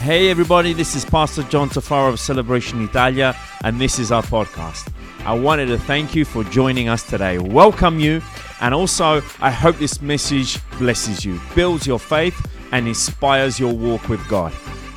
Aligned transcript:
Hey, 0.00 0.30
everybody, 0.30 0.72
this 0.72 0.94
is 0.94 1.04
Pastor 1.04 1.42
John 1.44 1.68
Tafaro 1.68 2.10
of 2.12 2.20
Celebration 2.20 2.82
Italia, 2.82 3.36
and 3.64 3.80
this 3.80 3.98
is 3.98 4.10
our 4.12 4.22
podcast. 4.22 4.90
I 5.26 5.34
wanted 5.34 5.66
to 5.66 5.78
thank 5.78 6.14
you 6.14 6.24
for 6.24 6.44
joining 6.44 6.88
us 6.88 7.02
today, 7.02 7.38
welcome 7.38 7.98
you, 7.98 8.22
and 8.60 8.72
also 8.74 9.20
I 9.40 9.50
hope 9.50 9.76
this 9.78 10.00
message 10.00 10.58
blesses 10.78 11.24
you, 11.24 11.40
builds 11.54 11.86
your 11.86 11.98
faith, 11.98 12.40
and 12.72 12.86
inspires 12.86 13.58
your 13.58 13.72
walk 13.74 14.08
with 14.08 14.26
God. 14.28 14.52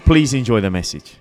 Please 0.05 0.34
enjoy 0.34 0.61
the 0.61 0.70
message. 0.71 1.15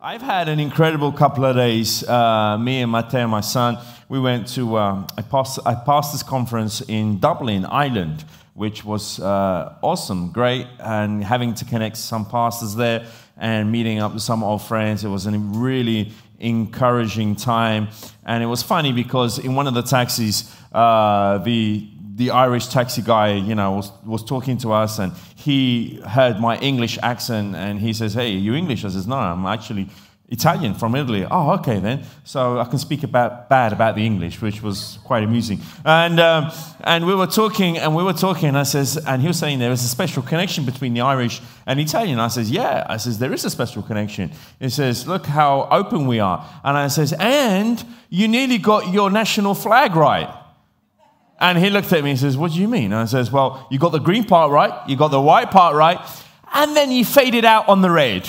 I've 0.00 0.22
had 0.22 0.48
an 0.48 0.60
incredible 0.60 1.12
couple 1.12 1.44
of 1.44 1.56
days. 1.56 2.06
Uh, 2.08 2.56
me 2.58 2.82
and 2.82 2.92
Matteo, 2.92 3.26
my 3.26 3.40
son, 3.40 3.78
we 4.08 4.20
went 4.20 4.46
to 4.48 4.76
uh, 4.76 5.06
a, 5.16 5.22
past- 5.22 5.58
a 5.66 5.76
pastors' 5.84 6.22
conference 6.22 6.82
in 6.82 7.18
Dublin, 7.20 7.64
Ireland 7.64 8.24
which 8.54 8.84
was 8.84 9.20
uh, 9.20 9.74
awesome, 9.82 10.32
great, 10.32 10.66
and 10.78 11.24
having 11.24 11.54
to 11.54 11.64
connect 11.64 11.96
some 11.96 12.26
pastors 12.26 12.74
there 12.74 13.06
and 13.36 13.70
meeting 13.72 14.00
up 14.00 14.12
with 14.12 14.22
some 14.22 14.42
old 14.42 14.62
friends. 14.62 15.04
It 15.04 15.08
was 15.08 15.26
a 15.26 15.30
really 15.30 16.12
encouraging 16.38 17.36
time, 17.36 17.88
and 18.24 18.42
it 18.42 18.46
was 18.46 18.62
funny 18.62 18.92
because 18.92 19.38
in 19.38 19.54
one 19.54 19.66
of 19.66 19.74
the 19.74 19.82
taxis, 19.82 20.54
uh, 20.72 21.38
the 21.38 21.88
the 22.16 22.30
Irish 22.32 22.66
taxi 22.66 23.00
guy, 23.00 23.32
you 23.32 23.54
know, 23.54 23.72
was, 23.72 23.92
was 24.04 24.22
talking 24.22 24.58
to 24.58 24.72
us, 24.72 24.98
and 24.98 25.12
he 25.36 26.02
heard 26.06 26.38
my 26.38 26.58
English 26.58 26.98
accent, 27.02 27.56
and 27.56 27.80
he 27.80 27.92
says, 27.94 28.12
"Hey, 28.12 28.32
you 28.32 28.54
English?" 28.54 28.84
I 28.84 28.88
says, 28.88 29.06
"No, 29.06 29.16
I'm 29.16 29.46
actually." 29.46 29.88
Italian 30.30 30.74
from 30.74 30.94
Italy. 30.94 31.26
Oh, 31.28 31.50
okay 31.54 31.80
then. 31.80 32.04
So 32.22 32.60
I 32.60 32.64
can 32.64 32.78
speak 32.78 33.02
about 33.02 33.48
bad 33.48 33.72
about 33.72 33.96
the 33.96 34.06
English, 34.06 34.40
which 34.40 34.62
was 34.62 34.98
quite 35.04 35.24
amusing. 35.24 35.60
And 35.84 36.20
um, 36.20 36.52
and 36.82 37.04
we 37.04 37.14
were 37.14 37.26
talking, 37.26 37.78
and 37.78 37.96
we 37.96 38.04
were 38.04 38.12
talking. 38.12 38.48
And 38.48 38.58
I 38.58 38.62
says, 38.62 38.96
and 38.96 39.20
he 39.20 39.28
was 39.28 39.38
saying 39.38 39.58
there 39.58 39.72
is 39.72 39.84
a 39.84 39.88
special 39.88 40.22
connection 40.22 40.64
between 40.64 40.94
the 40.94 41.00
Irish 41.00 41.42
and 41.66 41.80
Italian. 41.80 42.20
I 42.20 42.28
says, 42.28 42.50
yeah. 42.50 42.86
I 42.88 42.96
says 42.96 43.18
there 43.18 43.32
is 43.32 43.44
a 43.44 43.50
special 43.50 43.82
connection. 43.82 44.30
He 44.60 44.68
says, 44.68 45.06
look 45.06 45.26
how 45.26 45.68
open 45.70 46.06
we 46.06 46.20
are. 46.20 46.48
And 46.62 46.76
I 46.76 46.88
says, 46.88 47.12
and 47.18 47.84
you 48.08 48.28
nearly 48.28 48.58
got 48.58 48.92
your 48.92 49.10
national 49.10 49.54
flag 49.54 49.96
right. 49.96 50.32
And 51.40 51.58
he 51.58 51.70
looked 51.70 51.92
at 51.92 52.04
me 52.04 52.10
and 52.10 52.18
says, 52.18 52.36
what 52.36 52.52
do 52.52 52.60
you 52.60 52.68
mean? 52.68 52.92
And 52.92 52.96
I 52.96 53.06
says, 53.06 53.32
well, 53.32 53.66
you 53.70 53.78
got 53.78 53.92
the 53.92 53.98
green 53.98 54.24
part 54.24 54.52
right, 54.52 54.72
you 54.86 54.94
got 54.94 55.08
the 55.08 55.20
white 55.20 55.50
part 55.50 55.74
right, 55.74 55.98
and 56.52 56.76
then 56.76 56.92
you 56.92 57.04
faded 57.04 57.46
out 57.46 57.68
on 57.68 57.80
the 57.80 57.90
red. 57.90 58.28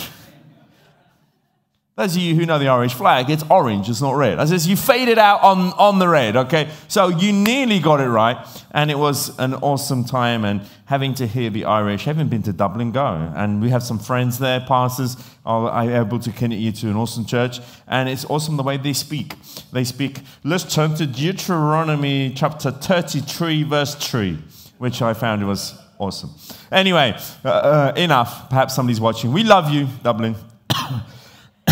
Those 1.97 2.15
of 2.15 2.21
you 2.21 2.35
who 2.35 2.45
know 2.45 2.57
the 2.57 2.69
Irish 2.69 2.93
flag, 2.93 3.29
it's 3.29 3.43
orange, 3.49 3.89
it's 3.89 3.99
not 3.99 4.13
red. 4.13 4.39
I 4.39 4.45
says, 4.45 4.65
you 4.65 4.77
faded 4.77 5.17
out 5.17 5.43
on, 5.43 5.73
on 5.73 5.99
the 5.99 6.07
red, 6.07 6.37
okay? 6.37 6.69
So 6.87 7.09
you 7.09 7.33
nearly 7.33 7.79
got 7.79 7.99
it 7.99 8.07
right, 8.07 8.37
and 8.71 8.89
it 8.89 8.97
was 8.97 9.37
an 9.39 9.55
awesome 9.55 10.05
time. 10.05 10.45
And 10.45 10.61
having 10.85 11.13
to 11.15 11.27
hear 11.27 11.49
the 11.49 11.65
Irish, 11.65 12.05
having 12.05 12.29
been 12.29 12.43
to 12.43 12.53
Dublin, 12.53 12.93
go. 12.93 13.33
And 13.35 13.61
we 13.61 13.71
have 13.71 13.83
some 13.83 13.99
friends 13.99 14.39
there, 14.39 14.61
pastors, 14.61 15.17
are 15.45 15.91
able 15.91 16.19
to 16.19 16.31
connect 16.31 16.61
you 16.61 16.71
to 16.71 16.89
an 16.89 16.95
awesome 16.95 17.25
church. 17.25 17.59
And 17.87 18.07
it's 18.07 18.23
awesome 18.23 18.55
the 18.55 18.63
way 18.63 18.77
they 18.77 18.93
speak. 18.93 19.35
They 19.73 19.83
speak, 19.83 20.21
let's 20.45 20.73
turn 20.73 20.95
to 20.95 21.05
Deuteronomy 21.05 22.31
chapter 22.33 22.71
33, 22.71 23.63
verse 23.63 23.95
3, 23.95 24.39
which 24.77 25.01
I 25.01 25.13
found 25.13 25.45
was 25.45 25.77
awesome. 25.99 26.31
Anyway, 26.71 27.17
uh, 27.43 27.49
uh, 27.49 27.93
enough. 27.97 28.49
Perhaps 28.49 28.75
somebody's 28.75 29.01
watching. 29.01 29.33
We 29.33 29.43
love 29.43 29.69
you, 29.71 29.89
Dublin. 30.03 30.35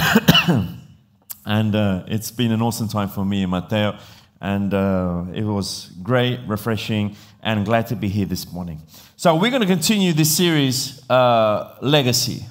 and 1.46 1.76
uh, 1.76 2.04
it's 2.08 2.32
been 2.32 2.52
an 2.52 2.62
awesome 2.62 2.88
time 2.88 3.10
for 3.10 3.24
me 3.24 3.44
and 3.44 3.52
Matteo. 3.52 3.98
And 4.42 4.74
uh, 4.74 5.26
it 5.34 5.44
was 5.44 5.92
great, 6.02 6.40
refreshing, 6.48 7.16
and 7.44 7.66
glad 7.66 7.88
to 7.88 7.96
be 7.96 8.08
here 8.08 8.26
this 8.26 8.52
morning. 8.52 8.82
So, 9.18 9.36
we're 9.36 9.50
going 9.50 9.62
to 9.62 9.68
continue 9.68 10.14
this 10.14 10.36
series, 10.36 11.08
uh, 11.10 11.76
Legacy. 11.82 12.46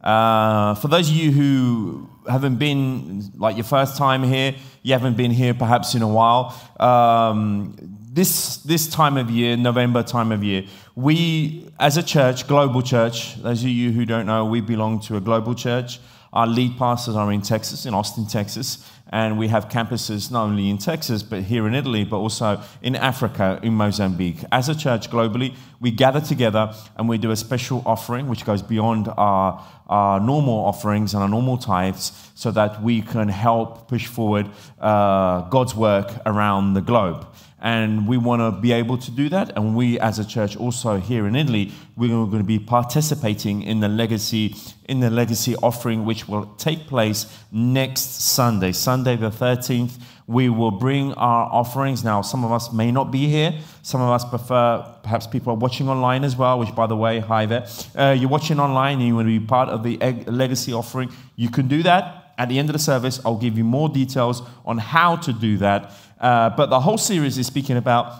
Uh, 0.00 0.74
for 0.76 0.88
those 0.88 1.10
of 1.10 1.16
you 1.16 1.32
who 1.32 2.08
haven't 2.28 2.56
been, 2.56 3.32
like 3.36 3.56
your 3.56 3.64
first 3.64 3.96
time 3.96 4.22
here, 4.22 4.54
you 4.82 4.92
haven't 4.92 5.16
been 5.16 5.32
here 5.32 5.54
perhaps 5.54 5.94
in 5.94 6.02
a 6.02 6.08
while, 6.08 6.54
um, 6.78 7.76
this, 8.12 8.58
this 8.58 8.86
time 8.86 9.16
of 9.16 9.28
year, 9.28 9.56
November 9.56 10.04
time 10.04 10.30
of 10.30 10.44
year, 10.44 10.64
we, 10.94 11.68
as 11.80 11.96
a 11.96 12.02
church, 12.02 12.46
global 12.46 12.80
church, 12.80 13.34
those 13.42 13.62
of 13.62 13.68
you 13.70 13.90
who 13.90 14.04
don't 14.04 14.26
know, 14.26 14.44
we 14.44 14.60
belong 14.60 15.00
to 15.00 15.16
a 15.16 15.20
global 15.20 15.54
church. 15.54 15.98
Our 16.34 16.48
lead 16.48 16.76
pastors 16.76 17.14
are 17.14 17.30
in 17.30 17.42
Texas, 17.42 17.86
in 17.86 17.94
Austin, 17.94 18.26
Texas, 18.26 18.84
and 19.10 19.38
we 19.38 19.46
have 19.46 19.68
campuses 19.68 20.32
not 20.32 20.46
only 20.46 20.68
in 20.68 20.78
Texas, 20.78 21.22
but 21.22 21.44
here 21.44 21.68
in 21.68 21.74
Italy, 21.76 22.04
but 22.04 22.16
also 22.16 22.60
in 22.82 22.96
Africa, 22.96 23.60
in 23.62 23.74
Mozambique. 23.74 24.44
As 24.50 24.68
a 24.68 24.74
church 24.74 25.08
globally, 25.08 25.54
we 25.78 25.92
gather 25.92 26.20
together 26.20 26.74
and 26.96 27.08
we 27.08 27.18
do 27.18 27.30
a 27.30 27.36
special 27.36 27.84
offering 27.86 28.26
which 28.26 28.44
goes 28.44 28.62
beyond 28.62 29.08
our, 29.16 29.64
our 29.86 30.18
normal 30.18 30.64
offerings 30.64 31.14
and 31.14 31.22
our 31.22 31.28
normal 31.28 31.56
tithes 31.56 32.10
so 32.34 32.50
that 32.50 32.82
we 32.82 33.00
can 33.00 33.28
help 33.28 33.86
push 33.86 34.08
forward 34.08 34.50
uh, 34.80 35.42
God's 35.42 35.76
work 35.76 36.10
around 36.26 36.74
the 36.74 36.80
globe 36.80 37.28
and 37.64 38.06
we 38.06 38.18
want 38.18 38.40
to 38.40 38.60
be 38.60 38.72
able 38.72 38.98
to 38.98 39.10
do 39.10 39.30
that. 39.30 39.56
And 39.56 39.74
we, 39.74 39.98
as 39.98 40.18
a 40.18 40.24
church, 40.24 40.54
also 40.54 41.00
here 41.00 41.26
in 41.26 41.34
Italy, 41.34 41.72
we're 41.96 42.08
going 42.08 42.38
to 42.38 42.44
be 42.44 42.58
participating 42.58 43.62
in 43.62 43.80
the 43.80 43.88
legacy 43.88 44.54
in 44.86 45.00
the 45.00 45.08
legacy 45.08 45.56
offering, 45.56 46.04
which 46.04 46.28
will 46.28 46.44
take 46.58 46.86
place 46.86 47.24
next 47.50 48.20
Sunday, 48.20 48.70
Sunday 48.70 49.16
the 49.16 49.30
13th. 49.30 49.98
We 50.26 50.50
will 50.50 50.72
bring 50.72 51.14
our 51.14 51.50
offerings. 51.50 52.04
Now, 52.04 52.20
some 52.20 52.44
of 52.44 52.52
us 52.52 52.70
may 52.70 52.92
not 52.92 53.10
be 53.10 53.28
here. 53.28 53.54
Some 53.82 54.02
of 54.02 54.10
us 54.10 54.26
prefer, 54.26 54.84
perhaps 55.02 55.26
people 55.26 55.54
are 55.54 55.56
watching 55.56 55.88
online 55.88 56.22
as 56.22 56.36
well, 56.36 56.58
which, 56.58 56.74
by 56.74 56.86
the 56.86 56.96
way, 56.96 57.18
hi 57.18 57.46
there. 57.46 57.66
Uh, 57.96 58.14
you're 58.18 58.28
watching 58.28 58.60
online 58.60 58.98
and 58.98 59.06
you 59.06 59.16
want 59.16 59.26
to 59.26 59.38
be 59.40 59.44
part 59.44 59.70
of 59.70 59.82
the 59.82 59.96
legacy 60.26 60.74
offering. 60.74 61.10
You 61.36 61.48
can 61.48 61.66
do 61.66 61.82
that. 61.84 62.23
At 62.36 62.48
the 62.48 62.58
end 62.58 62.68
of 62.68 62.72
the 62.72 62.78
service, 62.78 63.20
I'll 63.24 63.38
give 63.38 63.56
you 63.56 63.64
more 63.64 63.88
details 63.88 64.42
on 64.64 64.78
how 64.78 65.16
to 65.16 65.32
do 65.32 65.56
that. 65.58 65.92
Uh, 66.20 66.50
but 66.50 66.70
the 66.70 66.80
whole 66.80 66.98
series 66.98 67.38
is 67.38 67.46
speaking 67.46 67.76
about 67.76 68.12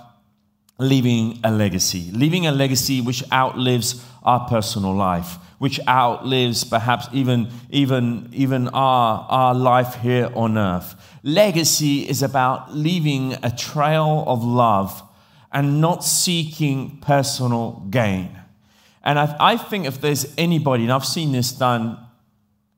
leaving 0.78 1.38
a 1.44 1.50
legacy, 1.50 2.10
leaving 2.12 2.46
a 2.46 2.52
legacy 2.52 3.00
which 3.00 3.22
outlives 3.32 4.04
our 4.24 4.48
personal 4.48 4.94
life, 4.94 5.36
which 5.58 5.78
outlives 5.86 6.64
perhaps 6.64 7.06
even, 7.12 7.48
even, 7.70 8.28
even 8.32 8.68
our, 8.68 9.26
our 9.28 9.54
life 9.54 9.96
here 9.96 10.30
on 10.34 10.58
earth. 10.58 10.94
Legacy 11.22 12.08
is 12.08 12.22
about 12.22 12.74
leaving 12.74 13.34
a 13.42 13.50
trail 13.50 14.24
of 14.26 14.42
love 14.42 15.02
and 15.52 15.80
not 15.80 16.02
seeking 16.04 16.98
personal 17.00 17.86
gain. 17.90 18.36
And 19.04 19.18
I, 19.18 19.36
I 19.38 19.56
think 19.56 19.86
if 19.86 20.00
there's 20.00 20.34
anybody, 20.36 20.84
and 20.84 20.92
I've 20.92 21.04
seen 21.04 21.32
this 21.32 21.52
done 21.52 22.03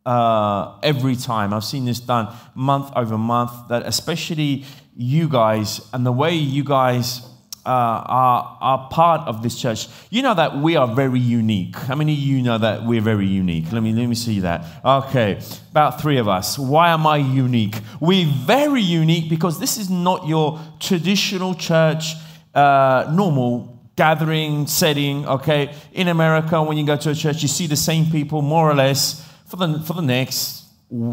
uh, 0.06 0.78
every 0.82 1.16
time, 1.16 1.52
I've 1.52 1.64
seen 1.64 1.84
this 1.84 2.00
done 2.00 2.32
month 2.54 2.92
over 2.94 3.18
month, 3.18 3.50
that 3.68 3.82
especially 3.84 4.64
you 4.96 5.28
guys 5.28 5.80
and 5.92 6.06
the 6.06 6.12
way 6.12 6.34
you 6.34 6.64
guys 6.64 7.20
uh, 7.66 7.68
are, 7.68 8.58
are 8.60 8.88
part 8.88 9.26
of 9.26 9.42
this 9.42 9.60
church, 9.60 9.88
you 10.08 10.22
know 10.22 10.34
that 10.34 10.56
we 10.58 10.76
are 10.76 10.86
very 10.86 11.18
unique. 11.18 11.74
How 11.74 11.96
many 11.96 12.12
of 12.12 12.18
you 12.20 12.40
know 12.40 12.56
that 12.56 12.84
we're 12.84 13.00
very 13.00 13.26
unique? 13.26 13.72
Let 13.72 13.82
me, 13.82 13.92
let 13.92 14.06
me 14.06 14.14
see 14.14 14.38
that. 14.40 14.64
Okay, 14.84 15.40
about 15.72 16.00
three 16.00 16.18
of 16.18 16.28
us. 16.28 16.56
Why 16.56 16.90
am 16.90 17.04
I 17.04 17.16
unique? 17.16 17.74
We're 17.98 18.26
very 18.26 18.82
unique 18.82 19.28
because 19.28 19.58
this 19.58 19.76
is 19.76 19.90
not 19.90 20.28
your 20.28 20.60
traditional 20.78 21.54
church, 21.54 22.14
uh, 22.54 23.10
normal 23.12 23.90
gathering 23.96 24.68
setting. 24.68 25.26
Okay, 25.26 25.74
in 25.92 26.06
America, 26.06 26.62
when 26.62 26.78
you 26.78 26.86
go 26.86 26.96
to 26.96 27.10
a 27.10 27.14
church, 27.16 27.42
you 27.42 27.48
see 27.48 27.66
the 27.66 27.74
same 27.74 28.06
people 28.06 28.40
more 28.42 28.70
or 28.70 28.74
less 28.74 29.25
for 29.46 29.56
the, 29.56 29.80
for 29.80 29.94
the 29.94 30.02
next 30.02 30.64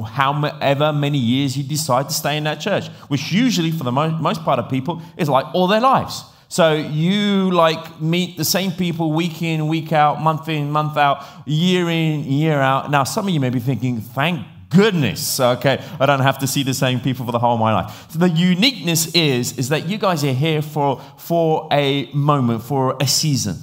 however 0.06 0.94
many 0.94 1.18
years 1.18 1.58
you 1.58 1.64
decide 1.64 2.08
to 2.08 2.14
stay 2.14 2.38
in 2.38 2.44
that 2.44 2.60
church, 2.60 2.88
which 3.08 3.32
usually, 3.32 3.72
for 3.72 3.84
the 3.84 3.92
mo- 3.92 4.12
most 4.12 4.44
part 4.44 4.60
of 4.60 4.70
people, 4.70 5.02
is 5.18 5.28
like 5.30 5.46
all 5.54 5.68
their 5.68 5.82
lives. 5.82 6.24
So 6.48 6.74
you 6.74 7.50
like 7.50 8.00
meet 8.00 8.38
the 8.38 8.46
same 8.46 8.72
people 8.72 9.12
week 9.12 9.42
in, 9.42 9.68
week 9.68 9.92
out, 9.92 10.22
month 10.22 10.48
in, 10.48 10.70
month 10.70 10.98
out, 10.98 11.26
year 11.48 11.90
in, 11.90 12.26
year 12.26 12.60
out. 12.60 12.92
Now, 12.92 13.04
some 13.04 13.28
of 13.28 13.34
you 13.34 13.40
may 13.40 13.50
be 13.50 13.60
thinking, 13.60 14.02
thank 14.02 14.46
goodness, 14.70 15.40
okay, 15.40 15.84
I 16.00 16.06
don't 16.06 16.20
have 16.20 16.40
to 16.40 16.48
see 16.48 16.64
the 16.64 16.74
same 16.74 17.00
people 17.00 17.26
for 17.26 17.32
the 17.32 17.40
whole 17.40 17.56
of 17.56 17.60
my 17.60 17.74
life. 17.74 18.12
So 18.12 18.20
the 18.20 18.30
uniqueness 18.30 19.14
is, 19.16 19.58
is 19.58 19.70
that 19.70 19.88
you 19.88 19.98
guys 19.98 20.24
are 20.24 20.34
here 20.34 20.62
for, 20.62 21.02
for 21.18 21.68
a 21.72 22.12
moment, 22.14 22.64
for 22.64 22.98
a 23.00 23.08
season. 23.08 23.58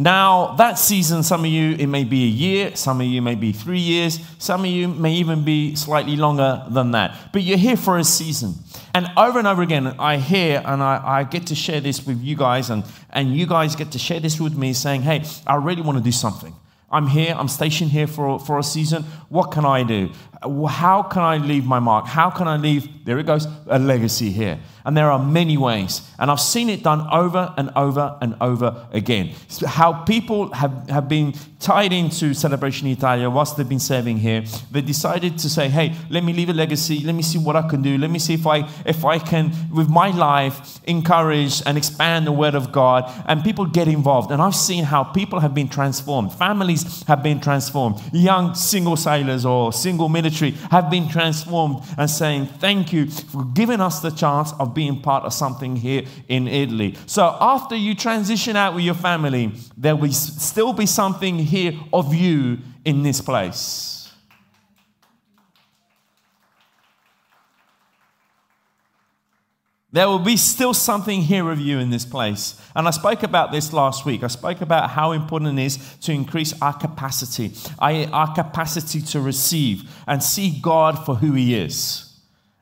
Now, 0.00 0.54
that 0.54 0.78
season, 0.78 1.22
some 1.22 1.40
of 1.40 1.50
you, 1.50 1.72
it 1.72 1.86
may 1.86 2.04
be 2.04 2.24
a 2.24 2.26
year, 2.26 2.74
some 2.74 3.02
of 3.02 3.06
you 3.06 3.20
may 3.20 3.34
be 3.34 3.52
three 3.52 3.80
years, 3.80 4.18
some 4.38 4.60
of 4.60 4.66
you 4.66 4.88
may 4.88 5.12
even 5.12 5.44
be 5.44 5.74
slightly 5.74 6.16
longer 6.16 6.64
than 6.70 6.92
that. 6.92 7.14
But 7.34 7.42
you're 7.42 7.58
here 7.58 7.76
for 7.76 7.98
a 7.98 8.04
season. 8.04 8.54
And 8.94 9.08
over 9.18 9.38
and 9.38 9.46
over 9.46 9.60
again, 9.60 9.88
I 9.98 10.16
hear 10.16 10.62
and 10.64 10.82
I, 10.82 11.02
I, 11.04 11.24
get 11.24 11.48
to 11.48 11.54
share 11.54 11.82
this 11.82 12.06
with 12.06 12.18
you 12.22 12.34
guys, 12.34 12.70
and, 12.70 12.82
and 13.10 13.36
you 13.36 13.44
guys 13.46 13.76
get 13.76 13.92
to 13.92 13.98
share 13.98 14.20
this 14.20 14.40
with 14.40 14.56
me 14.56 14.72
saying, 14.72 15.02
hey, 15.02 15.22
I 15.46 15.56
really 15.56 15.82
want 15.82 15.98
to 15.98 16.04
do 16.04 16.12
something. 16.12 16.54
I'm 16.90 17.06
here, 17.06 17.34
I'm 17.36 17.48
stationed 17.48 17.90
here 17.90 18.06
for, 18.06 18.40
for 18.40 18.58
a 18.58 18.62
season. 18.62 19.02
What 19.28 19.52
can 19.52 19.66
I 19.66 19.82
do? 19.82 20.12
How 20.42 21.02
can 21.02 21.22
I 21.22 21.36
leave 21.36 21.66
my 21.66 21.80
mark? 21.80 22.06
How 22.06 22.30
can 22.30 22.48
I 22.48 22.56
leave, 22.56 23.04
there 23.04 23.18
it 23.18 23.26
goes, 23.26 23.46
a 23.66 23.78
legacy 23.78 24.30
here? 24.30 24.58
And 24.84 24.96
there 24.96 25.10
are 25.10 25.18
many 25.18 25.58
ways. 25.58 26.00
And 26.18 26.30
I've 26.30 26.40
seen 26.40 26.70
it 26.70 26.82
done 26.82 27.06
over 27.12 27.52
and 27.58 27.70
over 27.76 28.16
and 28.22 28.34
over 28.40 28.88
again. 28.92 29.34
How 29.66 29.92
people 30.04 30.52
have, 30.54 30.88
have 30.88 31.08
been 31.08 31.34
tied 31.58 31.92
into 31.92 32.32
Celebration 32.32 32.88
Italia 32.88 33.28
whilst 33.28 33.58
they've 33.58 33.68
been 33.68 33.78
serving 33.78 34.16
here. 34.16 34.42
They 34.70 34.80
decided 34.80 35.38
to 35.38 35.50
say, 35.50 35.68
hey, 35.68 35.94
let 36.08 36.24
me 36.24 36.32
leave 36.32 36.48
a 36.48 36.54
legacy. 36.54 37.00
Let 37.00 37.14
me 37.14 37.22
see 37.22 37.38
what 37.38 37.54
I 37.54 37.68
can 37.68 37.82
do. 37.82 37.98
Let 37.98 38.10
me 38.10 38.18
see 38.18 38.32
if 38.32 38.46
I, 38.46 38.66
if 38.86 39.04
I 39.04 39.18
can, 39.18 39.52
with 39.70 39.90
my 39.90 40.10
life, 40.10 40.80
encourage 40.84 41.62
and 41.66 41.76
expand 41.76 42.26
the 42.26 42.32
Word 42.32 42.54
of 42.54 42.72
God. 42.72 43.04
And 43.26 43.44
people 43.44 43.66
get 43.66 43.86
involved. 43.86 44.30
And 44.30 44.40
I've 44.40 44.54
seen 44.54 44.84
how 44.84 45.04
people 45.04 45.40
have 45.40 45.54
been 45.54 45.68
transformed. 45.68 46.32
Families 46.32 47.02
have 47.02 47.22
been 47.22 47.40
transformed. 47.40 48.00
Young 48.14 48.54
single 48.54 48.96
sailors 48.96 49.44
or 49.44 49.74
single 49.74 50.08
have 50.70 50.90
been 50.90 51.08
transformed 51.08 51.84
and 51.98 52.08
saying, 52.08 52.46
thank 52.46 52.92
you 52.92 53.06
for 53.06 53.44
giving 53.44 53.80
us 53.80 54.00
the 54.00 54.10
chance 54.10 54.52
of 54.58 54.74
being 54.74 55.00
part 55.00 55.24
of 55.24 55.32
something 55.32 55.76
here 55.76 56.04
in 56.28 56.48
Italy. 56.48 56.96
So 57.06 57.36
after 57.40 57.76
you 57.76 57.94
transition 57.94 58.56
out 58.56 58.74
with 58.74 58.84
your 58.84 58.94
family, 58.94 59.52
there 59.76 59.96
will 59.96 60.12
still 60.12 60.72
be 60.72 60.86
something 60.86 61.38
here 61.38 61.72
of 61.92 62.14
you 62.14 62.58
in 62.84 63.02
this 63.02 63.20
place. 63.20 63.99
There 69.92 70.06
will 70.06 70.20
be 70.20 70.36
still 70.36 70.72
something 70.72 71.22
here 71.22 71.50
of 71.50 71.58
you 71.58 71.78
in 71.80 71.90
this 71.90 72.04
place. 72.04 72.60
And 72.76 72.86
I 72.86 72.92
spoke 72.92 73.24
about 73.24 73.50
this 73.50 73.72
last 73.72 74.06
week. 74.06 74.22
I 74.22 74.28
spoke 74.28 74.60
about 74.60 74.90
how 74.90 75.10
important 75.10 75.58
it 75.58 75.62
is 75.64 75.96
to 76.02 76.12
increase 76.12 76.54
our 76.62 76.72
capacity, 76.72 77.52
our 77.80 78.32
capacity 78.32 79.00
to 79.02 79.20
receive 79.20 79.90
and 80.06 80.22
see 80.22 80.60
God 80.60 81.04
for 81.04 81.16
who 81.16 81.32
He 81.32 81.56
is 81.56 82.06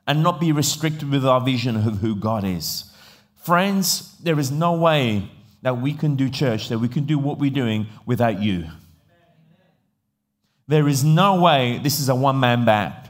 and 0.07 0.23
not 0.23 0.39
be 0.39 0.51
restricted 0.51 1.11
with 1.11 1.23
our 1.23 1.39
vision 1.39 1.75
of 1.75 1.99
who 1.99 2.15
God 2.15 2.43
is. 2.43 2.91
Friends, 3.35 4.17
there 4.23 4.39
is 4.39 4.49
no 4.49 4.73
way 4.73 5.29
that 5.61 5.79
we 5.79 5.93
can 5.93 6.15
do 6.15 6.29
church, 6.29 6.69
that 6.69 6.79
we 6.79 6.87
can 6.87 7.05
do 7.05 7.19
what 7.19 7.37
we're 7.37 7.51
doing 7.51 7.85
without 8.07 8.41
you. 8.41 8.65
There 10.67 10.87
is 10.87 11.03
no 11.03 11.39
way 11.39 11.79
this 11.83 11.99
is 11.99 12.09
a 12.09 12.15
one 12.15 12.39
man 12.39 12.65
band. 12.65 13.08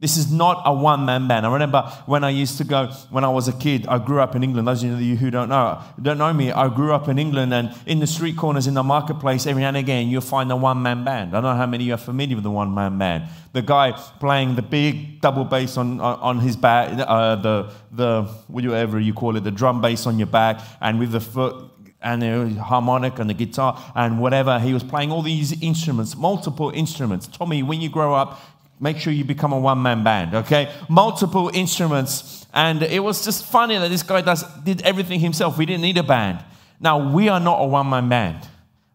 This 0.00 0.16
is 0.16 0.32
not 0.32 0.62
a 0.64 0.72
one 0.72 1.04
man 1.04 1.28
band. 1.28 1.44
I 1.44 1.52
remember 1.52 1.82
when 2.06 2.24
I 2.24 2.30
used 2.30 2.56
to 2.56 2.64
go, 2.64 2.86
when 3.10 3.22
I 3.22 3.28
was 3.28 3.48
a 3.48 3.52
kid, 3.52 3.86
I 3.86 3.98
grew 3.98 4.20
up 4.20 4.34
in 4.34 4.42
England. 4.42 4.66
Those 4.66 4.82
of 4.82 4.98
you 5.02 5.14
who 5.14 5.30
don't 5.30 5.50
know, 5.50 5.78
don't 6.00 6.16
know 6.16 6.32
me, 6.32 6.50
I 6.50 6.74
grew 6.74 6.94
up 6.94 7.08
in 7.08 7.18
England 7.18 7.52
and 7.52 7.74
in 7.84 7.98
the 7.98 8.06
street 8.06 8.38
corners 8.38 8.66
in 8.66 8.72
the 8.72 8.82
marketplace, 8.82 9.46
every 9.46 9.60
now 9.60 9.68
and 9.68 9.76
again, 9.76 10.08
you'll 10.08 10.22
find 10.22 10.50
a 10.50 10.56
one 10.56 10.82
man 10.82 11.04
band. 11.04 11.30
I 11.30 11.32
don't 11.32 11.42
know 11.42 11.54
how 11.54 11.66
many 11.66 11.84
of 11.84 11.88
you 11.88 11.94
are 11.94 11.98
familiar 11.98 12.34
with 12.34 12.44
the 12.44 12.50
one 12.50 12.72
man 12.72 12.96
band. 12.96 13.24
The 13.52 13.60
guy 13.60 13.92
playing 13.92 14.54
the 14.54 14.62
big 14.62 15.20
double 15.20 15.44
bass 15.44 15.76
on, 15.76 16.00
on 16.00 16.38
his 16.38 16.56
back, 16.56 16.98
uh, 17.06 17.36
the, 17.36 17.70
the, 17.92 18.22
whatever 18.48 18.98
you 18.98 19.12
call 19.12 19.36
it, 19.36 19.44
the 19.44 19.50
drum 19.50 19.82
bass 19.82 20.06
on 20.06 20.18
your 20.18 20.28
back, 20.28 20.62
and 20.80 20.98
with 20.98 21.12
the 21.12 21.20
foot, 21.20 21.66
and 22.02 22.22
the 22.22 22.54
harmonic 22.54 23.18
and 23.18 23.28
the 23.28 23.34
guitar 23.34 23.78
and 23.94 24.18
whatever. 24.18 24.58
He 24.58 24.72
was 24.72 24.82
playing 24.82 25.12
all 25.12 25.20
these 25.20 25.60
instruments, 25.62 26.16
multiple 26.16 26.70
instruments. 26.70 27.26
Tommy, 27.26 27.62
when 27.62 27.82
you 27.82 27.90
grow 27.90 28.14
up, 28.14 28.40
make 28.80 28.96
sure 28.96 29.12
you 29.12 29.24
become 29.24 29.52
a 29.52 29.58
one 29.58 29.82
man 29.82 30.02
band, 30.02 30.34
okay? 30.34 30.72
Multiple 30.88 31.50
instruments. 31.52 32.46
And 32.52 32.82
it 32.82 33.00
was 33.00 33.24
just 33.24 33.44
funny 33.44 33.76
that 33.78 33.88
this 33.88 34.02
guy 34.02 34.22
does, 34.22 34.42
did 34.64 34.82
everything 34.82 35.20
himself. 35.20 35.58
We 35.58 35.66
didn't 35.66 35.82
need 35.82 35.98
a 35.98 36.02
band. 36.02 36.42
Now, 36.80 37.12
we 37.12 37.28
are 37.28 37.38
not 37.38 37.58
a 37.62 37.66
one 37.66 37.90
man 37.90 38.08
band. 38.08 38.48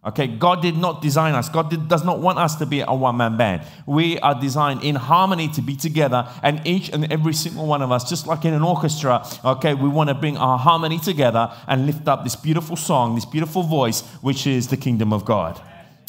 Okay, 0.06 0.28
God 0.28 0.62
did 0.62 0.78
not 0.78 1.02
design 1.02 1.34
us. 1.34 1.50
God 1.50 1.72
did, 1.72 1.88
does 1.88 2.04
not 2.04 2.20
want 2.20 2.38
us 2.38 2.56
to 2.58 2.68
be 2.68 2.82
a 2.82 2.94
one 2.94 3.18
man 3.18 3.38
band. 3.38 3.64
We 3.88 4.20
are 4.20 4.40
designed 4.40 4.84
in 4.84 4.94
harmony 4.94 5.48
to 5.50 5.64
be 5.64 5.76
together, 5.76 6.28
and 6.44 6.62
each 6.64 6.90
and 6.90 7.12
every 7.12 7.34
single 7.34 7.66
one 7.66 7.82
of 7.82 7.92
us, 7.92 8.08
just 8.08 8.28
like 8.28 8.46
in 8.46 8.54
an 8.54 8.62
orchestra, 8.62 9.26
okay, 9.44 9.74
we 9.74 9.90
want 9.90 10.10
to 10.10 10.14
bring 10.14 10.38
our 10.38 10.60
harmony 10.60 11.00
together 11.00 11.52
and 11.68 11.88
lift 11.88 12.08
up 12.08 12.24
this 12.24 12.36
beautiful 12.36 12.76
song, 12.76 13.16
this 13.16 13.26
beautiful 13.26 13.64
voice, 13.64 14.02
which 14.22 14.46
is 14.46 14.68
the 14.68 14.78
kingdom 14.78 15.12
of 15.12 15.26
God. 15.26 15.60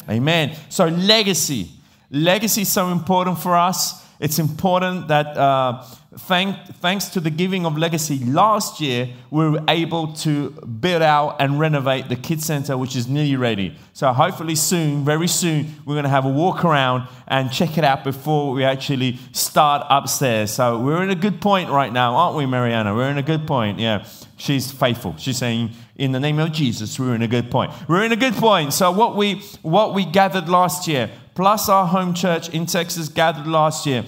Amen. 0.07 0.55
So, 0.69 0.85
legacy. 0.85 1.71
Legacy 2.09 2.61
is 2.61 2.71
so 2.71 2.89
important 2.89 3.37
for 3.39 3.55
us. 3.55 4.05
It's 4.19 4.39
important 4.39 5.09
that 5.09 5.37
uh, 5.37 5.83
thank, 6.17 6.57
thanks 6.77 7.09
to 7.09 7.19
the 7.19 7.29
giving 7.29 7.65
of 7.65 7.77
legacy 7.77 8.17
last 8.25 8.81
year, 8.81 9.09
we 9.29 9.49
were 9.49 9.63
able 9.67 10.13
to 10.13 10.49
build 10.49 11.03
out 11.03 11.35
and 11.39 11.59
renovate 11.59 12.09
the 12.09 12.15
kids 12.15 12.45
center, 12.45 12.77
which 12.77 12.95
is 12.95 13.07
nearly 13.07 13.35
ready. 13.35 13.75
So 13.93 14.11
hopefully 14.13 14.55
soon, 14.55 15.05
very 15.05 15.27
soon, 15.27 15.75
we're 15.85 15.93
going 15.93 16.03
to 16.03 16.09
have 16.09 16.25
a 16.25 16.29
walk 16.29 16.65
around 16.65 17.07
and 17.27 17.51
check 17.51 17.77
it 17.77 17.83
out 17.83 18.03
before 18.03 18.53
we 18.53 18.63
actually 18.63 19.19
start 19.33 19.85
upstairs. 19.89 20.51
So 20.51 20.79
we're 20.79 21.03
in 21.03 21.11
a 21.11 21.15
good 21.15 21.39
point 21.39 21.69
right 21.69 21.93
now, 21.93 22.15
aren't 22.15 22.37
we, 22.37 22.45
Mariana? 22.47 22.95
We're 22.95 23.11
in 23.11 23.17
a 23.19 23.23
good 23.23 23.45
point. 23.45 23.79
Yeah, 23.79 24.07
she's 24.37 24.71
faithful. 24.71 25.15
She's 25.17 25.37
saying, 25.37 25.71
in 25.97 26.11
the 26.11 26.19
name 26.19 26.39
of 26.39 26.51
Jesus, 26.51 26.99
we're 26.99 27.15
in 27.15 27.21
a 27.21 27.27
good 27.27 27.51
point. 27.51 27.71
We're 27.89 28.05
in 28.05 28.11
a 28.11 28.15
good 28.15 28.35
point. 28.35 28.73
So 28.73 28.91
what 28.91 29.15
we 29.15 29.41
what 29.61 29.93
we 29.93 30.05
gathered 30.05 30.47
last 30.47 30.87
year 30.87 31.09
plus 31.37 31.69
our 31.69 31.85
home 31.85 32.15
church 32.15 32.49
in 32.49 32.65
Texas 32.65 33.09
gathered 33.09 33.45
last 33.45 33.85
year, 33.85 34.03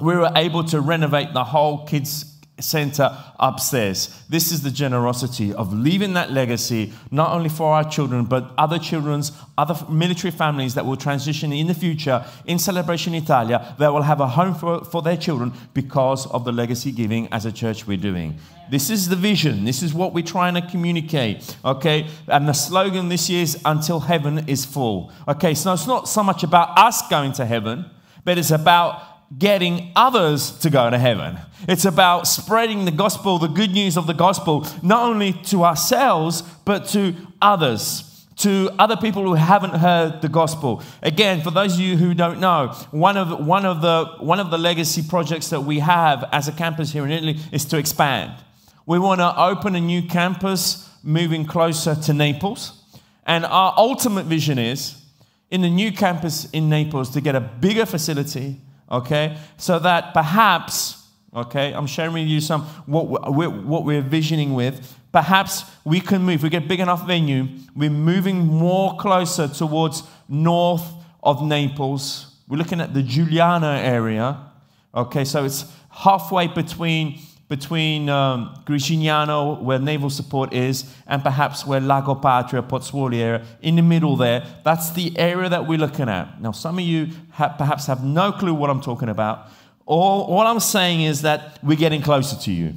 we 0.00 0.16
were 0.16 0.32
able 0.34 0.64
to 0.64 0.80
renovate 0.80 1.34
the 1.34 1.44
whole 1.44 1.84
kids 1.84 2.27
center 2.60 3.16
upstairs. 3.38 4.22
This 4.28 4.52
is 4.52 4.62
the 4.62 4.70
generosity 4.70 5.52
of 5.54 5.72
leaving 5.72 6.14
that 6.14 6.30
legacy, 6.32 6.92
not 7.10 7.32
only 7.32 7.48
for 7.48 7.72
our 7.74 7.88
children, 7.88 8.24
but 8.24 8.52
other 8.58 8.78
children's, 8.78 9.32
other 9.56 9.76
military 9.90 10.30
families 10.30 10.74
that 10.74 10.84
will 10.84 10.96
transition 10.96 11.52
in 11.52 11.66
the 11.66 11.74
future 11.74 12.24
in 12.46 12.58
Celebration 12.58 13.14
Italia, 13.14 13.74
that 13.78 13.92
will 13.92 14.02
have 14.02 14.20
a 14.20 14.28
home 14.28 14.54
for, 14.54 14.84
for 14.84 15.02
their 15.02 15.16
children 15.16 15.52
because 15.74 16.26
of 16.28 16.44
the 16.44 16.52
legacy 16.52 16.92
giving 16.92 17.32
as 17.32 17.46
a 17.46 17.52
church 17.52 17.86
we're 17.86 17.96
doing. 17.96 18.38
This 18.70 18.90
is 18.90 19.08
the 19.08 19.16
vision. 19.16 19.64
This 19.64 19.82
is 19.82 19.94
what 19.94 20.12
we're 20.12 20.24
trying 20.24 20.54
to 20.54 20.62
communicate. 20.62 21.56
Okay. 21.64 22.06
And 22.26 22.48
the 22.48 22.52
slogan 22.52 23.08
this 23.08 23.30
year 23.30 23.42
is 23.42 23.60
until 23.64 24.00
heaven 24.00 24.46
is 24.48 24.64
full. 24.64 25.10
Okay. 25.26 25.54
So 25.54 25.72
it's 25.72 25.86
not 25.86 26.08
so 26.08 26.22
much 26.22 26.42
about 26.42 26.78
us 26.78 27.06
going 27.08 27.32
to 27.34 27.46
heaven, 27.46 27.86
but 28.24 28.36
it's 28.36 28.50
about 28.50 29.17
getting 29.36 29.92
others 29.94 30.52
to 30.60 30.70
go 30.70 30.88
to 30.88 30.98
heaven. 30.98 31.38
It's 31.68 31.84
about 31.84 32.26
spreading 32.26 32.84
the 32.84 32.90
gospel, 32.90 33.38
the 33.38 33.48
good 33.48 33.72
news 33.72 33.96
of 33.96 34.06
the 34.06 34.14
gospel, 34.14 34.66
not 34.82 35.02
only 35.02 35.32
to 35.44 35.64
ourselves, 35.64 36.42
but 36.64 36.86
to 36.88 37.14
others 37.42 38.08
to 38.38 38.70
other 38.78 38.96
people 38.96 39.24
who 39.24 39.34
haven't 39.34 39.74
heard 39.74 40.22
the 40.22 40.28
gospel. 40.28 40.82
Again, 41.02 41.42
for 41.42 41.50
those 41.50 41.74
of 41.74 41.80
you 41.80 41.96
who 41.96 42.14
don't 42.14 42.38
know, 42.38 42.68
one 42.92 43.16
of, 43.16 43.44
one 43.44 43.66
of, 43.66 43.82
the, 43.82 44.06
one 44.20 44.38
of 44.38 44.50
the 44.50 44.58
legacy 44.58 45.02
projects 45.02 45.50
that 45.50 45.62
we 45.62 45.80
have 45.80 46.24
as 46.32 46.46
a 46.46 46.52
campus 46.52 46.92
here 46.92 47.04
in 47.04 47.10
Italy 47.10 47.36
is 47.52 47.64
to 47.66 47.78
expand. 47.78 48.32
We 48.86 48.98
want 48.98 49.20
to 49.20 49.38
open 49.38 49.74
a 49.74 49.80
new 49.80 50.02
campus 50.02 50.88
moving 51.02 51.46
closer 51.46 51.96
to 51.96 52.12
Naples. 52.14 52.80
And 53.26 53.44
our 53.44 53.74
ultimate 53.76 54.26
vision 54.26 54.58
is 54.58 55.02
in 55.50 55.62
the 55.62 55.70
new 55.70 55.90
campus 55.90 56.48
in 56.50 56.68
Naples 56.68 57.10
to 57.10 57.20
get 57.20 57.34
a 57.34 57.40
bigger 57.40 57.86
facility, 57.86 58.60
okay, 58.90 59.36
so 59.56 59.78
that 59.78 60.14
perhaps, 60.14 61.06
okay, 61.34 61.72
I'm 61.72 61.86
sharing 61.86 62.14
with 62.14 62.26
you 62.26 62.40
some 62.40 62.62
what 62.86 63.32
we're, 63.32 63.50
what 63.50 63.84
we're 63.84 64.02
visioning 64.02 64.54
with. 64.54 64.96
Perhaps 65.12 65.64
we 65.84 66.00
can 66.00 66.22
move, 66.22 66.42
we 66.42 66.50
get 66.50 66.68
big 66.68 66.80
enough 66.80 67.06
venue, 67.06 67.48
we're 67.74 67.90
moving 67.90 68.38
more 68.38 68.96
closer 68.96 69.48
towards 69.48 70.02
north 70.28 70.86
of 71.22 71.42
Naples. 71.42 72.36
We're 72.46 72.58
looking 72.58 72.80
at 72.80 72.94
the 72.94 73.02
Giugliano 73.02 73.76
area, 73.82 74.38
okay, 74.94 75.24
so 75.24 75.44
it's 75.44 75.64
halfway 75.90 76.46
between 76.46 77.20
between 77.48 78.10
um, 78.10 78.54
where 78.66 79.78
naval 79.78 80.10
support 80.10 80.52
is, 80.52 80.94
and 81.06 81.22
perhaps 81.22 81.66
where 81.66 81.80
Lago 81.80 82.14
Patria, 82.14 82.62
Pozzuoli 82.62 83.20
area, 83.20 83.44
in 83.62 83.76
the 83.76 83.82
middle 83.82 84.16
there. 84.16 84.44
That's 84.64 84.90
the 84.90 85.18
area 85.18 85.48
that 85.48 85.66
we're 85.66 85.78
looking 85.78 86.08
at. 86.08 86.40
Now, 86.42 86.52
some 86.52 86.78
of 86.78 86.84
you 86.84 87.08
ha- 87.32 87.54
perhaps 87.56 87.86
have 87.86 88.04
no 88.04 88.32
clue 88.32 88.52
what 88.52 88.68
I'm 88.68 88.82
talking 88.82 89.08
about. 89.08 89.48
All, 89.86 90.24
all 90.24 90.46
I'm 90.46 90.60
saying 90.60 91.00
is 91.00 91.22
that 91.22 91.58
we're 91.62 91.78
getting 91.78 92.02
closer 92.02 92.36
to 92.36 92.52
you. 92.52 92.74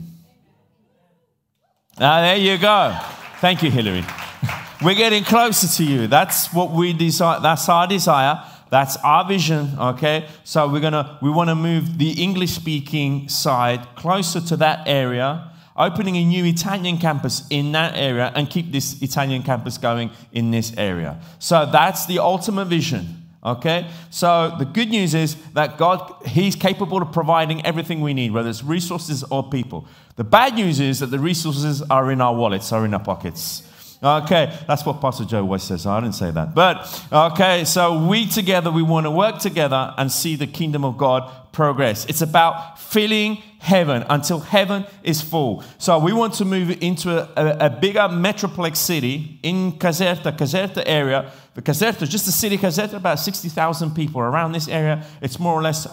Ah, 2.00 2.22
there 2.22 2.38
you 2.38 2.58
go. 2.58 2.98
Thank 3.42 3.64
you, 3.64 3.70
Hillary. 3.70 4.06
we're 4.82 4.96
getting 4.96 5.26
closer 5.26 5.68
to 5.68 5.84
you. 5.84 6.08
That's 6.08 6.54
what 6.54 6.72
we 6.72 6.94
desire. 6.94 7.42
That's 7.42 7.68
our 7.68 7.86
desire. 7.88 8.42
That's 8.72 8.96
our 9.04 9.28
vision, 9.28 9.78
okay? 9.78 10.30
So 10.46 10.68
we're 10.72 10.80
gonna 10.80 11.20
we 11.22 11.30
want 11.30 11.50
to 11.50 11.56
move 11.56 11.98
the 11.98 12.24
English 12.24 12.52
speaking 12.52 13.28
side 13.28 13.86
closer 13.98 14.40
to 14.40 14.56
that 14.58 14.88
area, 14.88 15.52
opening 15.76 16.16
a 16.16 16.24
new 16.24 16.46
Italian 16.46 16.98
campus 16.98 17.44
in 17.50 17.74
that 17.74 17.98
area 17.98 18.32
and 18.34 18.50
keep 18.50 18.72
this 18.72 19.02
Italian 19.02 19.44
campus 19.44 19.78
going 19.78 20.10
in 20.32 20.52
this 20.52 20.74
area. 20.78 21.20
So 21.38 21.70
that's 21.70 22.06
the 22.06 22.20
ultimate 22.20 22.66
vision. 22.66 23.22
Okay? 23.44 23.90
So 24.10 24.56
the 24.58 24.66
good 24.66 24.90
news 24.90 25.16
is 25.16 25.36
that 25.54 25.78
God, 25.78 26.14
He's 26.26 26.56
capable 26.56 27.02
of 27.02 27.12
providing 27.12 27.66
everything 27.66 28.00
we 28.00 28.14
need, 28.14 28.32
whether 28.32 28.50
it's 28.50 28.64
resources 28.64 29.24
or 29.26 29.50
people. 29.50 29.86
The 30.16 30.24
bad 30.24 30.56
news 30.56 30.80
is 30.80 31.00
that 31.00 31.08
the 31.08 31.20
resources 31.20 31.82
are 31.82 32.10
in 32.10 32.22
our 32.22 32.34
wallets, 32.34 32.72
are 32.72 32.86
in 32.86 32.94
our 32.94 33.04
pockets. 33.04 33.64
Okay, 34.04 34.58
that's 34.68 34.84
what 34.84 35.00
Pastor 35.00 35.26
Joe 35.26 35.42
always 35.42 35.62
says. 35.62 35.86
I 35.86 36.00
didn't 36.00 36.16
say 36.16 36.32
that. 36.32 36.56
But, 36.56 37.06
okay, 37.12 37.66
so 37.66 38.08
we 38.08 38.26
together, 38.26 38.72
we 38.72 38.82
want 38.82 39.06
to 39.06 39.12
work 39.12 39.38
together 39.38 39.94
and 39.96 40.12
see 40.12 40.36
the 40.36 40.48
kingdom 40.48 40.84
of 40.84 40.98
God 40.98 41.32
progress. 41.52 42.06
It's 42.06 42.22
about 42.22 42.80
filling 42.80 43.36
heaven 43.60 44.04
until 44.10 44.40
heaven 44.40 44.88
is 45.04 45.22
full. 45.22 45.64
So 45.78 46.00
we 46.00 46.14
want 46.14 46.34
to 46.36 46.46
move 46.46 46.82
into 46.82 47.12
a, 47.12 47.30
a, 47.36 47.68
a 47.68 47.70
bigger 47.70 48.00
metroplex 48.00 48.78
city 48.78 49.40
in 49.44 49.74
Caserta, 49.74 50.36
Caserta 50.36 50.82
area. 50.88 51.32
The 51.54 51.62
Caserta, 51.62 52.10
just 52.10 52.26
the 52.26 52.32
city 52.32 52.58
Caserta, 52.58 52.96
about 52.96 53.20
60,000 53.20 53.94
people 53.94 54.22
around 54.22 54.54
this 54.54 54.68
area. 54.68 55.06
It's 55.22 55.38
more 55.38 55.54
or 55.54 55.62
less 55.62 55.86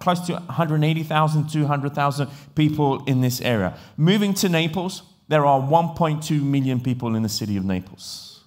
close 0.00 0.18
to 0.26 0.32
180,000, 0.32 1.48
200,000 1.48 2.28
people 2.56 3.04
in 3.04 3.20
this 3.20 3.40
area. 3.40 3.78
Moving 3.96 4.34
to 4.34 4.48
Naples, 4.48 5.04
there 5.28 5.44
are 5.44 5.60
1.2 5.60 6.42
million 6.42 6.80
people 6.80 7.14
in 7.16 7.22
the 7.22 7.28
city 7.28 7.56
of 7.56 7.64
Naples. 7.64 8.44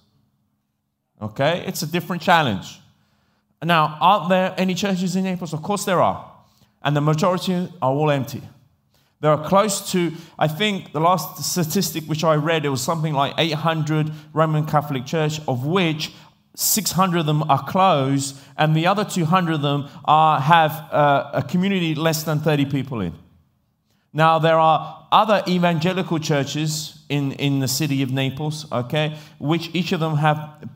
Okay, 1.20 1.64
it's 1.66 1.82
a 1.82 1.86
different 1.86 2.22
challenge. 2.22 2.80
Now, 3.62 3.98
aren't 4.00 4.30
there 4.30 4.54
any 4.56 4.74
churches 4.74 5.16
in 5.16 5.24
Naples? 5.24 5.52
Of 5.52 5.62
course 5.62 5.84
there 5.84 6.00
are. 6.00 6.30
And 6.82 6.96
the 6.96 7.02
majority 7.02 7.52
are 7.82 7.90
all 7.90 8.10
empty. 8.10 8.42
There 9.20 9.30
are 9.30 9.46
close 9.46 9.92
to, 9.92 10.12
I 10.38 10.48
think 10.48 10.92
the 10.92 11.00
last 11.00 11.44
statistic 11.44 12.04
which 12.04 12.24
I 12.24 12.36
read, 12.36 12.64
it 12.64 12.70
was 12.70 12.80
something 12.80 13.12
like 13.12 13.34
800 13.36 14.10
Roman 14.32 14.64
Catholic 14.64 15.04
Church, 15.04 15.40
of 15.46 15.66
which 15.66 16.12
600 16.56 17.20
of 17.20 17.26
them 17.26 17.42
are 17.50 17.62
closed, 17.62 18.36
and 18.56 18.74
the 18.74 18.86
other 18.86 19.04
200 19.04 19.56
of 19.56 19.62
them 19.62 19.88
are, 20.06 20.40
have 20.40 20.72
uh, 20.90 21.30
a 21.34 21.42
community 21.42 21.94
less 21.94 22.22
than 22.22 22.40
30 22.40 22.64
people 22.66 23.02
in. 23.02 23.12
Now, 24.12 24.40
there 24.40 24.58
are 24.58 25.06
other 25.12 25.42
evangelical 25.46 26.18
churches 26.18 27.04
in, 27.08 27.32
in 27.32 27.60
the 27.60 27.68
city 27.68 28.02
of 28.02 28.10
Naples, 28.10 28.66
okay, 28.72 29.16
which 29.38 29.70
each 29.72 29.92
of 29.92 30.00
them 30.00 30.16
have, 30.16 30.66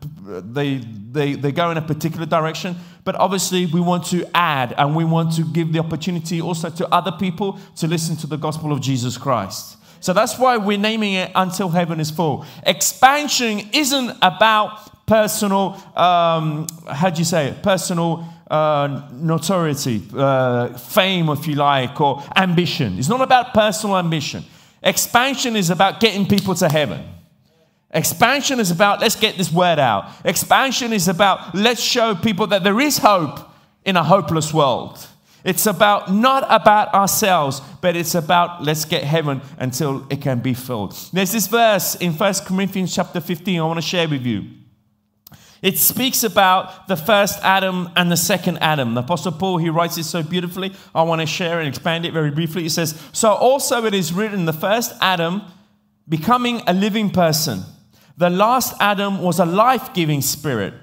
they, 0.54 0.76
they, 0.76 1.34
they 1.34 1.52
go 1.52 1.70
in 1.70 1.76
a 1.76 1.82
particular 1.82 2.26
direction. 2.26 2.76
But 3.02 3.16
obviously, 3.16 3.66
we 3.66 3.80
want 3.80 4.06
to 4.06 4.24
add 4.34 4.74
and 4.78 4.94
we 4.94 5.04
want 5.04 5.34
to 5.34 5.44
give 5.44 5.72
the 5.72 5.80
opportunity 5.80 6.40
also 6.40 6.70
to 6.70 6.88
other 6.94 7.12
people 7.12 7.58
to 7.76 7.86
listen 7.86 8.16
to 8.16 8.26
the 8.26 8.36
gospel 8.36 8.72
of 8.72 8.80
Jesus 8.80 9.18
Christ. 9.18 9.78
So 10.00 10.12
that's 10.12 10.38
why 10.38 10.56
we're 10.56 10.78
naming 10.78 11.14
it 11.14 11.32
Until 11.34 11.70
Heaven 11.70 11.98
is 11.98 12.10
Full. 12.10 12.44
Expansion 12.64 13.62
isn't 13.72 14.16
about 14.22 15.06
personal, 15.06 15.80
um, 15.96 16.66
how 16.88 17.10
do 17.10 17.18
you 17.18 17.24
say 17.24 17.48
it? 17.48 17.62
Personal 17.62 18.26
uh, 18.50 19.08
notoriety, 19.12 20.02
uh, 20.14 20.76
fame, 20.76 21.28
if 21.30 21.46
you 21.46 21.54
like, 21.54 22.00
or 22.00 22.22
ambition. 22.36 22.98
It's 22.98 23.08
not 23.08 23.20
about 23.20 23.54
personal 23.54 23.96
ambition. 23.96 24.44
Expansion 24.82 25.56
is 25.56 25.70
about 25.70 26.00
getting 26.00 26.26
people 26.26 26.54
to 26.56 26.68
heaven. 26.68 27.02
Expansion 27.90 28.58
is 28.60 28.70
about 28.70 29.00
let's 29.00 29.16
get 29.16 29.36
this 29.36 29.52
word 29.52 29.78
out. 29.78 30.10
Expansion 30.24 30.92
is 30.92 31.08
about 31.08 31.54
let's 31.54 31.80
show 31.80 32.14
people 32.14 32.48
that 32.48 32.64
there 32.64 32.80
is 32.80 32.98
hope 32.98 33.38
in 33.84 33.96
a 33.96 34.02
hopeless 34.02 34.52
world. 34.52 35.06
It's 35.44 35.66
about 35.66 36.12
not 36.12 36.44
about 36.48 36.92
ourselves, 36.92 37.60
but 37.80 37.96
it's 37.96 38.14
about 38.14 38.64
let's 38.64 38.84
get 38.84 39.04
heaven 39.04 39.42
until 39.58 40.06
it 40.10 40.20
can 40.20 40.40
be 40.40 40.54
filled. 40.54 40.92
There's 41.12 41.32
this 41.32 41.46
verse 41.46 41.94
in 41.96 42.14
First 42.14 42.46
Corinthians 42.46 42.94
chapter 42.94 43.20
15 43.20 43.60
I 43.60 43.64
want 43.64 43.76
to 43.78 43.82
share 43.82 44.08
with 44.08 44.26
you. 44.26 44.44
It 45.64 45.78
speaks 45.78 46.22
about 46.22 46.88
the 46.88 46.96
first 46.96 47.38
Adam 47.42 47.88
and 47.96 48.12
the 48.12 48.18
second 48.18 48.58
Adam. 48.58 48.92
The 48.92 49.00
Apostle 49.00 49.32
Paul, 49.32 49.56
he 49.56 49.70
writes 49.70 49.96
it 49.96 50.04
so 50.04 50.22
beautifully. 50.22 50.74
I 50.94 51.04
want 51.04 51.22
to 51.22 51.26
share 51.26 51.58
and 51.58 51.66
expand 51.66 52.04
it 52.04 52.12
very 52.12 52.30
briefly. 52.30 52.64
He 52.64 52.68
says, 52.68 53.00
So 53.14 53.32
also 53.32 53.86
it 53.86 53.94
is 53.94 54.12
written, 54.12 54.44
the 54.44 54.52
first 54.52 54.92
Adam 55.00 55.40
becoming 56.06 56.60
a 56.66 56.74
living 56.74 57.08
person. 57.08 57.62
The 58.18 58.28
last 58.28 58.74
Adam 58.78 59.22
was 59.22 59.38
a 59.38 59.46
life 59.46 59.94
giving 59.94 60.20
spirit. 60.20 60.74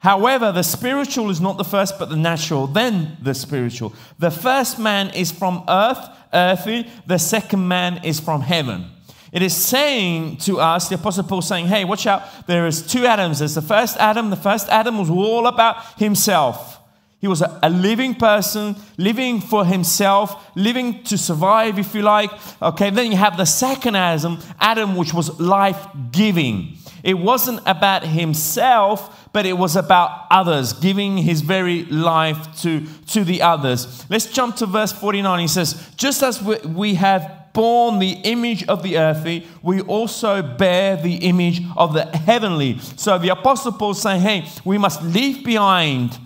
However, 0.00 0.50
the 0.50 0.64
spiritual 0.64 1.30
is 1.30 1.40
not 1.40 1.56
the 1.56 1.64
first, 1.64 1.96
but 1.96 2.08
the 2.08 2.16
natural, 2.16 2.66
then 2.66 3.16
the 3.22 3.32
spiritual. 3.32 3.94
The 4.18 4.32
first 4.32 4.76
man 4.76 5.10
is 5.10 5.30
from 5.30 5.62
earth, 5.68 6.04
earthy. 6.32 6.90
The 7.06 7.18
second 7.18 7.68
man 7.68 8.00
is 8.02 8.18
from 8.18 8.40
heaven. 8.40 8.86
It 9.34 9.42
is 9.42 9.54
saying 9.54 10.36
to 10.38 10.60
us, 10.60 10.88
the 10.88 10.94
Apostle 10.94 11.24
Paul 11.24 11.42
saying, 11.42 11.66
hey, 11.66 11.84
watch 11.84 12.06
out, 12.06 12.22
there 12.46 12.68
is 12.68 12.86
two 12.86 13.04
Adams. 13.04 13.40
There's 13.40 13.56
the 13.56 13.62
first 13.62 13.96
Adam. 13.96 14.30
The 14.30 14.36
first 14.36 14.68
Adam 14.68 14.96
was 14.96 15.10
all 15.10 15.48
about 15.48 15.98
himself. 15.98 16.78
He 17.20 17.26
was 17.26 17.42
a, 17.42 17.68
living 17.68 18.14
person, 18.14 18.76
living 18.96 19.40
for 19.40 19.64
himself, 19.64 20.50
living 20.54 21.02
to 21.04 21.18
survive, 21.18 21.80
if 21.80 21.96
you 21.96 22.02
like. 22.02 22.30
Okay, 22.62 22.90
then 22.90 23.10
you 23.10 23.16
have 23.16 23.36
the 23.36 23.44
second 23.44 23.96
Adam, 23.96 24.38
Adam, 24.60 24.94
which 24.94 25.12
was 25.12 25.40
life 25.40 25.84
giving. 26.12 26.76
It 27.02 27.14
wasn't 27.14 27.60
about 27.66 28.04
himself, 28.04 29.30
but 29.32 29.46
it 29.46 29.54
was 29.54 29.74
about 29.74 30.26
others, 30.30 30.74
giving 30.74 31.16
his 31.16 31.40
very 31.40 31.86
life 31.86 32.60
to, 32.60 32.86
to 33.08 33.24
the 33.24 33.42
others. 33.42 34.08
Let's 34.08 34.26
jump 34.26 34.56
to 34.56 34.66
verse 34.66 34.92
49. 34.92 35.40
He 35.40 35.48
says, 35.48 35.90
Just 35.96 36.22
as 36.22 36.40
we, 36.40 36.58
we 36.58 36.94
have 36.94 37.43
borne 37.54 38.00
the 38.00 38.10
image 38.24 38.66
of 38.66 38.82
the 38.82 38.98
earthly, 38.98 39.46
we 39.62 39.80
also 39.80 40.42
bear 40.42 40.96
the 40.96 41.14
image 41.14 41.62
of 41.76 41.94
the 41.94 42.04
heavenly. 42.04 42.78
So 42.96 43.16
the 43.16 43.30
Apostle 43.30 43.72
Paul 43.72 43.94
saying, 43.94 44.20
hey, 44.20 44.46
we 44.64 44.76
must 44.76 45.02
leave 45.02 45.44
behind, 45.44 46.18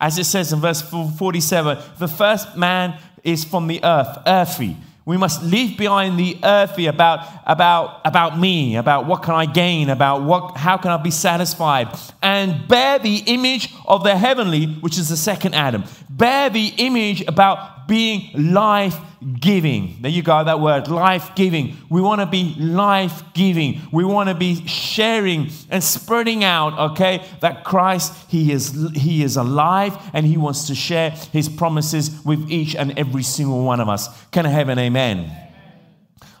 as 0.00 0.18
it 0.18 0.24
says 0.24 0.52
in 0.52 0.60
verse 0.60 0.82
47, 0.82 1.78
the 1.98 2.08
first 2.08 2.56
man 2.56 2.98
is 3.22 3.44
from 3.44 3.68
the 3.68 3.84
earth, 3.84 4.18
earthy. 4.26 4.76
We 5.04 5.16
must 5.16 5.42
leave 5.42 5.76
behind 5.76 6.18
the 6.18 6.38
earthy 6.44 6.86
about, 6.86 7.26
about, 7.44 8.00
about 8.04 8.38
me, 8.38 8.76
about 8.76 9.06
what 9.06 9.22
can 9.22 9.34
I 9.34 9.46
gain, 9.46 9.90
about 9.90 10.22
what, 10.22 10.56
how 10.56 10.76
can 10.76 10.92
I 10.92 10.96
be 10.96 11.10
satisfied, 11.10 11.88
and 12.22 12.66
bear 12.68 13.00
the 13.00 13.18
image 13.26 13.74
of 13.84 14.04
the 14.04 14.16
heavenly, 14.16 14.66
which 14.66 14.96
is 14.98 15.08
the 15.08 15.16
second 15.16 15.54
Adam. 15.54 15.84
Bear 16.08 16.50
the 16.50 16.72
image 16.78 17.22
about 17.26 17.71
being 17.86 18.52
life 18.52 18.96
giving. 19.40 19.98
There 20.00 20.10
you 20.10 20.22
go, 20.22 20.42
that 20.42 20.60
word, 20.60 20.88
life 20.88 21.34
giving. 21.34 21.76
We 21.88 22.00
want 22.00 22.20
to 22.20 22.26
be 22.26 22.54
life 22.58 23.22
giving. 23.34 23.80
We 23.92 24.04
want 24.04 24.28
to 24.28 24.34
be 24.34 24.66
sharing 24.66 25.50
and 25.70 25.82
spreading 25.82 26.44
out, 26.44 26.92
okay, 26.92 27.24
that 27.40 27.64
Christ, 27.64 28.12
he 28.28 28.52
is, 28.52 28.90
he 28.94 29.22
is 29.22 29.36
alive 29.36 29.96
and 30.12 30.26
He 30.26 30.36
wants 30.36 30.66
to 30.68 30.74
share 30.74 31.10
His 31.10 31.48
promises 31.48 32.24
with 32.24 32.50
each 32.50 32.74
and 32.74 32.98
every 32.98 33.22
single 33.22 33.64
one 33.64 33.80
of 33.80 33.88
us. 33.88 34.08
Can 34.30 34.46
I 34.46 34.50
have 34.50 34.68
an 34.68 34.78
amen? 34.78 35.18
amen. 35.18 35.48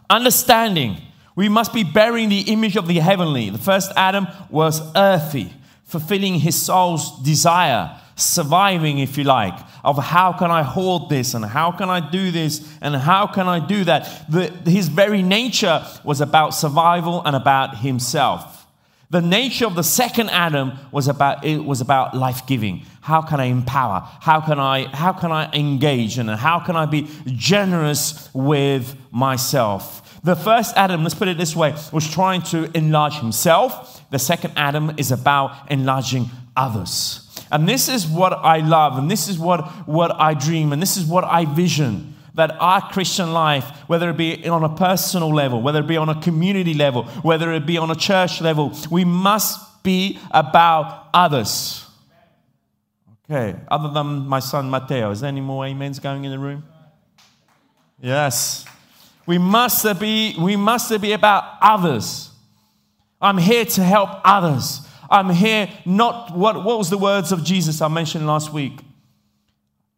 Understanding. 0.08 0.96
We 1.34 1.48
must 1.48 1.72
be 1.72 1.84
bearing 1.84 2.28
the 2.28 2.40
image 2.40 2.76
of 2.76 2.86
the 2.86 2.98
heavenly. 2.98 3.48
The 3.48 3.58
first 3.58 3.90
Adam 3.96 4.26
was 4.50 4.82
earthy, 4.94 5.50
fulfilling 5.84 6.34
his 6.34 6.60
soul's 6.60 7.22
desire 7.22 7.98
surviving, 8.16 8.98
if 8.98 9.16
you 9.18 9.24
like, 9.24 9.58
of 9.84 9.98
how 9.98 10.32
can 10.32 10.50
I 10.50 10.62
hold 10.62 11.10
this 11.10 11.34
and 11.34 11.44
how 11.44 11.72
can 11.72 11.90
I 11.90 12.00
do 12.10 12.30
this 12.30 12.76
and 12.80 12.94
how 12.94 13.26
can 13.26 13.48
I 13.48 13.64
do 13.64 13.84
that. 13.84 14.30
The, 14.30 14.48
his 14.70 14.88
very 14.88 15.22
nature 15.22 15.84
was 16.04 16.20
about 16.20 16.50
survival 16.50 17.22
and 17.24 17.34
about 17.34 17.78
himself. 17.78 18.66
The 19.10 19.20
nature 19.20 19.66
of 19.66 19.74
the 19.74 19.82
second 19.82 20.30
Adam 20.30 20.72
was 20.90 21.06
about 21.06 21.44
it 21.44 21.58
was 21.58 21.82
about 21.82 22.16
life 22.16 22.46
giving. 22.46 22.86
How 23.02 23.20
can 23.20 23.40
I 23.40 23.44
empower? 23.44 24.08
How 24.22 24.40
can 24.40 24.58
I 24.58 24.86
how 24.86 25.12
can 25.12 25.30
I 25.30 25.52
engage 25.52 26.16
and 26.16 26.30
how 26.30 26.60
can 26.60 26.76
I 26.76 26.86
be 26.86 27.10
generous 27.26 28.30
with 28.32 28.96
myself? 29.10 30.18
The 30.24 30.34
first 30.34 30.74
Adam, 30.76 31.02
let's 31.02 31.14
put 31.14 31.28
it 31.28 31.36
this 31.36 31.54
way, 31.54 31.74
was 31.92 32.10
trying 32.10 32.40
to 32.52 32.70
enlarge 32.74 33.16
himself. 33.16 34.02
The 34.10 34.18
second 34.18 34.54
Adam 34.56 34.94
is 34.96 35.10
about 35.10 35.70
enlarging 35.70 36.30
others. 36.56 37.31
And 37.52 37.68
this 37.68 37.88
is 37.88 38.06
what 38.06 38.32
I 38.32 38.58
love, 38.58 38.98
and 38.98 39.08
this 39.10 39.28
is 39.28 39.38
what, 39.38 39.60
what 39.86 40.10
I 40.18 40.34
dream, 40.34 40.72
and 40.72 40.82
this 40.82 40.96
is 40.96 41.04
what 41.04 41.22
I 41.22 41.44
vision 41.44 42.12
that 42.34 42.50
our 42.60 42.80
Christian 42.80 43.32
life, 43.32 43.64
whether 43.88 44.08
it 44.08 44.16
be 44.16 44.48
on 44.48 44.64
a 44.64 44.74
personal 44.74 45.28
level, 45.32 45.60
whether 45.60 45.80
it 45.80 45.86
be 45.86 45.98
on 45.98 46.08
a 46.08 46.20
community 46.22 46.72
level, 46.72 47.04
whether 47.22 47.52
it 47.52 47.66
be 47.66 47.76
on 47.76 47.90
a 47.90 47.94
church 47.94 48.40
level, 48.40 48.72
we 48.90 49.04
must 49.04 49.82
be 49.82 50.18
about 50.30 51.08
others. 51.12 51.84
Okay, 53.30 53.58
other 53.68 53.90
than 53.90 54.26
my 54.26 54.40
son 54.40 54.70
Matteo, 54.70 55.10
is 55.10 55.20
there 55.20 55.28
any 55.28 55.40
more 55.40 55.66
amens 55.66 55.98
going 55.98 56.24
in 56.24 56.30
the 56.30 56.38
room? 56.38 56.64
Yes. 58.00 58.64
We 59.26 59.38
must 59.38 60.00
be, 60.00 60.34
we 60.38 60.56
must 60.56 61.00
be 61.00 61.12
about 61.12 61.44
others. 61.60 62.30
I'm 63.20 63.38
here 63.38 63.64
to 63.64 63.82
help 63.82 64.10
others. 64.24 64.80
I'm 65.12 65.30
here 65.30 65.68
not 65.84 66.36
what, 66.36 66.64
what 66.64 66.78
was 66.78 66.90
the 66.90 66.98
words 66.98 67.30
of 67.30 67.44
Jesus 67.44 67.80
I 67.80 67.88
mentioned 67.88 68.26
last 68.26 68.52
week? 68.52 68.80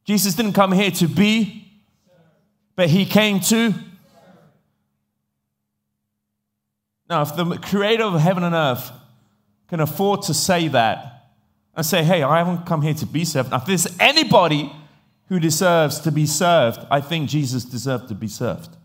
Jesus 0.05 0.35
didn't 0.35 0.53
come 0.53 0.73
here 0.73 0.91
to 0.91 1.07
be, 1.07 1.73
but 2.77 2.91
he 2.91 3.07
came 3.07 3.41
to. 3.41 3.73
Now, 7.09 7.23
if 7.23 7.37
the 7.37 7.57
creator 7.59 8.03
of 8.03 8.21
heaven 8.21 8.43
and 8.43 8.55
earth 8.55 8.91
can 9.69 9.81
afford 9.81 10.23
to 10.23 10.35
say 10.35 10.69
that 10.69 11.31
and 11.77 11.87
say, 11.87 12.03
hey, 12.03 12.23
I 12.23 12.39
haven't 12.39 12.67
come 12.67 12.83
here 12.83 12.95
to 12.95 13.07
be 13.07 13.25
served. 13.25 13.51
Now, 13.51 13.59
if 13.59 13.67
there's 13.67 13.87
anybody 13.99 14.73
who 15.29 15.39
deserves 15.39 16.01
to 16.01 16.13
be 16.13 16.27
served, 16.27 16.81
I 16.91 17.01
think 17.01 17.29
Jesus 17.29 17.65
deserved 17.65 18.09
to 18.09 18.15
be 18.15 18.29
served. 18.29 18.77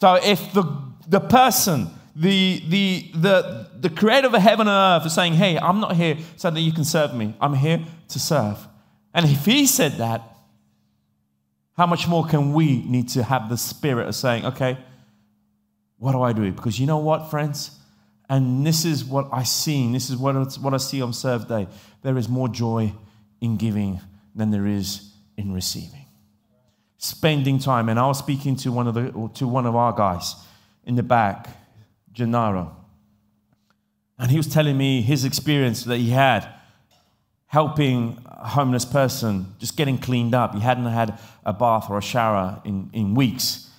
So 0.00 0.14
if 0.14 0.52
the, 0.52 0.64
the 1.08 1.20
person, 1.20 1.88
the, 2.14 2.62
the, 2.68 3.10
the, 3.14 3.70
the 3.80 3.90
creator 3.90 4.28
of 4.28 4.34
heaven 4.34 4.66
and 4.66 5.02
earth 5.02 5.06
is 5.06 5.14
saying, 5.14 5.34
hey, 5.34 5.58
I'm 5.58 5.80
not 5.80 5.96
here 5.96 6.16
so 6.36 6.50
that 6.50 6.60
you 6.60 6.72
can 6.72 6.84
serve 6.84 7.14
me, 7.14 7.34
I'm 7.40 7.54
here 7.54 7.84
to 8.08 8.18
serve. 8.18 8.66
And 9.14 9.26
if 9.26 9.44
he 9.44 9.66
said 9.66 9.92
that, 9.92 10.22
how 11.76 11.86
much 11.86 12.08
more 12.08 12.26
can 12.26 12.54
we 12.54 12.82
need 12.84 13.08
to 13.10 13.22
have 13.22 13.48
the 13.48 13.56
spirit 13.56 14.08
of 14.08 14.14
saying, 14.14 14.46
okay, 14.46 14.78
what 15.98 16.12
do 16.12 16.22
I 16.22 16.32
do? 16.32 16.50
Because 16.52 16.78
you 16.80 16.86
know 16.86 16.98
what, 16.98 17.30
friends? 17.30 17.70
And 18.28 18.66
this 18.66 18.84
is 18.84 19.04
what 19.04 19.28
I 19.32 19.44
see, 19.44 19.92
this 19.92 20.10
is 20.10 20.16
what, 20.16 20.34
what 20.56 20.74
I 20.74 20.78
see 20.78 21.00
on 21.00 21.12
Serve 21.12 21.46
Day. 21.46 21.68
There 22.02 22.16
is 22.18 22.28
more 22.28 22.48
joy 22.48 22.92
in 23.40 23.56
giving 23.56 24.00
than 24.34 24.50
there 24.50 24.66
is 24.66 25.12
in 25.36 25.52
receiving. 25.52 26.06
Spending 26.98 27.58
time, 27.58 27.88
and 27.88 27.98
I 27.98 28.06
was 28.06 28.18
speaking 28.18 28.56
to 28.56 28.72
one 28.72 28.88
of 28.88 28.94
the 28.94 29.30
to 29.34 29.46
one 29.46 29.66
of 29.66 29.76
our 29.76 29.92
guys 29.92 30.34
in 30.86 30.94
the 30.94 31.02
back, 31.02 31.48
Gennaro, 32.12 32.74
and 34.18 34.30
he 34.30 34.36
was 34.36 34.46
telling 34.46 34.78
me 34.78 35.02
his 35.02 35.24
experience 35.24 35.84
that 35.84 35.98
he 35.98 36.10
had 36.10 36.48
helping 37.48 38.18
a 38.26 38.48
homeless 38.48 38.84
person 38.84 39.54
just 39.58 39.76
getting 39.76 39.98
cleaned 39.98 40.34
up. 40.34 40.54
He 40.54 40.60
hadn't 40.60 40.86
had 40.86 41.18
a 41.44 41.52
bath 41.52 41.90
or 41.90 41.98
a 41.98 42.02
shower 42.02 42.60
in, 42.64 42.90
in 42.92 43.14
weeks, 43.14 43.70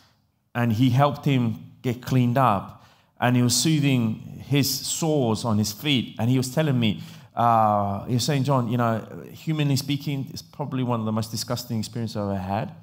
and 0.54 0.74
he 0.74 0.90
helped 0.90 1.26
him 1.26 1.74
get 1.82 2.02
cleaned 2.02 2.38
up, 2.38 2.86
and 3.20 3.36
he 3.36 3.42
was 3.42 3.56
soothing 3.56 4.44
his 4.46 4.70
sores 4.70 5.44
on 5.44 5.58
his 5.58 5.72
feet, 5.72 6.16
and 6.20 6.30
he 6.30 6.38
was 6.38 6.54
telling 6.54 6.80
me 6.80 7.02
uh, 7.38 8.04
you're 8.08 8.20
saying, 8.20 8.44
John, 8.44 8.68
you 8.68 8.78
know, 8.78 9.06
humanly 9.32 9.76
speaking, 9.76 10.26
it's 10.32 10.42
probably 10.42 10.82
one 10.82 11.00
of 11.00 11.06
the 11.06 11.12
most 11.12 11.30
disgusting 11.30 11.78
experiences 11.78 12.18
I've 12.18 12.30
ever 12.30 12.36
had. 12.36 12.74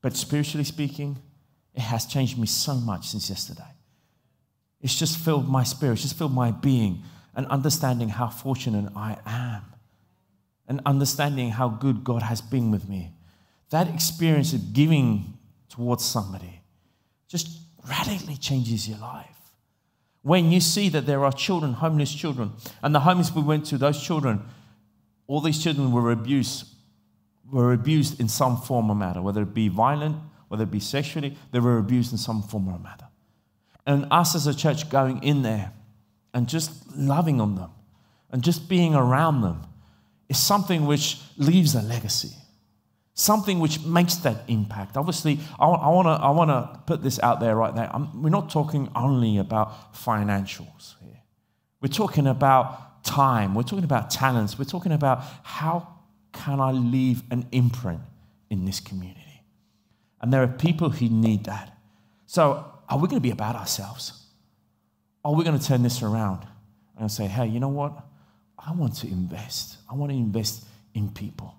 But 0.00 0.16
spiritually 0.16 0.62
speaking, 0.62 1.18
it 1.74 1.80
has 1.80 2.06
changed 2.06 2.38
me 2.38 2.46
so 2.46 2.74
much 2.74 3.08
since 3.08 3.28
yesterday. 3.30 3.62
It's 4.80 4.98
just 4.98 5.16
filled 5.18 5.48
my 5.48 5.62
spirit, 5.62 5.94
it's 5.94 6.02
just 6.02 6.18
filled 6.18 6.34
my 6.34 6.50
being, 6.50 7.02
and 7.34 7.46
understanding 7.46 8.08
how 8.08 8.28
fortunate 8.28 8.92
I 8.94 9.16
am, 9.24 9.62
and 10.68 10.80
understanding 10.84 11.50
how 11.50 11.68
good 11.68 12.04
God 12.04 12.22
has 12.22 12.40
been 12.40 12.70
with 12.70 12.88
me. 12.88 13.12
That 13.70 13.88
experience 13.88 14.52
of 14.52 14.72
giving 14.72 15.38
towards 15.68 16.04
somebody 16.04 16.60
just 17.28 17.48
radically 17.88 18.36
changes 18.36 18.88
your 18.88 18.98
life. 18.98 19.28
When 20.22 20.52
you 20.52 20.60
see 20.60 20.88
that 20.90 21.06
there 21.06 21.24
are 21.24 21.32
children, 21.32 21.72
homeless 21.72 22.14
children, 22.14 22.52
and 22.82 22.94
the 22.94 23.00
homes 23.00 23.32
we 23.32 23.42
went 23.42 23.66
to, 23.66 23.78
those 23.78 24.00
children, 24.00 24.42
all 25.26 25.40
these 25.40 25.62
children 25.62 25.90
were 25.90 26.12
abused, 26.12 26.66
were 27.50 27.72
abused 27.72 28.20
in 28.20 28.28
some 28.28 28.56
form 28.56 28.90
or 28.90 28.94
matter, 28.94 29.22
whether 29.22 29.42
it 29.42 29.54
be 29.54 29.68
violent, 29.68 30.16
whether 30.52 30.62
it 30.62 30.70
be 30.70 30.78
sexually, 30.78 31.36
they 31.50 31.58
were 31.58 31.78
abused 31.78 32.12
in 32.12 32.18
some 32.18 32.42
form 32.42 32.68
or 32.68 32.76
another. 32.76 33.08
And 33.84 34.06
us 34.12 34.36
as 34.36 34.46
a 34.46 34.54
church 34.54 34.88
going 34.88 35.22
in 35.24 35.42
there 35.42 35.72
and 36.32 36.48
just 36.48 36.96
loving 36.96 37.40
on 37.40 37.56
them 37.56 37.70
and 38.30 38.44
just 38.44 38.68
being 38.68 38.94
around 38.94 39.40
them 39.40 39.62
is 40.28 40.38
something 40.38 40.86
which 40.86 41.20
leaves 41.36 41.74
a 41.74 41.82
legacy 41.82 42.36
something 43.14 43.60
which 43.60 43.84
makes 43.84 44.16
that 44.16 44.44
impact. 44.48 44.96
Obviously, 44.96 45.38
I, 45.58 45.66
I 45.66 46.30
want 46.30 46.50
to 46.50 46.80
put 46.86 47.02
this 47.02 47.18
out 47.20 47.40
there 47.40 47.54
right 47.54 47.74
now. 47.74 47.90
I'm, 47.92 48.22
we're 48.22 48.30
not 48.30 48.50
talking 48.50 48.90
only 48.94 49.38
about 49.38 49.94
financials 49.94 50.94
here. 51.02 51.20
We're 51.80 51.88
talking 51.88 52.26
about 52.26 53.04
time. 53.04 53.54
We're 53.54 53.62
talking 53.62 53.84
about 53.84 54.10
talents. 54.10 54.58
We're 54.58 54.64
talking 54.64 54.92
about 54.92 55.24
how 55.42 55.88
can 56.32 56.60
I 56.60 56.72
leave 56.72 57.22
an 57.30 57.46
imprint 57.52 58.00
in 58.50 58.64
this 58.64 58.80
community? 58.80 59.20
And 60.22 60.32
there 60.32 60.42
are 60.42 60.48
people 60.48 60.90
who 60.90 61.08
need 61.08 61.44
that. 61.44 61.76
So, 62.26 62.64
are 62.88 62.98
we 62.98 63.08
going 63.08 63.20
to 63.20 63.20
be 63.20 63.30
about 63.30 63.56
ourselves? 63.56 64.22
Are 65.24 65.34
we 65.34 65.44
going 65.44 65.58
to 65.58 65.64
turn 65.64 65.82
this 65.82 66.02
around 66.02 66.46
and 66.98 67.10
say, 67.10 67.26
hey, 67.26 67.46
you 67.46 67.60
know 67.60 67.68
what? 67.68 67.92
I 68.58 68.72
want 68.72 68.96
to 68.96 69.08
invest. 69.08 69.78
I 69.90 69.94
want 69.94 70.12
to 70.12 70.16
invest 70.16 70.64
in 70.94 71.10
people. 71.10 71.54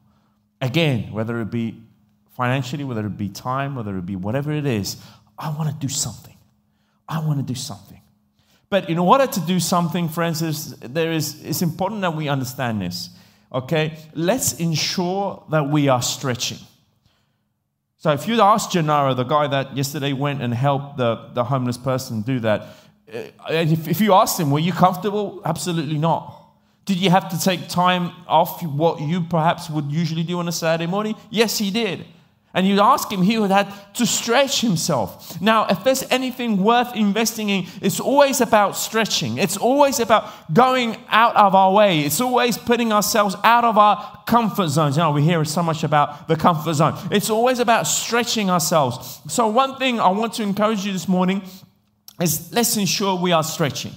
Again, 0.62 1.12
whether 1.12 1.42
it 1.42 1.52
be 1.52 1.82
financially, 2.36 2.84
whether 2.84 3.06
it 3.06 3.18
be 3.18 3.30
time, 3.30 3.76
whether 3.76 3.98
it 3.98 4.06
be 4.06 4.16
whatever 4.16 4.52
it 4.52 4.66
is, 4.66 4.98
I 5.38 5.50
want 5.50 5.70
to 5.70 5.76
do 5.76 5.90
something. 5.90 6.38
I 7.08 7.20
want 7.20 7.40
to 7.40 7.44
do 7.44 7.56
something. 7.56 8.00
But 8.70 8.90
in 8.90 8.98
order 8.98 9.28
to 9.28 9.40
do 9.42 9.60
something, 9.60 10.10
friends, 10.10 10.76
there 10.80 11.12
is, 11.12 11.44
it's 11.44 11.62
important 11.62 12.02
that 12.02 12.16
we 12.16 12.28
understand 12.28 12.82
this. 12.82 13.10
Okay? 13.52 13.98
Let's 14.16 14.54
ensure 14.54 15.44
that 15.52 15.70
we 15.70 15.90
are 15.90 16.02
stretching. 16.02 16.58
So 18.04 18.12
if 18.12 18.28
you 18.28 18.42
ask 18.42 18.70
Gennaro, 18.72 19.14
the 19.14 19.24
guy 19.24 19.48
that 19.48 19.78
yesterday 19.78 20.12
went 20.12 20.42
and 20.42 20.54
helped 20.54 20.98
the, 20.98 21.30
the 21.34 21.46
homeless 21.46 21.78
person 21.78 22.22
do 22.22 22.38
that, 22.42 22.62
uh, 23.08 23.22
if, 23.48 23.88
if 23.88 24.02
you 24.02 24.14
asked 24.14 24.38
him, 24.38 24.52
were 24.52 24.60
you 24.60 24.74
comfortable? 24.74 25.42
Absolutely 25.46 25.98
not. 25.98 26.38
Did 26.84 26.98
you 26.98 27.10
have 27.12 27.30
to 27.30 27.40
take 27.40 27.70
time 27.70 28.12
off 28.28 28.62
what 28.62 29.00
you 29.00 29.22
perhaps 29.22 29.70
would 29.70 29.90
usually 29.90 30.24
do 30.24 30.40
on 30.40 30.50
a 30.50 30.52
Saturday 30.52 30.86
morning? 30.86 31.16
Yes, 31.30 31.58
he 31.58 31.72
did. 31.72 32.06
And 32.56 32.68
you 32.68 32.80
ask 32.80 33.12
him, 33.12 33.24
he 33.24 33.40
would 33.40 33.50
have 33.50 33.94
to 33.94 34.06
stretch 34.06 34.62
himself. 34.62 35.42
Now, 35.42 35.66
if 35.66 35.84
there's 35.84 36.04
anything 36.12 36.64
worth 36.64 36.96
investing 36.96 37.50
in, 37.50 37.66
it's 37.82 38.00
always 38.00 38.42
about 38.42 38.78
stretching. 38.78 39.40
It's 39.40 39.58
always 39.58 40.00
about 40.00 40.54
going 40.54 40.98
out 41.08 41.36
of 41.36 41.56
our 41.56 41.74
way. 41.74 42.02
It's 42.02 42.22
always 42.22 42.56
putting 42.56 42.94
ourselves 42.94 43.36
out 43.44 43.64
of 43.64 43.80
our 43.80 44.24
comfort 44.28 44.68
zones. 44.68 44.98
You 44.98 45.02
know, 45.02 45.12
we 45.12 45.24
hear 45.24 45.44
so 45.46 45.64
much 45.64 45.84
about 45.84 46.28
the 46.28 46.36
comfort 46.36 46.76
zone. 46.76 46.96
It's 47.10 47.32
always 47.32 47.58
about 47.58 47.88
stretching 47.88 48.52
ourselves. 48.52 49.20
So, 49.30 49.48
one 49.48 49.78
thing 49.78 50.00
I 50.00 50.10
want 50.10 50.34
to 50.34 50.44
encourage 50.44 50.86
you 50.86 50.94
this 50.94 51.08
morning 51.08 51.42
is 52.22 52.54
let's 52.54 52.78
ensure 52.78 53.16
we 53.16 53.32
are 53.32 53.44
stretching. 53.44 53.94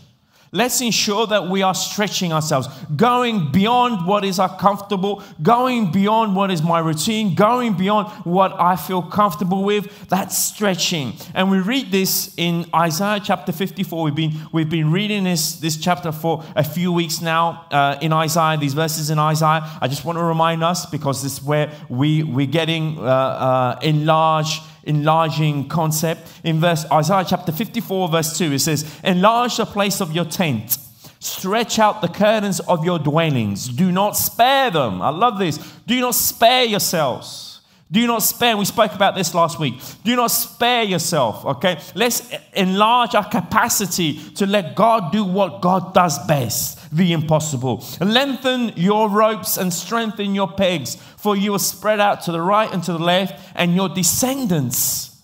Let's 0.52 0.80
ensure 0.80 1.26
that 1.26 1.48
we 1.48 1.62
are 1.62 1.74
stretching 1.74 2.32
ourselves, 2.32 2.68
going 2.94 3.50
beyond 3.50 4.06
what 4.06 4.24
is 4.24 4.40
comfortable, 4.58 5.22
going 5.42 5.90
beyond 5.90 6.36
what 6.36 6.50
is 6.50 6.62
my 6.62 6.78
routine, 6.78 7.34
going 7.34 7.74
beyond 7.74 8.08
what 8.24 8.52
I 8.58 8.76
feel 8.76 9.02
comfortable 9.02 9.64
with. 9.64 10.08
That's 10.08 10.38
stretching. 10.38 11.14
And 11.34 11.50
we 11.50 11.58
read 11.58 11.90
this 11.90 12.32
in 12.36 12.66
Isaiah 12.74 13.20
chapter 13.22 13.50
54. 13.52 14.04
We've 14.04 14.14
been, 14.14 14.32
we've 14.52 14.70
been 14.70 14.92
reading 14.92 15.24
this, 15.24 15.56
this 15.56 15.76
chapter 15.76 16.12
for 16.12 16.44
a 16.54 16.64
few 16.64 16.92
weeks 16.92 17.20
now 17.20 17.66
uh, 17.70 17.98
in 18.00 18.12
Isaiah, 18.12 18.56
these 18.56 18.74
verses 18.74 19.10
in 19.10 19.18
Isaiah. 19.18 19.68
I 19.80 19.88
just 19.88 20.04
want 20.04 20.18
to 20.18 20.24
remind 20.24 20.62
us 20.62 20.86
because 20.86 21.22
this 21.22 21.38
is 21.38 21.42
where 21.42 21.72
we, 21.88 22.22
we're 22.22 22.46
getting 22.46 22.98
uh, 22.98 23.02
uh, 23.02 23.78
enlarged 23.82 24.62
enlarging 24.86 25.68
concept. 25.68 26.40
In 26.44 26.60
verse 26.60 26.84
Isaiah 26.90 27.26
chapter 27.28 27.52
54, 27.52 28.08
verse 28.08 28.38
2, 28.38 28.52
it 28.52 28.58
says, 28.60 29.00
Enlarge 29.04 29.58
the 29.58 29.66
place 29.66 30.00
of 30.00 30.12
your 30.12 30.24
tent, 30.24 30.78
stretch 31.18 31.78
out 31.78 32.00
the 32.00 32.08
curtains 32.08 32.60
of 32.60 32.84
your 32.84 32.98
dwellings. 32.98 33.68
Do 33.68 33.92
not 33.92 34.16
spare 34.16 34.70
them. 34.70 35.02
I 35.02 35.10
love 35.10 35.38
this. 35.38 35.58
Do 35.86 36.00
not 36.00 36.14
spare 36.14 36.64
yourselves. 36.64 37.60
Do 37.90 38.04
not 38.06 38.22
spare. 38.22 38.56
We 38.56 38.64
spoke 38.64 38.92
about 38.94 39.14
this 39.14 39.32
last 39.32 39.60
week. 39.60 39.74
Do 40.04 40.16
not 40.16 40.32
spare 40.32 40.82
yourself, 40.82 41.44
okay? 41.44 41.80
Let's 41.94 42.32
enlarge 42.52 43.14
our 43.14 43.28
capacity 43.28 44.18
to 44.34 44.46
let 44.46 44.74
God 44.74 45.12
do 45.12 45.24
what 45.24 45.60
God 45.60 45.94
does 45.94 46.18
best 46.26 46.75
the 46.92 47.12
impossible. 47.12 47.84
Lengthen 48.00 48.72
your 48.76 49.08
ropes 49.08 49.56
and 49.56 49.72
strengthen 49.72 50.34
your 50.34 50.48
pegs, 50.48 50.96
for 51.16 51.36
you 51.36 51.54
are 51.54 51.58
spread 51.58 52.00
out 52.00 52.22
to 52.22 52.32
the 52.32 52.40
right 52.40 52.72
and 52.72 52.82
to 52.84 52.92
the 52.92 52.98
left, 52.98 53.52
and 53.54 53.74
your 53.74 53.88
descendants, 53.88 55.20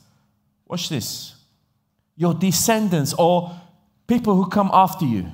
watch 0.67 0.89
this, 0.89 1.35
your 2.17 2.35
descendants 2.35 3.15
or 3.19 3.53
people 4.07 4.35
who 4.37 4.49
come 4.49 4.71
after 4.73 5.05
you, 5.05 5.27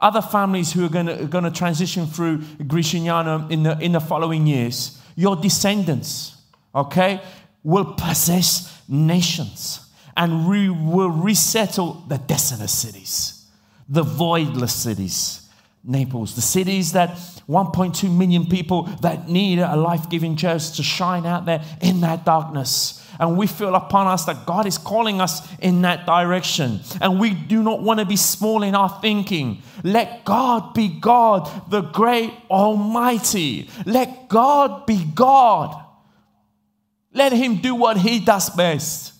other 0.00 0.22
families 0.22 0.72
who 0.72 0.86
are 0.86 0.88
going 0.88 1.06
to, 1.06 1.50
transition 1.50 2.06
through 2.06 2.38
Gricignano 2.38 3.50
in 3.50 3.64
the, 3.64 3.78
in 3.78 3.92
the 3.92 4.00
following 4.00 4.46
years, 4.46 5.00
your 5.16 5.34
descendants 5.34 6.38
okay, 6.74 7.20
will 7.62 7.94
possess 7.94 8.82
nations 8.88 9.80
and 10.16 10.48
we 10.48 10.68
will 10.68 11.10
resettle 11.10 12.04
the 12.08 12.18
desolate 12.18 12.70
cities, 12.70 13.46
the 13.88 14.02
voidless 14.02 14.70
cities. 14.70 15.47
Naples, 15.88 16.34
the 16.34 16.42
cities 16.42 16.92
that 16.92 17.10
1.2 17.48 18.14
million 18.14 18.46
people 18.46 18.82
that 19.00 19.28
need 19.28 19.58
a 19.58 19.74
life 19.74 20.10
giving 20.10 20.36
church 20.36 20.76
to 20.76 20.82
shine 20.82 21.24
out 21.24 21.46
there 21.46 21.64
in 21.80 22.02
that 22.02 22.26
darkness. 22.26 23.04
And 23.18 23.36
we 23.36 23.46
feel 23.46 23.74
upon 23.74 24.06
us 24.06 24.26
that 24.26 24.46
God 24.46 24.66
is 24.66 24.78
calling 24.78 25.20
us 25.20 25.40
in 25.58 25.82
that 25.82 26.06
direction. 26.06 26.80
And 27.00 27.18
we 27.18 27.30
do 27.30 27.62
not 27.62 27.82
want 27.82 28.00
to 28.00 28.06
be 28.06 28.16
small 28.16 28.62
in 28.62 28.74
our 28.74 29.00
thinking. 29.00 29.62
Let 29.82 30.24
God 30.24 30.74
be 30.74 30.88
God, 30.88 31.50
the 31.70 31.80
great 31.80 32.32
Almighty. 32.50 33.70
Let 33.86 34.28
God 34.28 34.86
be 34.86 35.04
God. 35.14 35.74
Let 37.12 37.32
Him 37.32 37.56
do 37.56 37.74
what 37.74 37.96
He 37.96 38.20
does 38.20 38.50
best. 38.50 39.14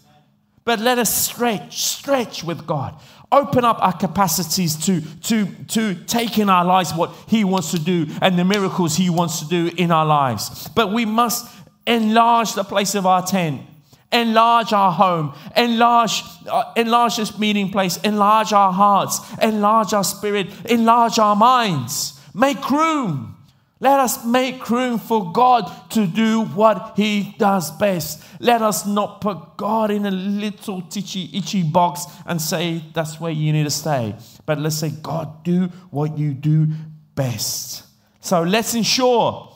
But 0.64 0.80
let 0.80 0.98
us 0.98 1.12
stretch, 1.12 1.82
stretch 1.82 2.44
with 2.44 2.66
God. 2.66 3.00
Open 3.30 3.64
up 3.64 3.78
our 3.80 3.92
capacities 3.92 4.74
to, 4.86 5.00
to, 5.22 5.46
to 5.68 5.94
take 6.06 6.38
in 6.38 6.48
our 6.48 6.64
lives 6.64 6.94
what 6.94 7.14
He 7.26 7.44
wants 7.44 7.70
to 7.72 7.78
do 7.78 8.06
and 8.22 8.38
the 8.38 8.44
miracles 8.44 8.96
He 8.96 9.10
wants 9.10 9.40
to 9.40 9.48
do 9.48 9.70
in 9.76 9.90
our 9.90 10.06
lives. 10.06 10.68
But 10.68 10.92
we 10.92 11.04
must 11.04 11.46
enlarge 11.86 12.54
the 12.54 12.64
place 12.64 12.94
of 12.94 13.06
our 13.06 13.26
tent 13.26 13.62
Enlarge 14.10 14.72
our 14.72 14.90
home, 14.90 15.34
enlarge, 15.54 16.22
uh, 16.50 16.72
enlarge 16.76 17.16
this 17.16 17.38
meeting 17.38 17.70
place, 17.70 17.98
enlarge 17.98 18.54
our 18.54 18.72
hearts, 18.72 19.20
enlarge 19.42 19.92
our 19.92 20.04
spirit, 20.04 20.46
enlarge 20.64 21.18
our 21.18 21.36
minds. 21.36 22.18
Make 22.34 22.70
room. 22.70 23.36
Let 23.80 24.00
us 24.00 24.24
make 24.24 24.68
room 24.70 24.98
for 24.98 25.32
God 25.32 25.90
to 25.90 26.06
do 26.06 26.44
what 26.44 26.94
He 26.96 27.34
does 27.38 27.70
best. 27.70 28.24
Let 28.40 28.60
us 28.60 28.84
not 28.84 29.20
put 29.20 29.56
God 29.56 29.92
in 29.92 30.04
a 30.04 30.10
little 30.10 30.82
titchy, 30.82 31.30
itchy 31.32 31.62
box 31.62 32.04
and 32.26 32.42
say 32.42 32.82
that's 32.92 33.20
where 33.20 33.30
you 33.30 33.52
need 33.52 33.64
to 33.64 33.70
stay. 33.70 34.16
But 34.46 34.58
let's 34.58 34.76
say, 34.76 34.90
God, 34.90 35.44
do 35.44 35.66
what 35.90 36.18
you 36.18 36.34
do 36.34 36.66
best. 37.14 37.84
So 38.20 38.42
let's 38.42 38.74
ensure, 38.74 39.54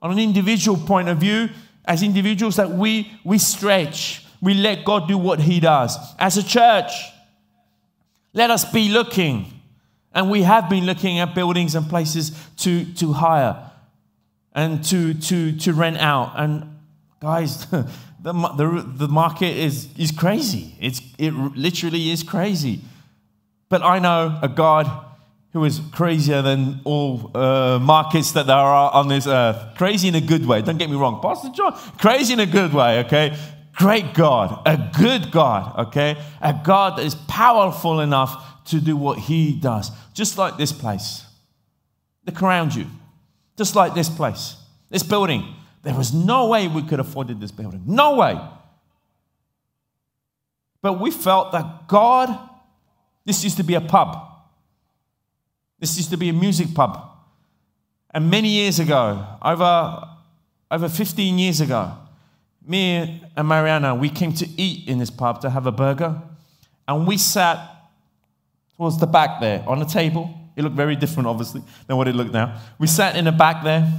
on 0.00 0.12
an 0.12 0.18
individual 0.20 0.78
point 0.78 1.08
of 1.08 1.18
view, 1.18 1.48
as 1.84 2.02
individuals, 2.02 2.56
that 2.56 2.70
we, 2.70 3.10
we 3.24 3.38
stretch, 3.38 4.24
we 4.40 4.54
let 4.54 4.84
God 4.84 5.08
do 5.08 5.18
what 5.18 5.40
He 5.40 5.58
does. 5.58 5.98
As 6.18 6.36
a 6.36 6.44
church, 6.44 6.92
let 8.32 8.50
us 8.50 8.64
be 8.70 8.88
looking 8.88 9.53
and 10.14 10.30
we 10.30 10.42
have 10.42 10.70
been 10.70 10.86
looking 10.86 11.18
at 11.18 11.34
buildings 11.34 11.74
and 11.74 11.88
places 11.88 12.30
to, 12.58 12.84
to 12.94 13.12
hire 13.12 13.70
and 14.54 14.84
to, 14.84 15.14
to, 15.14 15.56
to 15.58 15.72
rent 15.72 15.98
out. 15.98 16.32
And 16.36 16.78
guys, 17.20 17.66
the, 17.70 17.82
the, 18.22 18.84
the 18.86 19.08
market 19.08 19.56
is, 19.56 19.88
is 19.98 20.12
crazy. 20.12 20.76
It's, 20.80 21.00
it 21.18 21.32
literally 21.32 22.10
is 22.10 22.22
crazy. 22.22 22.80
But 23.68 23.82
I 23.82 23.98
know 23.98 24.38
a 24.40 24.48
God 24.48 24.88
who 25.52 25.64
is 25.64 25.80
crazier 25.92 26.42
than 26.42 26.80
all 26.84 27.30
uh, 27.34 27.78
markets 27.80 28.32
that 28.32 28.46
there 28.46 28.56
are 28.56 28.92
on 28.92 29.08
this 29.08 29.26
earth. 29.26 29.76
Crazy 29.76 30.08
in 30.08 30.14
a 30.14 30.20
good 30.20 30.46
way. 30.46 30.62
Don't 30.62 30.78
get 30.78 30.90
me 30.90 30.96
wrong. 30.96 31.20
Pastor 31.20 31.48
John, 31.50 31.78
crazy 31.98 32.32
in 32.32 32.40
a 32.40 32.46
good 32.46 32.72
way, 32.72 33.00
okay? 33.00 33.36
Great 33.74 34.14
God, 34.14 34.62
a 34.66 34.90
good 35.00 35.30
God, 35.30 35.86
okay? 35.88 36.16
A 36.40 36.52
God 36.64 36.98
that 36.98 37.04
is 37.04 37.14
powerful 37.14 38.00
enough 38.00 38.64
to 38.66 38.80
do 38.80 38.96
what 38.96 39.18
He 39.18 39.52
does. 39.52 39.90
Just 40.14 40.38
like 40.38 40.56
this 40.56 40.72
place. 40.72 41.26
Look 42.24 42.42
around 42.42 42.74
you. 42.74 42.86
Just 43.58 43.76
like 43.76 43.94
this 43.94 44.08
place. 44.08 44.56
This 44.88 45.02
building. 45.02 45.44
There 45.82 45.94
was 45.94 46.14
no 46.14 46.48
way 46.48 46.68
we 46.68 46.82
could 46.82 46.98
have 46.98 47.08
afforded 47.08 47.40
this 47.40 47.50
building. 47.50 47.82
No 47.86 48.16
way. 48.16 48.40
But 50.80 51.00
we 51.00 51.10
felt 51.10 51.52
that 51.52 51.88
God, 51.88 52.38
this 53.26 53.42
used 53.44 53.56
to 53.58 53.62
be 53.62 53.74
a 53.74 53.80
pub. 53.80 54.16
This 55.78 55.96
used 55.96 56.10
to 56.10 56.16
be 56.16 56.28
a 56.28 56.32
music 56.32 56.72
pub. 56.74 57.10
And 58.10 58.30
many 58.30 58.48
years 58.48 58.78
ago, 58.78 59.26
over, 59.42 60.08
over 60.70 60.88
15 60.88 61.38
years 61.38 61.60
ago, 61.60 61.92
me 62.66 63.22
and 63.36 63.48
Mariana, 63.48 63.94
we 63.94 64.08
came 64.08 64.32
to 64.34 64.48
eat 64.56 64.88
in 64.88 64.98
this 64.98 65.10
pub 65.10 65.40
to 65.40 65.50
have 65.50 65.66
a 65.66 65.72
burger. 65.72 66.22
And 66.86 67.06
we 67.06 67.18
sat 67.18 67.73
towards 68.76 68.98
the 68.98 69.06
back 69.06 69.40
there 69.40 69.64
on 69.68 69.78
the 69.78 69.84
table. 69.84 70.30
It 70.56 70.62
looked 70.62 70.76
very 70.76 70.96
different, 70.96 71.26
obviously, 71.26 71.62
than 71.86 71.96
what 71.96 72.08
it 72.08 72.14
looked 72.14 72.32
now. 72.32 72.60
We 72.78 72.86
sat 72.86 73.16
in 73.16 73.24
the 73.24 73.32
back 73.32 73.64
there, 73.64 73.92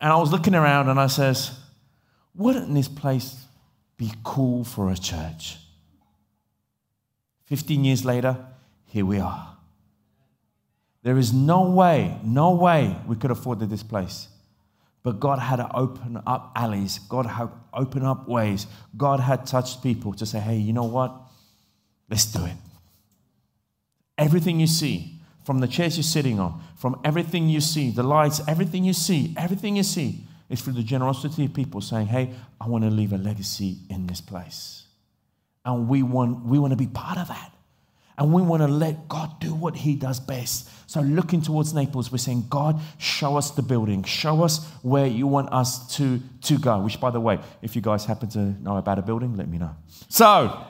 and 0.00 0.12
I 0.12 0.16
was 0.16 0.32
looking 0.32 0.54
around 0.54 0.88
and 0.88 0.98
I 0.98 1.06
says, 1.06 1.58
wouldn't 2.34 2.72
this 2.72 2.88
place 2.88 3.44
be 3.96 4.12
cool 4.24 4.64
for 4.64 4.90
a 4.90 4.96
church? 4.96 5.58
15 7.44 7.84
years 7.84 8.04
later, 8.04 8.36
here 8.86 9.04
we 9.04 9.18
are. 9.18 9.56
There 11.02 11.18
is 11.18 11.32
no 11.32 11.62
way, 11.70 12.18
no 12.22 12.52
way 12.52 12.96
we 13.06 13.16
could 13.16 13.30
afford 13.30 13.60
this 13.60 13.82
place. 13.82 14.28
But 15.02 15.18
God 15.18 15.38
had 15.38 15.56
to 15.56 15.74
open 15.74 16.20
up 16.26 16.52
alleys. 16.54 16.98
God 16.98 17.26
had 17.26 17.48
opened 17.72 18.06
up 18.06 18.28
ways. 18.28 18.66
God 18.96 19.18
had 19.18 19.46
touched 19.46 19.82
people 19.82 20.12
to 20.14 20.26
say, 20.26 20.38
hey, 20.38 20.56
you 20.58 20.72
know 20.72 20.84
what? 20.84 21.14
Let's 22.08 22.26
do 22.26 22.44
it. 22.44 22.52
Everything 24.20 24.60
you 24.60 24.66
see, 24.66 25.18
from 25.44 25.58
the 25.58 25.66
chairs 25.66 25.96
you're 25.96 26.04
sitting 26.04 26.38
on, 26.38 26.62
from 26.76 27.00
everything 27.04 27.48
you 27.48 27.60
see, 27.60 27.90
the 27.90 28.02
lights, 28.02 28.40
everything 28.46 28.84
you 28.84 28.92
see, 28.92 29.34
everything 29.36 29.76
you 29.76 29.82
see 29.82 30.26
is 30.50 30.60
through 30.60 30.74
the 30.74 30.82
generosity 30.82 31.46
of 31.46 31.54
people 31.54 31.80
saying, 31.80 32.06
Hey, 32.06 32.34
I 32.60 32.68
want 32.68 32.84
to 32.84 32.90
leave 32.90 33.12
a 33.12 33.18
legacy 33.18 33.78
in 33.88 34.06
this 34.06 34.20
place. 34.20 34.84
And 35.64 35.88
we 35.88 36.02
want, 36.02 36.44
we 36.44 36.58
want 36.58 36.72
to 36.72 36.76
be 36.76 36.86
part 36.86 37.18
of 37.18 37.28
that. 37.28 37.52
And 38.18 38.34
we 38.34 38.42
want 38.42 38.62
to 38.62 38.68
let 38.68 39.08
God 39.08 39.40
do 39.40 39.54
what 39.54 39.74
He 39.74 39.94
does 39.94 40.20
best. 40.20 40.68
So, 40.90 41.00
looking 41.00 41.40
towards 41.40 41.72
Naples, 41.72 42.12
we're 42.12 42.18
saying, 42.18 42.46
God, 42.50 42.78
show 42.98 43.38
us 43.38 43.50
the 43.52 43.62
building. 43.62 44.04
Show 44.04 44.42
us 44.42 44.68
where 44.82 45.06
you 45.06 45.26
want 45.26 45.50
us 45.52 45.96
to, 45.96 46.20
to 46.42 46.58
go. 46.58 46.80
Which, 46.80 47.00
by 47.00 47.10
the 47.10 47.20
way, 47.20 47.38
if 47.62 47.74
you 47.74 47.80
guys 47.80 48.04
happen 48.04 48.28
to 48.30 48.38
know 48.38 48.76
about 48.76 48.98
a 48.98 49.02
building, 49.02 49.36
let 49.36 49.48
me 49.48 49.56
know. 49.56 49.74
So, 50.10 50.66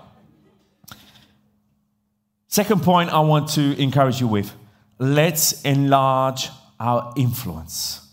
Second 2.50 2.82
point 2.82 3.10
I 3.10 3.20
want 3.20 3.48
to 3.50 3.80
encourage 3.80 4.20
you 4.20 4.26
with 4.26 4.52
let's 4.98 5.62
enlarge 5.62 6.48
our 6.80 7.12
influence. 7.16 8.06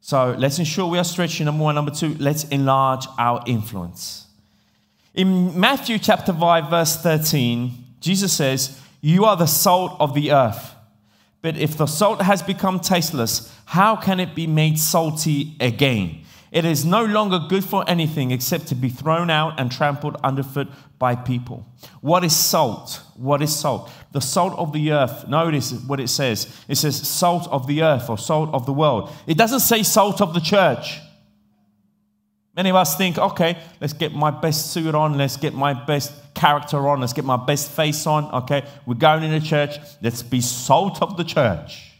So 0.00 0.34
let's 0.38 0.58
ensure 0.58 0.88
we 0.88 0.98
are 0.98 1.04
stretching. 1.04 1.44
Number 1.44 1.62
one. 1.62 1.74
Number 1.74 1.90
two, 1.90 2.16
let's 2.18 2.44
enlarge 2.44 3.06
our 3.18 3.44
influence. 3.46 4.26
In 5.14 5.58
Matthew 5.60 5.98
chapter 5.98 6.32
5, 6.32 6.70
verse 6.70 6.96
13, 6.96 7.72
Jesus 8.00 8.32
says, 8.32 8.80
You 9.02 9.26
are 9.26 9.36
the 9.36 9.46
salt 9.46 9.94
of 10.00 10.14
the 10.14 10.32
earth. 10.32 10.74
But 11.42 11.58
if 11.58 11.76
the 11.76 11.86
salt 11.86 12.22
has 12.22 12.42
become 12.42 12.80
tasteless, 12.80 13.54
how 13.66 13.94
can 13.94 14.20
it 14.20 14.34
be 14.34 14.46
made 14.46 14.78
salty 14.78 15.54
again? 15.60 16.24
It 16.52 16.64
is 16.64 16.84
no 16.84 17.04
longer 17.04 17.38
good 17.48 17.64
for 17.64 17.88
anything 17.88 18.32
except 18.32 18.66
to 18.68 18.74
be 18.74 18.88
thrown 18.88 19.30
out 19.30 19.60
and 19.60 19.70
trampled 19.70 20.16
underfoot 20.24 20.68
by 20.98 21.14
people. 21.14 21.64
What 22.00 22.24
is 22.24 22.34
salt? 22.34 23.02
What 23.14 23.40
is 23.40 23.54
salt? 23.54 23.90
The 24.10 24.20
salt 24.20 24.58
of 24.58 24.72
the 24.72 24.90
earth. 24.90 25.28
Notice 25.28 25.72
what 25.72 26.00
it 26.00 26.08
says. 26.08 26.52
It 26.66 26.74
says 26.74 27.08
salt 27.08 27.46
of 27.52 27.68
the 27.68 27.82
earth 27.82 28.10
or 28.10 28.18
salt 28.18 28.52
of 28.52 28.66
the 28.66 28.72
world. 28.72 29.12
It 29.28 29.38
doesn't 29.38 29.60
say 29.60 29.84
salt 29.84 30.20
of 30.20 30.34
the 30.34 30.40
church. 30.40 30.98
Many 32.56 32.70
of 32.70 32.76
us 32.76 32.96
think, 32.96 33.16
okay, 33.16 33.56
let's 33.80 33.92
get 33.92 34.12
my 34.12 34.32
best 34.32 34.72
suit 34.72 34.92
on, 34.92 35.16
let's 35.16 35.36
get 35.36 35.54
my 35.54 35.72
best 35.72 36.12
character 36.34 36.88
on, 36.88 37.00
let's 37.00 37.12
get 37.12 37.24
my 37.24 37.36
best 37.36 37.70
face 37.70 38.08
on. 38.08 38.24
Okay, 38.42 38.64
we're 38.86 38.94
going 38.94 39.22
into 39.22 39.46
church, 39.46 39.78
let's 40.02 40.24
be 40.24 40.40
salt 40.40 41.00
of 41.00 41.16
the 41.16 41.22
church. 41.22 41.92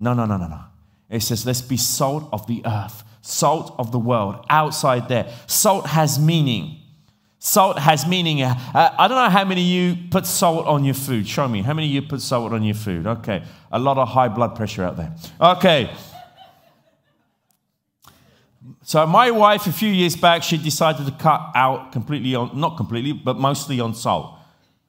No, 0.00 0.14
no, 0.14 0.24
no, 0.24 0.36
no, 0.36 0.48
no. 0.48 0.60
It 1.08 1.22
says, 1.22 1.46
let's 1.46 1.62
be 1.62 1.76
salt 1.76 2.28
of 2.32 2.48
the 2.48 2.62
earth 2.66 3.04
salt 3.20 3.74
of 3.78 3.92
the 3.92 3.98
world 3.98 4.44
outside 4.48 5.08
there. 5.08 5.32
Salt 5.46 5.86
has 5.86 6.18
meaning. 6.18 6.76
Salt 7.38 7.78
has 7.78 8.06
meaning. 8.06 8.42
Uh, 8.42 8.54
I 8.74 9.08
don't 9.08 9.16
know 9.16 9.30
how 9.30 9.44
many 9.44 9.62
of 9.62 9.66
you 9.66 10.08
put 10.10 10.26
salt 10.26 10.66
on 10.66 10.84
your 10.84 10.94
food. 10.94 11.26
Show 11.26 11.48
me. 11.48 11.62
How 11.62 11.72
many 11.72 11.88
of 11.88 11.92
you 11.92 12.02
put 12.02 12.20
salt 12.20 12.52
on 12.52 12.62
your 12.62 12.74
food? 12.74 13.06
Okay. 13.06 13.42
A 13.72 13.78
lot 13.78 13.96
of 13.96 14.08
high 14.08 14.28
blood 14.28 14.54
pressure 14.54 14.84
out 14.84 14.96
there. 14.96 15.14
Okay. 15.40 15.90
So, 18.82 19.06
my 19.06 19.30
wife, 19.30 19.66
a 19.66 19.72
few 19.72 19.90
years 19.90 20.16
back, 20.16 20.42
she 20.42 20.58
decided 20.58 21.06
to 21.06 21.12
cut 21.12 21.52
out 21.54 21.92
completely 21.92 22.34
on, 22.34 22.58
not 22.58 22.76
completely, 22.76 23.12
but 23.12 23.38
mostly 23.38 23.80
on 23.80 23.94
salt. 23.94 24.38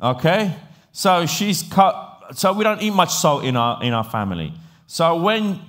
Okay? 0.02 0.56
So, 0.91 1.26
she's 1.26 1.63
cut, 1.63 2.34
so 2.34 2.52
we 2.52 2.63
don't 2.63 2.82
eat 2.82 2.94
much 2.94 3.13
salt 3.13 3.46
in 3.46 3.56
our, 3.56 3.82
in 3.82 3.94
our 3.94 4.04
family. 4.04 4.54
So, 4.88 5.22
when 5.22 5.62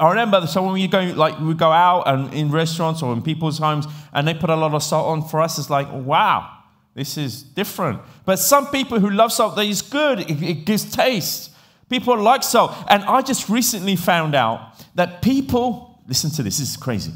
I 0.00 0.08
remember 0.08 0.46
so 0.46 0.62
when 0.62 0.72
we 0.72 0.88
go 0.88 1.00
like 1.14 1.38
we 1.38 1.52
go 1.52 1.70
out 1.70 2.04
and 2.06 2.32
in 2.32 2.50
restaurants 2.50 3.02
or 3.02 3.12
in 3.12 3.20
people's 3.20 3.58
homes 3.58 3.86
and 4.14 4.26
they 4.26 4.32
put 4.32 4.48
a 4.48 4.56
lot 4.56 4.72
of 4.72 4.82
salt 4.82 5.08
on 5.08 5.28
for 5.28 5.40
us, 5.42 5.58
it's 5.58 5.68
like 5.68 5.88
wow, 5.92 6.50
this 6.94 7.18
is 7.18 7.42
different. 7.42 8.00
But 8.24 8.38
some 8.38 8.68
people 8.68 8.98
who 8.98 9.10
love 9.10 9.30
salt, 9.30 9.56
they 9.56 9.68
is 9.68 9.82
good. 9.82 10.20
It, 10.20 10.42
it 10.42 10.64
gives 10.64 10.90
taste. 10.90 11.52
People 11.90 12.18
like 12.18 12.42
salt, 12.42 12.72
and 12.88 13.02
I 13.04 13.20
just 13.20 13.48
recently 13.48 13.96
found 13.96 14.34
out 14.34 14.74
that 14.94 15.20
people 15.20 15.98
listen 16.08 16.30
to 16.30 16.42
this. 16.42 16.58
This 16.58 16.70
is 16.70 16.76
crazy. 16.76 17.12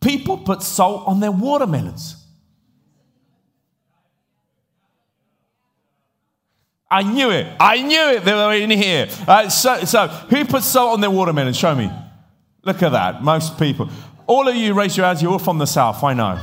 People 0.00 0.38
put 0.38 0.62
salt 0.62 1.06
on 1.06 1.20
their 1.20 1.32
watermelons. 1.32 2.16
I 6.90 7.02
knew 7.02 7.30
it. 7.30 7.46
I 7.58 7.82
knew 7.82 8.10
it. 8.10 8.24
They 8.24 8.32
were 8.32 8.52
in 8.52 8.70
here. 8.70 9.08
Uh, 9.26 9.48
so, 9.48 9.84
so, 9.84 10.06
who 10.06 10.44
put 10.44 10.62
salt 10.62 10.92
on 10.92 11.00
their 11.00 11.10
watermelon? 11.10 11.54
Show 11.54 11.74
me. 11.74 11.90
Look 12.64 12.82
at 12.82 12.92
that. 12.92 13.22
Most 13.22 13.58
people. 13.58 13.88
All 14.26 14.48
of 14.48 14.54
you 14.54 14.74
raise 14.74 14.96
your 14.96 15.06
hands. 15.06 15.22
You're 15.22 15.32
all 15.32 15.38
from 15.38 15.58
the 15.58 15.66
south. 15.66 16.02
I 16.04 16.14
know. 16.14 16.40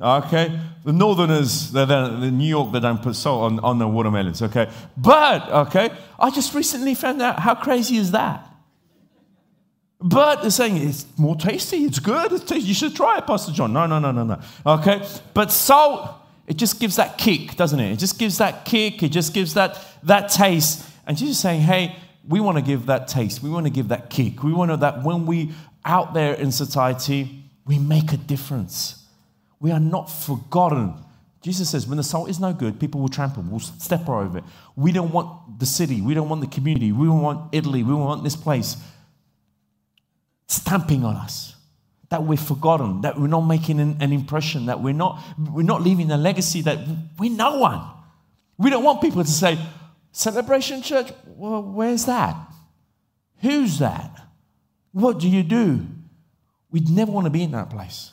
Okay? 0.00 0.58
The 0.84 0.92
northerners, 0.92 1.70
they're, 1.72 1.86
they're, 1.86 2.10
New 2.10 2.46
York, 2.46 2.72
they 2.72 2.80
don't 2.80 3.02
put 3.02 3.16
salt 3.16 3.52
on, 3.52 3.58
on 3.60 3.78
their 3.78 3.88
watermelons. 3.88 4.42
Okay? 4.42 4.70
But, 4.96 5.48
okay, 5.68 5.90
I 6.18 6.30
just 6.30 6.54
recently 6.54 6.94
found 6.94 7.22
out 7.22 7.40
how 7.40 7.54
crazy 7.54 7.96
is 7.96 8.10
that? 8.10 8.50
But 10.00 10.42
they're 10.42 10.50
saying 10.50 10.76
it's 10.76 11.06
more 11.16 11.36
tasty, 11.36 11.84
it's 11.84 11.98
good, 11.98 12.32
it's 12.32 12.50
you 12.50 12.74
should 12.74 12.94
try 12.94 13.18
it, 13.18 13.26
Pastor 13.26 13.52
John. 13.52 13.72
No, 13.72 13.86
no, 13.86 13.98
no, 13.98 14.10
no, 14.10 14.24
no. 14.24 14.40
Okay? 14.66 15.06
But 15.32 15.50
salt, 15.50 16.10
it 16.46 16.56
just 16.56 16.78
gives 16.78 16.96
that 16.96 17.16
kick, 17.16 17.56
doesn't 17.56 17.80
it? 17.80 17.92
It 17.92 17.98
just 17.98 18.18
gives 18.18 18.36
that 18.38 18.66
kick, 18.66 19.02
it 19.02 19.08
just 19.08 19.32
gives 19.32 19.54
that, 19.54 19.78
that 20.02 20.28
taste. 20.28 20.86
And 21.06 21.16
Jesus 21.16 21.36
is 21.36 21.42
saying, 21.42 21.62
hey, 21.62 21.96
we 22.26 22.40
want 22.40 22.56
to 22.56 22.62
give 22.62 22.86
that 22.86 23.08
taste. 23.08 23.42
We 23.42 23.50
want 23.50 23.66
to 23.66 23.70
give 23.70 23.88
that 23.88 24.10
kick. 24.10 24.42
We 24.42 24.52
want 24.52 24.70
to 24.70 24.76
that 24.78 25.02
when 25.02 25.26
we 25.26 25.52
out 25.84 26.14
there 26.14 26.34
in 26.34 26.50
society, 26.50 27.44
we 27.66 27.78
make 27.78 28.12
a 28.12 28.16
difference. 28.16 29.04
We 29.60 29.70
are 29.70 29.80
not 29.80 30.10
forgotten. 30.10 30.94
Jesus 31.42 31.70
says, 31.70 31.86
when 31.86 31.98
the 31.98 32.02
salt 32.02 32.30
is 32.30 32.40
no 32.40 32.52
good, 32.52 32.80
people 32.80 33.00
will 33.00 33.08
trample, 33.08 33.42
will 33.42 33.60
step 33.60 34.08
over 34.08 34.38
it. 34.38 34.44
We 34.76 34.92
don't 34.92 35.12
want 35.12 35.58
the 35.58 35.66
city, 35.66 36.00
we 36.00 36.14
don't 36.14 36.28
want 36.28 36.40
the 36.40 36.46
community, 36.46 36.90
we 36.90 37.06
don't 37.06 37.20
want 37.20 37.54
Italy, 37.54 37.82
we 37.82 37.90
don't 37.90 38.00
want 38.00 38.24
this 38.24 38.36
place 38.36 38.76
stamping 40.48 41.04
on 41.04 41.16
us. 41.16 41.54
That 42.10 42.22
we're 42.22 42.36
forgotten, 42.36 43.00
that 43.00 43.18
we're 43.18 43.26
not 43.26 43.42
making 43.42 43.80
an, 43.80 43.96
an 44.00 44.12
impression, 44.12 44.66
that 44.66 44.80
we're 44.80 44.94
not, 44.94 45.20
we're 45.50 45.62
not 45.62 45.82
leaving 45.82 46.10
a 46.10 46.16
legacy 46.16 46.62
that 46.62 46.78
we're 47.18 47.30
no 47.30 47.58
one. 47.58 47.82
We 48.56 48.70
don't 48.70 48.84
want 48.84 49.00
people 49.00 49.24
to 49.24 49.30
say, 49.30 49.58
Celebration 50.14 50.80
Church, 50.80 51.12
well, 51.26 51.60
where's 51.60 52.04
that? 52.04 52.36
Who's 53.42 53.80
that? 53.80 54.22
What 54.92 55.18
do 55.18 55.28
you 55.28 55.42
do? 55.42 55.84
We'd 56.70 56.88
never 56.88 57.10
want 57.10 57.24
to 57.24 57.30
be 57.30 57.42
in 57.42 57.50
that 57.50 57.68
place. 57.68 58.12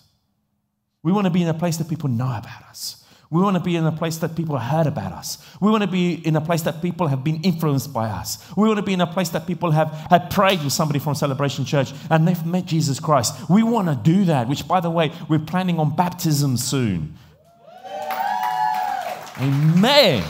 We 1.03 1.11
want 1.11 1.25
to 1.25 1.31
be 1.31 1.43
in 1.43 1.47
a 1.47 1.53
place 1.53 1.77
that 1.77 1.87
people 1.87 2.09
know 2.09 2.25
about 2.25 2.63
us. 2.69 3.05
We 3.29 3.39
want 3.39 3.55
to 3.55 3.61
be 3.61 3.75
in 3.75 3.85
a 3.85 3.91
place 3.91 4.17
that 4.17 4.35
people 4.35 4.57
heard 4.57 4.87
about 4.87 5.11
us. 5.11 5.37
We 5.61 5.69
want 5.69 5.83
to 5.83 5.87
be 5.87 6.15
in 6.15 6.35
a 6.35 6.41
place 6.41 6.63
that 6.63 6.81
people 6.81 7.05
have 7.05 7.23
been 7.23 7.43
influenced 7.43 7.93
by 7.93 8.09
us. 8.09 8.43
We 8.57 8.67
want 8.67 8.79
to 8.79 8.83
be 8.83 8.93
in 8.93 9.01
a 9.01 9.07
place 9.07 9.29
that 9.29 9.45
people 9.45 9.69
have 9.69 9.89
had 10.09 10.31
prayed 10.31 10.63
with 10.63 10.73
somebody 10.73 10.97
from 10.97 11.13
Celebration 11.13 11.65
Church 11.65 11.93
and 12.09 12.27
they've 12.27 12.45
met 12.47 12.65
Jesus 12.65 12.99
Christ. 12.99 13.47
We 13.47 13.61
want 13.61 13.89
to 13.89 13.95
do 13.95 14.25
that, 14.25 14.49
which, 14.49 14.67
by 14.67 14.79
the 14.79 14.89
way, 14.89 15.11
we're 15.29 15.37
planning 15.37 15.77
on 15.77 15.95
baptism 15.95 16.57
soon. 16.57 17.15
Amen. 19.39 20.23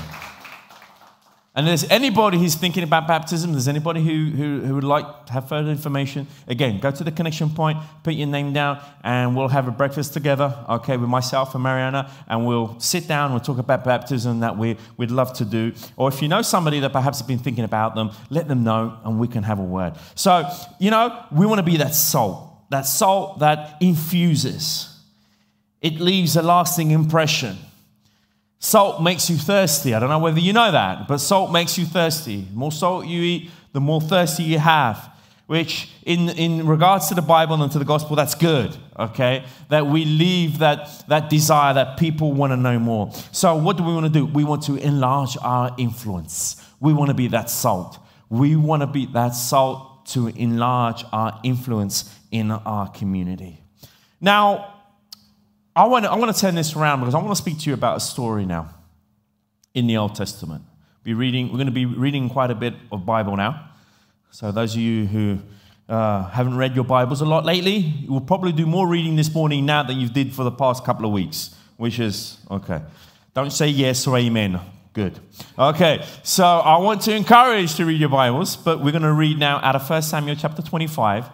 And 1.61 1.67
there's 1.67 1.87
anybody 1.91 2.39
who's 2.39 2.55
thinking 2.55 2.81
about 2.81 3.07
baptism, 3.07 3.51
there's 3.51 3.67
anybody 3.67 4.03
who, 4.03 4.35
who, 4.35 4.61
who, 4.61 4.73
would 4.73 4.83
like 4.83 5.27
to 5.27 5.33
have 5.33 5.47
further 5.47 5.69
information, 5.69 6.25
again, 6.47 6.79
go 6.79 6.89
to 6.89 7.03
the 7.03 7.11
connection 7.11 7.51
point, 7.51 7.77
put 8.01 8.15
your 8.15 8.25
name 8.25 8.51
down, 8.51 8.81
and 9.03 9.35
we'll 9.35 9.47
have 9.47 9.67
a 9.67 9.71
breakfast 9.71 10.11
together, 10.11 10.57
okay, 10.67 10.97
with 10.97 11.07
myself 11.07 11.53
and 11.53 11.63
Mariana, 11.63 12.11
and 12.27 12.47
we'll 12.47 12.79
sit 12.79 13.07
down, 13.07 13.29
we'll 13.29 13.41
talk 13.41 13.59
about 13.59 13.83
baptism 13.83 14.39
that 14.39 14.57
we, 14.57 14.75
we'd 14.97 15.11
love 15.11 15.33
to 15.33 15.45
do. 15.45 15.71
Or 15.97 16.09
if 16.09 16.19
you 16.23 16.27
know 16.27 16.41
somebody 16.41 16.79
that 16.79 16.93
perhaps 16.93 17.19
has 17.19 17.27
been 17.27 17.37
thinking 17.37 17.63
about 17.63 17.93
them, 17.93 18.09
let 18.31 18.47
them 18.47 18.63
know, 18.63 18.97
and 19.05 19.19
we 19.19 19.27
can 19.27 19.43
have 19.43 19.59
a 19.59 19.63
word. 19.63 19.93
So, 20.15 20.49
you 20.79 20.89
know, 20.89 21.27
we 21.31 21.45
want 21.45 21.59
to 21.59 21.63
be 21.63 21.77
that 21.77 21.93
salt, 21.93 22.71
that 22.71 22.87
salt 22.87 23.37
that 23.37 23.77
infuses, 23.79 24.97
it 25.79 25.99
leaves 25.99 26.35
a 26.35 26.41
lasting 26.41 26.89
impression. 26.89 27.55
Salt 28.63 29.01
makes 29.01 29.27
you 29.27 29.37
thirsty. 29.37 29.95
I 29.95 29.99
don't 29.99 30.09
know 30.09 30.19
whether 30.19 30.39
you 30.39 30.53
know 30.53 30.71
that, 30.71 31.07
but 31.07 31.17
salt 31.17 31.51
makes 31.51 31.79
you 31.79 31.85
thirsty. 31.85 32.41
The 32.41 32.55
more 32.55 32.71
salt 32.71 33.07
you 33.07 33.19
eat, 33.19 33.49
the 33.73 33.81
more 33.81 33.99
thirsty 33.99 34.43
you 34.43 34.59
have. 34.59 35.09
Which, 35.47 35.89
in, 36.05 36.29
in 36.29 36.67
regards 36.67 37.07
to 37.07 37.15
the 37.15 37.23
Bible 37.23 37.61
and 37.61 37.71
to 37.71 37.79
the 37.79 37.85
gospel, 37.85 38.15
that's 38.15 38.35
good, 38.35 38.77
okay? 38.97 39.45
That 39.69 39.87
we 39.87 40.05
leave 40.05 40.59
that, 40.59 41.03
that 41.09 41.29
desire 41.29 41.73
that 41.73 41.97
people 41.97 42.33
want 42.33 42.51
to 42.51 42.57
know 42.57 42.77
more. 42.77 43.11
So, 43.31 43.55
what 43.55 43.77
do 43.77 43.83
we 43.83 43.93
want 43.93 44.05
to 44.05 44.11
do? 44.11 44.27
We 44.27 44.43
want 44.43 44.61
to 44.63 44.75
enlarge 44.75 45.35
our 45.41 45.73
influence. 45.79 46.63
We 46.79 46.93
want 46.93 47.09
to 47.09 47.15
be 47.15 47.29
that 47.29 47.49
salt. 47.49 47.97
We 48.29 48.55
want 48.55 48.83
to 48.83 48.87
be 48.87 49.07
that 49.07 49.29
salt 49.29 50.05
to 50.09 50.27
enlarge 50.27 51.03
our 51.11 51.37
influence 51.43 52.15
in 52.29 52.51
our 52.51 52.87
community. 52.91 53.61
Now, 54.21 54.70
I 55.75 55.85
want, 55.85 56.03
to, 56.03 56.11
I 56.11 56.15
want 56.15 56.35
to 56.35 56.39
turn 56.39 56.55
this 56.55 56.75
around 56.75 56.99
because 56.99 57.15
I 57.15 57.19
want 57.19 57.29
to 57.29 57.35
speak 57.35 57.59
to 57.59 57.69
you 57.69 57.73
about 57.73 57.97
a 57.97 57.99
story 58.01 58.45
now 58.45 58.73
in 59.73 59.87
the 59.87 59.97
Old 59.97 60.15
Testament. 60.15 60.63
Be 61.03 61.13
reading, 61.13 61.47
we're 61.47 61.55
going 61.55 61.67
to 61.67 61.71
be 61.71 61.85
reading 61.85 62.29
quite 62.29 62.51
a 62.51 62.55
bit 62.55 62.73
of 62.91 63.05
Bible 63.05 63.37
now. 63.37 63.69
So 64.31 64.51
those 64.51 64.75
of 64.75 64.81
you 64.81 65.05
who 65.05 65.39
uh, 65.87 66.29
haven't 66.29 66.57
read 66.57 66.75
your 66.75 66.83
Bibles 66.83 67.21
a 67.21 67.25
lot 67.25 67.45
lately, 67.45 67.77
you 67.77 68.11
will 68.11 68.21
probably 68.21 68.51
do 68.51 68.65
more 68.65 68.85
reading 68.85 69.15
this 69.15 69.33
morning 69.33 69.65
now 69.65 69.83
than 69.83 69.99
you 69.99 70.09
did 70.09 70.33
for 70.33 70.43
the 70.43 70.51
past 70.51 70.83
couple 70.83 71.05
of 71.05 71.13
weeks, 71.13 71.55
which 71.77 71.99
is 71.99 72.37
okay. 72.49 72.81
Don't 73.33 73.51
say 73.51 73.69
yes 73.69 74.05
or 74.07 74.17
amen. 74.17 74.59
Good. 74.93 75.19
Okay, 75.57 76.05
so 76.21 76.43
I 76.43 76.77
want 76.79 77.01
to 77.03 77.15
encourage 77.15 77.75
to 77.75 77.85
read 77.85 77.99
your 77.99 78.09
Bibles, 78.09 78.57
but 78.57 78.83
we're 78.83 78.91
going 78.91 79.03
to 79.03 79.13
read 79.13 79.39
now 79.39 79.57
out 79.63 79.77
of 79.77 79.89
1 79.89 80.01
Samuel 80.01 80.35
chapter 80.35 80.61
25. 80.61 81.29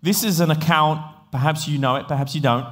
This 0.00 0.24
is 0.24 0.40
an 0.40 0.50
account, 0.50 1.02
perhaps 1.30 1.68
you 1.68 1.78
know 1.78 1.96
it, 1.96 2.08
perhaps 2.08 2.34
you 2.34 2.40
don't 2.40 2.66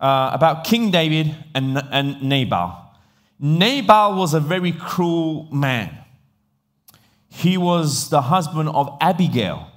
uh, 0.00 0.30
about 0.32 0.64
King 0.64 0.90
David 0.90 1.34
and, 1.54 1.82
and 1.90 2.22
Nabal. 2.22 2.80
Nabal 3.38 4.16
was 4.16 4.34
a 4.34 4.40
very 4.40 4.72
cruel 4.72 5.48
man. 5.52 5.96
He 7.28 7.56
was 7.56 8.10
the 8.10 8.22
husband 8.22 8.68
of 8.68 8.96
Abigail. 9.00 9.68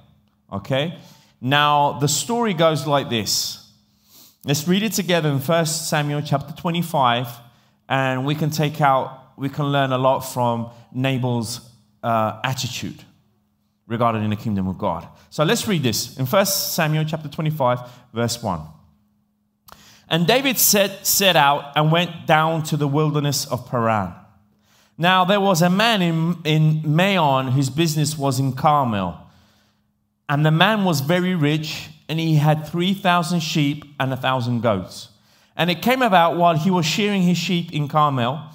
Okay? 0.52 0.98
Now, 1.40 1.98
the 1.98 2.08
story 2.08 2.54
goes 2.54 2.86
like 2.86 3.10
this. 3.10 3.68
Let's 4.44 4.66
read 4.66 4.82
it 4.82 4.92
together 4.92 5.28
in 5.28 5.38
1 5.38 5.66
Samuel 5.66 6.22
chapter 6.22 6.54
25, 6.54 7.28
and 7.88 8.24
we 8.24 8.34
can 8.34 8.50
take 8.50 8.80
out, 8.80 9.32
we 9.36 9.48
can 9.48 9.66
learn 9.66 9.92
a 9.92 9.98
lot 9.98 10.20
from 10.20 10.70
Nabal's 10.92 11.60
uh, 12.02 12.40
attitude 12.44 13.04
regarding 13.86 14.28
the 14.30 14.36
kingdom 14.36 14.68
of 14.68 14.78
God. 14.78 15.06
So 15.30 15.44
let's 15.44 15.66
read 15.66 15.82
this 15.82 16.16
in 16.18 16.26
1 16.26 16.46
Samuel 16.46 17.04
chapter 17.04 17.28
25, 17.28 17.80
verse 18.12 18.42
1. 18.42 18.60
And 20.10 20.26
David 20.26 20.58
set, 20.58 21.06
set 21.06 21.36
out 21.36 21.72
and 21.76 21.92
went 21.92 22.26
down 22.26 22.62
to 22.64 22.76
the 22.76 22.88
wilderness 22.88 23.46
of 23.46 23.68
Paran. 23.68 24.14
Now 24.96 25.24
there 25.24 25.40
was 25.40 25.62
a 25.62 25.70
man 25.70 26.02
in, 26.02 26.38
in 26.44 26.82
Maon 26.84 27.48
whose 27.48 27.70
business 27.70 28.16
was 28.16 28.40
in 28.40 28.54
Carmel. 28.54 29.20
And 30.28 30.44
the 30.44 30.50
man 30.50 30.84
was 30.84 31.00
very 31.00 31.34
rich, 31.34 31.88
and 32.08 32.18
he 32.18 32.36
had 32.36 32.66
3,000 32.66 33.40
sheep 33.40 33.84
and 34.00 34.10
a 34.10 34.16
1,000 34.16 34.60
goats. 34.60 35.08
And 35.56 35.70
it 35.70 35.82
came 35.82 36.02
about 36.02 36.36
while 36.36 36.56
he 36.56 36.70
was 36.70 36.84
shearing 36.84 37.22
his 37.22 37.38
sheep 37.38 37.72
in 37.72 37.88
Carmel. 37.88 38.50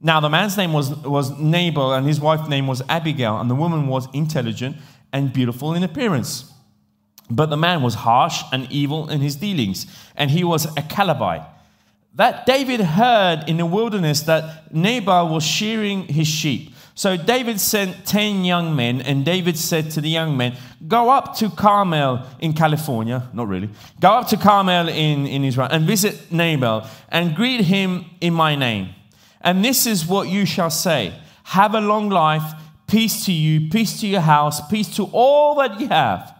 Now 0.00 0.20
the 0.20 0.28
man's 0.28 0.56
name 0.56 0.72
was, 0.72 0.94
was 0.96 1.30
Nabal, 1.38 1.94
and 1.94 2.06
his 2.06 2.20
wife's 2.20 2.48
name 2.48 2.66
was 2.66 2.82
Abigail, 2.88 3.38
and 3.40 3.50
the 3.50 3.54
woman 3.54 3.86
was 3.86 4.08
intelligent 4.12 4.76
and 5.12 5.32
beautiful 5.32 5.74
in 5.74 5.82
appearance. 5.82 6.52
But 7.28 7.50
the 7.50 7.56
man 7.56 7.82
was 7.82 7.94
harsh 7.94 8.42
and 8.52 8.70
evil 8.70 9.08
in 9.08 9.20
his 9.20 9.36
dealings, 9.36 9.86
and 10.16 10.30
he 10.30 10.44
was 10.44 10.66
a 10.76 10.82
Calebite. 10.82 11.42
That 12.14 12.46
David 12.46 12.80
heard 12.80 13.44
in 13.46 13.58
the 13.58 13.66
wilderness 13.66 14.22
that 14.22 14.72
Nabal 14.72 15.28
was 15.28 15.44
shearing 15.44 16.06
his 16.06 16.26
sheep. 16.26 16.72
So 16.94 17.18
David 17.18 17.60
sent 17.60 18.06
10 18.06 18.46
young 18.46 18.74
men, 18.74 19.02
and 19.02 19.22
David 19.22 19.58
said 19.58 19.90
to 19.90 20.00
the 20.00 20.08
young 20.08 20.34
men, 20.34 20.56
Go 20.88 21.10
up 21.10 21.36
to 21.36 21.50
Carmel 21.50 22.24
in 22.38 22.54
California, 22.54 23.28
not 23.34 23.48
really, 23.48 23.68
go 24.00 24.12
up 24.12 24.28
to 24.28 24.38
Carmel 24.38 24.88
in, 24.88 25.26
in 25.26 25.44
Israel 25.44 25.68
and 25.70 25.84
visit 25.84 26.32
Nabal 26.32 26.86
and 27.10 27.34
greet 27.34 27.60
him 27.60 28.06
in 28.22 28.32
my 28.32 28.54
name. 28.54 28.94
And 29.42 29.62
this 29.62 29.86
is 29.86 30.06
what 30.06 30.28
you 30.28 30.46
shall 30.46 30.70
say 30.70 31.12
Have 31.44 31.74
a 31.74 31.82
long 31.82 32.08
life, 32.08 32.54
peace 32.86 33.26
to 33.26 33.32
you, 33.32 33.68
peace 33.68 34.00
to 34.00 34.06
your 34.06 34.22
house, 34.22 34.66
peace 34.68 34.96
to 34.96 35.04
all 35.12 35.56
that 35.56 35.78
you 35.78 35.88
have. 35.88 36.35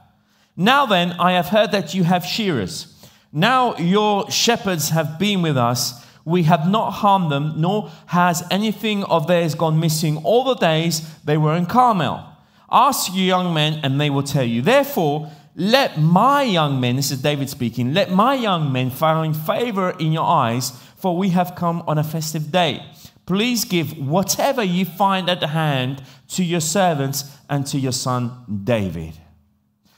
Now 0.56 0.86
then, 0.86 1.12
I 1.12 1.32
have 1.32 1.48
heard 1.48 1.72
that 1.72 1.94
you 1.94 2.04
have 2.04 2.24
shearers. 2.24 2.92
Now 3.32 3.76
your 3.76 4.30
shepherds 4.30 4.90
have 4.90 5.18
been 5.18 5.42
with 5.42 5.56
us. 5.56 6.04
We 6.24 6.44
have 6.44 6.68
not 6.68 6.92
harmed 6.92 7.30
them, 7.30 7.60
nor 7.60 7.90
has 8.06 8.42
anything 8.50 9.04
of 9.04 9.26
theirs 9.26 9.54
gone 9.54 9.78
missing 9.78 10.16
all 10.18 10.44
the 10.44 10.54
days 10.54 11.02
they 11.24 11.36
were 11.36 11.54
in 11.54 11.66
Carmel. 11.66 12.24
Ask 12.70 13.14
your 13.14 13.24
young 13.26 13.54
men, 13.54 13.80
and 13.84 14.00
they 14.00 14.10
will 14.10 14.22
tell 14.22 14.44
you. 14.44 14.62
Therefore, 14.62 15.30
let 15.54 15.98
my 15.98 16.42
young 16.42 16.80
men, 16.80 16.96
this 16.96 17.10
is 17.10 17.22
David 17.22 17.48
speaking, 17.48 17.94
let 17.94 18.10
my 18.10 18.34
young 18.34 18.72
men 18.72 18.90
find 18.90 19.36
favor 19.36 19.90
in 19.98 20.12
your 20.12 20.24
eyes, 20.24 20.70
for 20.96 21.16
we 21.16 21.28
have 21.30 21.54
come 21.54 21.82
on 21.86 21.98
a 21.98 22.04
festive 22.04 22.50
day. 22.50 22.84
Please 23.26 23.64
give 23.64 23.96
whatever 23.98 24.62
you 24.62 24.84
find 24.84 25.28
at 25.28 25.42
hand 25.42 26.02
to 26.28 26.42
your 26.44 26.60
servants 26.60 27.36
and 27.48 27.66
to 27.66 27.78
your 27.78 27.92
son 27.92 28.32
David. 28.64 29.14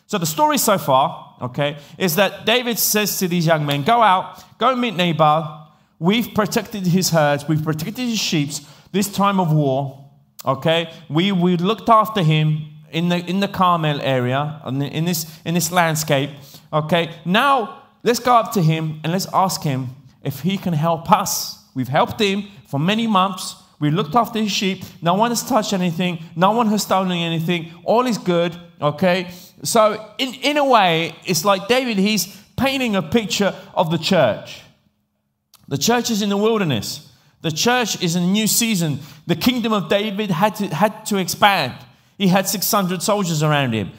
So 0.09 0.17
the 0.17 0.27
story 0.27 0.57
so 0.57 0.79
far, 0.79 1.37
okay, 1.43 1.77
is 1.99 2.17
that 2.17 2.47
David 2.47 2.79
says 2.79 3.19
to 3.19 3.29
these 3.29 3.45
young 3.45 3.67
men, 3.67 3.83
Go 3.83 4.03
out, 4.03 4.43
go 4.59 4.75
meet 4.75 4.97
Nabal. 4.97 5.71
We've 5.99 6.35
protected 6.35 6.87
his 6.87 7.11
herds, 7.11 7.47
we've 7.47 7.63
protected 7.63 8.09
his 8.09 8.19
sheep 8.19 8.51
this 8.91 9.13
time 9.13 9.39
of 9.39 9.53
war, 9.53 10.11
okay? 10.47 10.91
We, 11.11 11.31
we 11.33 11.59
looked 11.59 11.91
after 11.91 12.23
him 12.23 12.71
in 12.91 13.11
the, 13.11 13.19
in 13.19 13.41
the 13.41 13.49
Carmel 13.49 14.01
area, 14.01 14.63
in 14.67 15.05
this, 15.05 15.27
in 15.45 15.53
this 15.53 15.71
landscape, 15.71 16.31
okay? 16.73 17.11
Now, 17.27 17.83
let's 18.03 18.19
go 18.19 18.35
up 18.35 18.53
to 18.53 18.63
him 18.63 19.01
and 19.05 19.13
let's 19.13 19.27
ask 19.35 19.63
him 19.63 19.89
if 20.23 20.41
he 20.41 20.57
can 20.57 20.73
help 20.73 21.13
us. 21.13 21.65
We've 21.75 21.89
helped 21.89 22.19
him 22.19 22.45
for 22.67 22.81
many 22.81 23.07
months. 23.07 23.57
We 23.79 23.91
looked 23.91 24.15
after 24.15 24.39
his 24.39 24.53
sheep. 24.53 24.85
No 25.03 25.15
one 25.15 25.33
has 25.33 25.47
touched 25.47 25.75
anything. 25.75 26.25
No 26.35 26.53
one 26.53 26.69
has 26.69 26.83
stolen 26.85 27.13
anything. 27.13 27.73
All 27.85 28.07
is 28.07 28.17
good, 28.17 28.59
okay? 28.81 29.31
So, 29.63 30.13
in, 30.19 30.35
in 30.35 30.57
a 30.57 30.65
way, 30.65 31.15
it's 31.25 31.45
like 31.45 31.69
David, 31.69 31.99
he's 31.99 32.27
painting 32.57 32.97
a 32.97 33.03
picture 33.03 33.55
of 33.75 33.91
the 33.91 33.99
church. 33.99 34.63
The 35.69 35.79
church 35.79 36.11
is 36.11 36.23
in 36.23 36.29
the 36.29 36.37
wilderness. 36.37 37.11
The 37.43 37.51
church 37.53 38.03
is 38.03 38.17
in 38.17 38.23
a 38.25 38.27
new 38.27 38.47
season. 38.47 39.01
The 39.27 39.37
kingdom 39.37 39.73
of 39.73 39.89
David 39.89 40.31
had 40.31 40.57
to, 40.57 40.67
had 40.69 41.07
to 41.07 41.19
expand. 41.19 41.75
He 42.17 42.29
had 42.29 42.49
600 42.49 43.03
soldiers 43.03 43.43
around 43.43 43.73
him. 43.73 43.93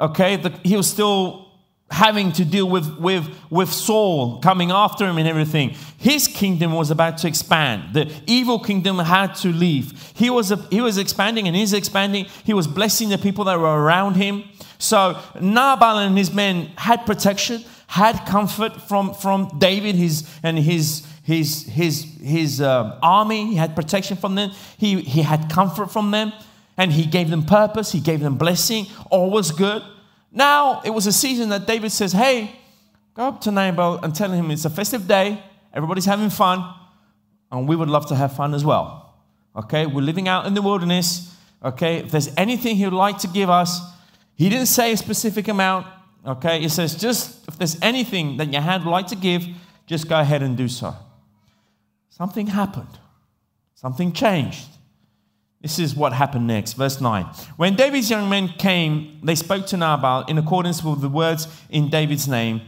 Okay, 0.00 0.36
the, 0.36 0.50
he 0.62 0.76
was 0.76 0.88
still 0.88 1.45
having 1.90 2.32
to 2.32 2.44
deal 2.44 2.68
with, 2.68 2.98
with, 2.98 3.28
with 3.48 3.72
Saul 3.72 4.40
coming 4.40 4.70
after 4.70 5.06
him 5.06 5.18
and 5.18 5.28
everything. 5.28 5.70
His 5.96 6.26
kingdom 6.26 6.72
was 6.72 6.90
about 6.90 7.18
to 7.18 7.28
expand. 7.28 7.94
The 7.94 8.12
evil 8.26 8.58
kingdom 8.58 8.98
had 8.98 9.34
to 9.36 9.48
leave. 9.48 10.12
He 10.14 10.28
was, 10.28 10.50
a, 10.50 10.56
he 10.68 10.80
was 10.80 10.98
expanding 10.98 11.46
and 11.46 11.56
he's 11.56 11.72
expanding. 11.72 12.26
He 12.44 12.52
was 12.52 12.66
blessing 12.66 13.08
the 13.08 13.18
people 13.18 13.44
that 13.44 13.58
were 13.58 13.82
around 13.82 14.14
him. 14.14 14.44
So 14.78 15.20
Nabal 15.40 15.98
and 15.98 16.18
his 16.18 16.32
men 16.32 16.72
had 16.76 17.06
protection, 17.06 17.64
had 17.86 18.26
comfort 18.26 18.82
from, 18.82 19.14
from 19.14 19.56
David 19.58 19.94
his, 19.94 20.28
and 20.42 20.58
his, 20.58 21.06
his, 21.22 21.66
his, 21.66 22.02
his 22.20 22.60
uh, 22.60 22.98
army. 23.00 23.46
He 23.46 23.54
had 23.54 23.76
protection 23.76 24.16
from 24.16 24.34
them. 24.34 24.50
He, 24.76 25.00
he 25.02 25.22
had 25.22 25.50
comfort 25.50 25.92
from 25.92 26.10
them. 26.10 26.32
And 26.76 26.92
he 26.92 27.06
gave 27.06 27.30
them 27.30 27.44
purpose. 27.44 27.92
He 27.92 28.00
gave 28.00 28.20
them 28.20 28.36
blessing. 28.36 28.86
All 29.10 29.30
was 29.30 29.50
good. 29.50 29.82
Now 30.36 30.82
it 30.84 30.90
was 30.90 31.06
a 31.06 31.12
season 31.12 31.48
that 31.48 31.66
David 31.66 31.90
says, 31.90 32.12
Hey, 32.12 32.54
go 33.14 33.28
up 33.28 33.40
to 33.40 33.50
Nabal 33.50 33.98
and 34.02 34.14
tell 34.14 34.30
him 34.30 34.50
it's 34.50 34.66
a 34.66 34.70
festive 34.70 35.08
day, 35.08 35.42
everybody's 35.72 36.04
having 36.04 36.28
fun, 36.28 36.62
and 37.50 37.66
we 37.66 37.74
would 37.74 37.88
love 37.88 38.06
to 38.08 38.14
have 38.14 38.36
fun 38.36 38.52
as 38.52 38.62
well. 38.62 39.14
Okay, 39.56 39.86
we're 39.86 40.02
living 40.02 40.28
out 40.28 40.44
in 40.44 40.52
the 40.52 40.60
wilderness. 40.60 41.34
Okay, 41.64 41.96
if 41.96 42.10
there's 42.10 42.30
anything 42.36 42.76
he 42.76 42.84
would 42.84 42.92
like 42.92 43.18
to 43.20 43.28
give 43.28 43.48
us, 43.48 43.80
he 44.34 44.50
didn't 44.50 44.66
say 44.66 44.92
a 44.92 44.96
specific 44.98 45.48
amount. 45.48 45.86
Okay, 46.26 46.60
he 46.60 46.68
says, 46.68 46.94
just 46.94 47.48
if 47.48 47.56
there's 47.56 47.80
anything 47.80 48.36
that 48.36 48.52
your 48.52 48.60
hand 48.60 48.84
would 48.84 48.90
like 48.90 49.06
to 49.06 49.16
give, 49.16 49.46
just 49.86 50.06
go 50.06 50.20
ahead 50.20 50.42
and 50.42 50.54
do 50.54 50.68
so. 50.68 50.94
Something 52.10 52.48
happened, 52.48 52.98
something 53.74 54.12
changed. 54.12 54.68
This 55.66 55.80
is 55.80 55.96
what 55.96 56.12
happened 56.12 56.46
next. 56.46 56.74
Verse 56.74 57.00
9. 57.00 57.24
When 57.56 57.74
David's 57.74 58.08
young 58.08 58.30
men 58.30 58.46
came, 58.50 59.18
they 59.20 59.34
spoke 59.34 59.66
to 59.66 59.76
Nabal 59.76 60.24
in 60.26 60.38
accordance 60.38 60.80
with 60.80 61.00
the 61.00 61.08
words 61.08 61.48
in 61.70 61.90
David's 61.90 62.28
name. 62.28 62.60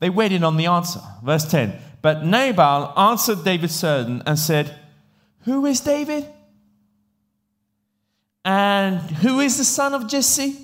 They 0.00 0.10
waited 0.10 0.42
on 0.42 0.58
the 0.58 0.66
answer. 0.66 1.00
Verse 1.24 1.46
10. 1.50 1.72
But 2.02 2.26
Nabal 2.26 2.92
answered 2.94 3.42
David's 3.42 3.74
servant 3.74 4.24
and 4.26 4.38
said, 4.38 4.78
Who 5.44 5.64
is 5.64 5.80
David? 5.80 6.26
And 8.44 8.98
who 8.98 9.40
is 9.40 9.56
the 9.56 9.64
son 9.64 9.94
of 9.94 10.06
Jesse? 10.06 10.58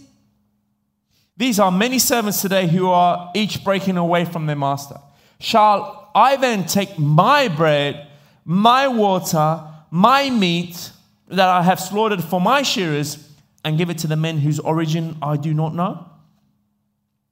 These 1.39 1.59
are 1.59 1.73
many 1.73 1.99
servants 1.99 2.43
today 2.43 2.67
who 2.67 2.91
are 2.91 3.31
each 3.35 3.65
breaking 3.65 3.97
away 3.97 4.27
from 4.27 4.45
their 4.45 4.57
master. 4.57 4.97
Shall 5.41 6.11
I 6.15 6.37
then 6.37 6.67
take 6.67 6.99
my 6.99 7.49
bread, 7.49 8.09
my 8.45 8.89
water, 8.89 9.63
my 9.91 10.29
meat, 10.29 10.91
that 11.29 11.49
I 11.49 11.63
have 11.63 11.81
slaughtered 11.81 12.23
for 12.25 12.41
my 12.41 12.63
shearers 12.63 13.31
and 13.65 13.77
give 13.77 13.91
it 13.91 13.99
to 13.99 14.07
the 14.07 14.17
men 14.17 14.39
whose 14.39 14.59
origin 14.59 15.17
I 15.21 15.37
do 15.37 15.53
not 15.55 15.75
know? 15.75 16.07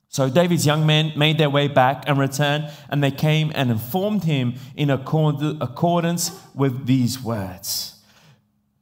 So 0.09 0.31
David's 0.31 0.65
young 0.65 0.87
men 0.87 1.13
made 1.17 1.37
their 1.37 1.51
way 1.51 1.69
back 1.69 2.05
and 2.07 2.19
returned, 2.19 2.71
and 2.89 3.03
they 3.03 3.11
came 3.11 3.53
and 3.55 3.71
informed 3.71 4.25
him 4.25 4.55
in 4.75 4.89
accordance 4.89 6.31
with 6.55 6.87
these 6.87 7.23
words. 7.23 8.01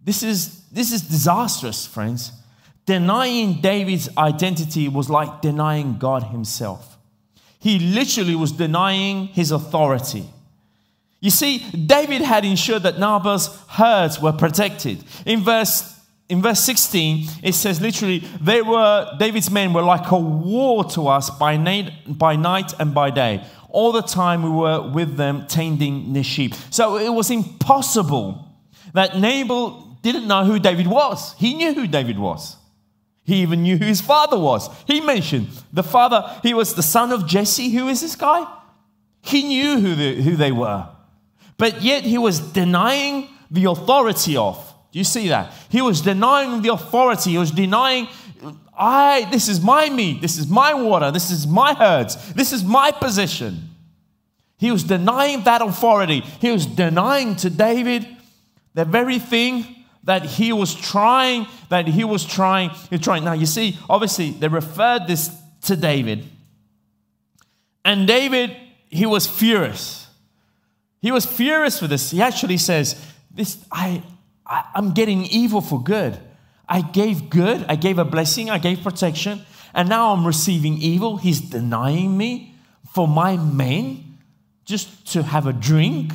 This 0.02 0.22
is, 0.22 0.64
this 0.68 0.92
is 0.92 1.02
disastrous, 1.02 1.86
friends. 1.86 2.32
Denying 2.86 3.60
David's 3.60 4.08
identity 4.18 4.88
was 4.88 5.08
like 5.08 5.40
denying 5.40 5.96
God 5.98 6.24
himself. 6.24 6.98
He 7.58 7.78
literally 7.78 8.34
was 8.34 8.52
denying 8.52 9.28
his 9.28 9.50
authority. 9.50 10.26
You 11.24 11.30
see, 11.30 11.60
David 11.70 12.20
had 12.20 12.44
ensured 12.44 12.82
that 12.82 12.98
Nabal's 12.98 13.46
herds 13.66 14.20
were 14.20 14.30
protected. 14.32 15.02
In 15.24 15.40
verse 15.40 15.98
in 16.28 16.42
verse 16.42 16.60
16, 16.60 17.28
it 17.42 17.54
says 17.54 17.80
literally, 17.80 18.18
they 18.42 18.60
were 18.60 19.10
David's 19.18 19.50
men 19.50 19.72
were 19.72 19.80
like 19.80 20.10
a 20.10 20.18
wall 20.18 20.84
to 20.84 21.08
us 21.08 21.30
by 21.30 21.56
night, 21.56 21.92
by 22.06 22.36
night 22.36 22.74
and 22.78 22.92
by 22.92 23.08
day. 23.08 23.42
All 23.70 23.90
the 23.90 24.02
time 24.02 24.42
we 24.42 24.50
were 24.50 24.86
with 24.86 25.16
them 25.16 25.46
tending 25.46 26.12
the 26.12 26.22
sheep. 26.22 26.52
So 26.68 26.98
it 26.98 27.08
was 27.08 27.30
impossible 27.30 28.46
that 28.92 29.18
Nabal 29.18 29.96
didn't 30.02 30.28
know 30.28 30.44
who 30.44 30.58
David 30.58 30.86
was. 30.86 31.32
He 31.38 31.54
knew 31.54 31.72
who 31.72 31.86
David 31.86 32.18
was. 32.18 32.58
He 33.22 33.36
even 33.36 33.62
knew 33.62 33.78
who 33.78 33.86
his 33.86 34.02
father 34.02 34.38
was. 34.38 34.68
He 34.86 35.00
mentioned 35.00 35.48
the 35.72 35.82
father, 35.82 36.38
he 36.42 36.52
was 36.52 36.74
the 36.74 36.82
son 36.82 37.12
of 37.12 37.26
Jesse. 37.26 37.70
Who 37.70 37.88
is 37.88 38.02
this 38.02 38.14
guy? 38.14 38.46
He 39.22 39.42
knew 39.44 39.80
who, 39.80 39.94
the, 39.94 40.20
who 40.20 40.36
they 40.36 40.52
were. 40.52 40.90
But 41.56 41.82
yet 41.82 42.04
he 42.04 42.18
was 42.18 42.40
denying 42.40 43.28
the 43.50 43.66
authority 43.66 44.36
of. 44.36 44.56
Do 44.92 44.98
you 44.98 45.04
see 45.04 45.28
that? 45.28 45.52
He 45.68 45.80
was 45.80 46.00
denying 46.00 46.62
the 46.62 46.72
authority. 46.72 47.32
He 47.32 47.38
was 47.38 47.50
denying, 47.50 48.08
I, 48.76 49.28
this 49.30 49.48
is 49.48 49.60
my 49.60 49.88
meat, 49.88 50.20
this 50.20 50.38
is 50.38 50.48
my 50.48 50.74
water, 50.74 51.10
this 51.10 51.30
is 51.30 51.46
my 51.46 51.74
herds, 51.74 52.32
this 52.34 52.52
is 52.52 52.64
my 52.64 52.90
position. 52.90 53.70
He 54.58 54.70
was 54.70 54.84
denying 54.84 55.44
that 55.44 55.62
authority. 55.62 56.20
He 56.40 56.50
was 56.50 56.66
denying 56.66 57.36
to 57.36 57.50
David 57.50 58.06
the 58.74 58.84
very 58.84 59.18
thing 59.18 59.84
that 60.04 60.24
he 60.24 60.52
was 60.52 60.74
trying, 60.74 61.46
that 61.70 61.86
he 61.86 62.04
was 62.04 62.24
trying, 62.24 62.70
he 62.70 62.96
was 62.96 63.00
trying. 63.00 63.24
Now 63.24 63.32
you 63.32 63.46
see, 63.46 63.78
obviously 63.88 64.30
they 64.30 64.48
referred 64.48 65.06
this 65.06 65.30
to 65.62 65.76
David. 65.76 66.24
And 67.84 68.06
David, 68.06 68.56
he 68.90 69.06
was 69.06 69.26
furious. 69.26 70.03
He 71.04 71.12
was 71.12 71.26
furious 71.26 71.82
with 71.82 71.90
this. 71.90 72.12
He 72.12 72.22
actually 72.22 72.56
says, 72.56 72.98
this, 73.30 73.62
I, 73.70 74.02
I, 74.46 74.64
I'm 74.74 74.94
getting 74.94 75.26
evil 75.26 75.60
for 75.60 75.78
good. 75.82 76.18
I 76.66 76.80
gave 76.80 77.28
good, 77.28 77.66
I 77.68 77.76
gave 77.76 77.98
a 77.98 78.06
blessing, 78.06 78.48
I 78.48 78.56
gave 78.56 78.82
protection, 78.82 79.42
and 79.74 79.90
now 79.90 80.14
I'm 80.14 80.26
receiving 80.26 80.78
evil. 80.78 81.18
He's 81.18 81.42
denying 81.42 82.16
me 82.16 82.54
for 82.94 83.06
my 83.06 83.36
men 83.36 84.16
just 84.64 85.12
to 85.12 85.22
have 85.22 85.46
a 85.46 85.52
drink, 85.52 86.14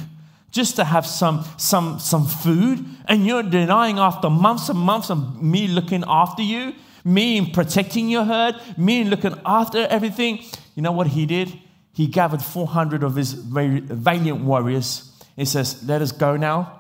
just 0.50 0.76
to 0.78 0.84
have 0.84 1.06
some, 1.06 1.46
some, 1.58 2.00
some 2.00 2.26
food, 2.26 2.84
and 3.06 3.28
you're 3.28 3.44
denying 3.44 4.00
after 4.00 4.28
months 4.28 4.70
and 4.70 4.80
months 4.80 5.12
of 5.12 5.40
me 5.40 5.68
looking 5.68 6.04
after 6.08 6.42
you, 6.42 6.74
me 7.06 7.52
protecting 7.52 8.10
your 8.10 8.24
herd, 8.24 8.56
me 8.76 9.04
looking 9.04 9.36
after 9.46 9.86
everything. 9.86 10.44
You 10.74 10.82
know 10.82 10.94
what 10.94 11.06
he 11.06 11.28
did? 11.28 11.60
He 12.00 12.08
gathered 12.08 12.42
400 12.42 13.04
of 13.04 13.18
his 13.18 13.34
valiant 13.34 14.40
warriors. 14.40 15.12
He 15.36 15.44
says, 15.44 15.84
Let 15.86 16.02
us 16.02 16.14
go 16.14 16.38
now 16.38 16.80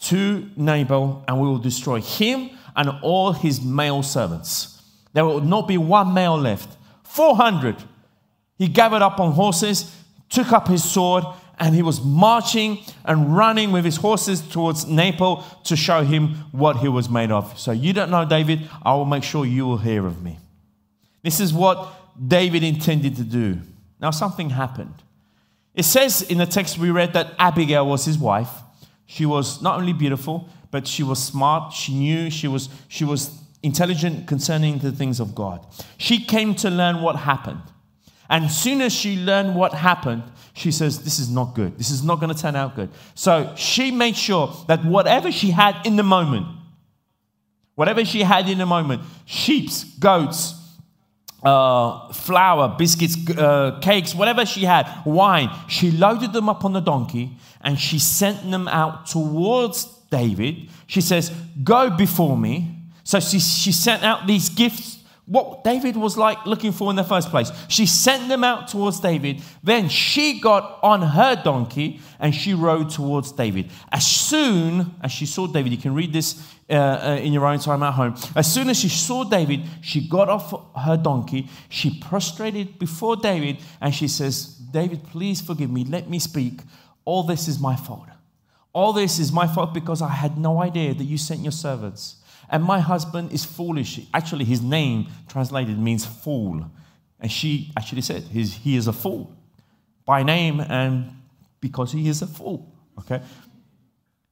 to 0.00 0.50
Nabal, 0.56 1.24
and 1.28 1.40
we 1.40 1.46
will 1.46 1.58
destroy 1.60 2.00
him 2.00 2.50
and 2.74 2.90
all 3.02 3.30
his 3.30 3.62
male 3.62 4.02
servants. 4.02 4.82
There 5.12 5.24
will 5.24 5.42
not 5.42 5.68
be 5.68 5.78
one 5.78 6.12
male 6.12 6.36
left. 6.36 6.76
400. 7.04 7.76
He 8.56 8.66
gathered 8.66 9.00
up 9.00 9.20
on 9.20 9.30
horses, 9.30 9.94
took 10.28 10.50
up 10.50 10.66
his 10.66 10.82
sword, 10.82 11.22
and 11.60 11.72
he 11.72 11.82
was 11.82 12.02
marching 12.02 12.78
and 13.04 13.36
running 13.36 13.70
with 13.70 13.84
his 13.84 13.98
horses 13.98 14.40
towards 14.40 14.88
Nabal 14.88 15.44
to 15.66 15.76
show 15.76 16.02
him 16.02 16.30
what 16.50 16.78
he 16.78 16.88
was 16.88 17.08
made 17.08 17.30
of. 17.30 17.56
So, 17.56 17.70
you 17.70 17.92
don't 17.92 18.10
know 18.10 18.24
David, 18.24 18.68
I 18.82 18.92
will 18.94 19.04
make 19.04 19.22
sure 19.22 19.46
you 19.46 19.66
will 19.66 19.78
hear 19.78 20.04
of 20.04 20.20
me. 20.20 20.40
This 21.22 21.38
is 21.38 21.54
what 21.54 21.94
David 22.28 22.64
intended 22.64 23.14
to 23.18 23.22
do. 23.22 23.60
Now, 24.00 24.10
something 24.10 24.50
happened. 24.50 24.94
It 25.74 25.84
says 25.84 26.22
in 26.22 26.38
the 26.38 26.46
text 26.46 26.78
we 26.78 26.90
read 26.90 27.12
that 27.12 27.34
Abigail 27.38 27.86
was 27.86 28.04
his 28.04 28.18
wife. 28.18 28.50
She 29.06 29.24
was 29.24 29.62
not 29.62 29.78
only 29.78 29.92
beautiful, 29.92 30.48
but 30.70 30.86
she 30.86 31.02
was 31.02 31.22
smart. 31.22 31.72
She 31.72 31.94
knew 31.94 32.30
she 32.30 32.48
was, 32.48 32.68
she 32.88 33.04
was 33.04 33.42
intelligent 33.62 34.26
concerning 34.26 34.78
the 34.78 34.92
things 34.92 35.20
of 35.20 35.34
God. 35.34 35.64
She 35.96 36.24
came 36.24 36.54
to 36.56 36.70
learn 36.70 37.00
what 37.00 37.16
happened. 37.16 37.62
And 38.28 38.50
soon 38.50 38.80
as 38.82 38.92
she 38.92 39.16
learned 39.16 39.54
what 39.54 39.72
happened, 39.72 40.22
she 40.52 40.70
says, 40.70 41.02
This 41.02 41.18
is 41.18 41.30
not 41.30 41.54
good. 41.54 41.78
This 41.78 41.90
is 41.90 42.02
not 42.02 42.20
going 42.20 42.34
to 42.34 42.40
turn 42.40 42.56
out 42.56 42.76
good. 42.76 42.90
So 43.14 43.54
she 43.56 43.90
made 43.90 44.16
sure 44.16 44.54
that 44.66 44.84
whatever 44.84 45.32
she 45.32 45.50
had 45.50 45.86
in 45.86 45.96
the 45.96 46.02
moment, 46.02 46.46
whatever 47.74 48.04
she 48.04 48.22
had 48.22 48.48
in 48.48 48.58
the 48.58 48.66
moment, 48.66 49.02
sheeps, 49.24 49.84
goats, 49.84 50.54
uh, 51.42 52.12
flour, 52.12 52.74
biscuits, 52.76 53.16
uh, 53.30 53.78
cakes, 53.80 54.14
whatever 54.14 54.44
she 54.44 54.64
had, 54.64 54.88
wine. 55.04 55.50
She 55.68 55.90
loaded 55.90 56.32
them 56.32 56.48
up 56.48 56.64
on 56.64 56.72
the 56.72 56.80
donkey 56.80 57.30
and 57.60 57.78
she 57.78 57.98
sent 57.98 58.50
them 58.50 58.68
out 58.68 59.06
towards 59.06 59.84
David. 60.10 60.68
She 60.86 61.00
says, 61.00 61.30
Go 61.62 61.90
before 61.90 62.36
me. 62.36 62.74
So 63.04 63.20
she, 63.20 63.38
she 63.38 63.72
sent 63.72 64.02
out 64.02 64.26
these 64.26 64.48
gifts 64.48 64.97
what 65.28 65.62
David 65.62 65.94
was 65.94 66.16
like 66.16 66.46
looking 66.46 66.72
for 66.72 66.88
in 66.88 66.96
the 66.96 67.04
first 67.04 67.28
place. 67.28 67.52
She 67.68 67.84
sent 67.84 68.28
them 68.28 68.42
out 68.42 68.68
towards 68.68 68.98
David. 68.98 69.42
Then 69.62 69.90
she 69.90 70.40
got 70.40 70.78
on 70.82 71.02
her 71.02 71.36
donkey 71.36 72.00
and 72.18 72.34
she 72.34 72.54
rode 72.54 72.88
towards 72.88 73.30
David. 73.32 73.70
As 73.92 74.06
soon 74.06 74.94
as 75.02 75.12
she 75.12 75.26
saw 75.26 75.46
David, 75.46 75.72
you 75.72 75.78
can 75.78 75.94
read 75.94 76.14
this 76.14 76.42
uh, 76.70 76.74
uh, 76.74 77.20
in 77.22 77.34
your 77.34 77.44
own 77.44 77.58
time 77.58 77.82
at 77.82 77.92
home. 77.92 78.14
As 78.34 78.50
soon 78.52 78.70
as 78.70 78.80
she 78.80 78.88
saw 78.88 79.22
David, 79.22 79.64
she 79.82 80.08
got 80.08 80.30
off 80.30 80.54
her 80.74 80.96
donkey. 80.96 81.50
She 81.68 82.00
prostrated 82.00 82.78
before 82.78 83.16
David 83.16 83.58
and 83.82 83.94
she 83.94 84.08
says, 84.08 84.46
David, 84.46 85.04
please 85.04 85.42
forgive 85.42 85.70
me. 85.70 85.84
Let 85.84 86.08
me 86.08 86.18
speak. 86.18 86.60
All 87.04 87.22
this 87.22 87.48
is 87.48 87.60
my 87.60 87.76
fault. 87.76 88.08
All 88.72 88.94
this 88.94 89.18
is 89.18 89.30
my 89.30 89.46
fault 89.46 89.74
because 89.74 90.00
I 90.00 90.08
had 90.08 90.38
no 90.38 90.62
idea 90.62 90.94
that 90.94 91.04
you 91.04 91.18
sent 91.18 91.40
your 91.40 91.52
servants. 91.52 92.16
And 92.50 92.62
my 92.64 92.80
husband 92.80 93.32
is 93.32 93.44
foolish. 93.44 94.00
Actually, 94.14 94.44
his 94.44 94.62
name 94.62 95.08
translated 95.28 95.78
means 95.78 96.06
fool. 96.06 96.70
And 97.20 97.30
she 97.30 97.72
actually 97.76 98.02
said, 98.02 98.22
He 98.22 98.76
is 98.76 98.86
a 98.86 98.92
fool 98.92 99.36
by 100.04 100.22
name 100.22 100.60
and 100.60 101.12
because 101.60 101.92
he 101.92 102.08
is 102.08 102.22
a 102.22 102.26
fool. 102.26 102.72
Okay? 102.98 103.22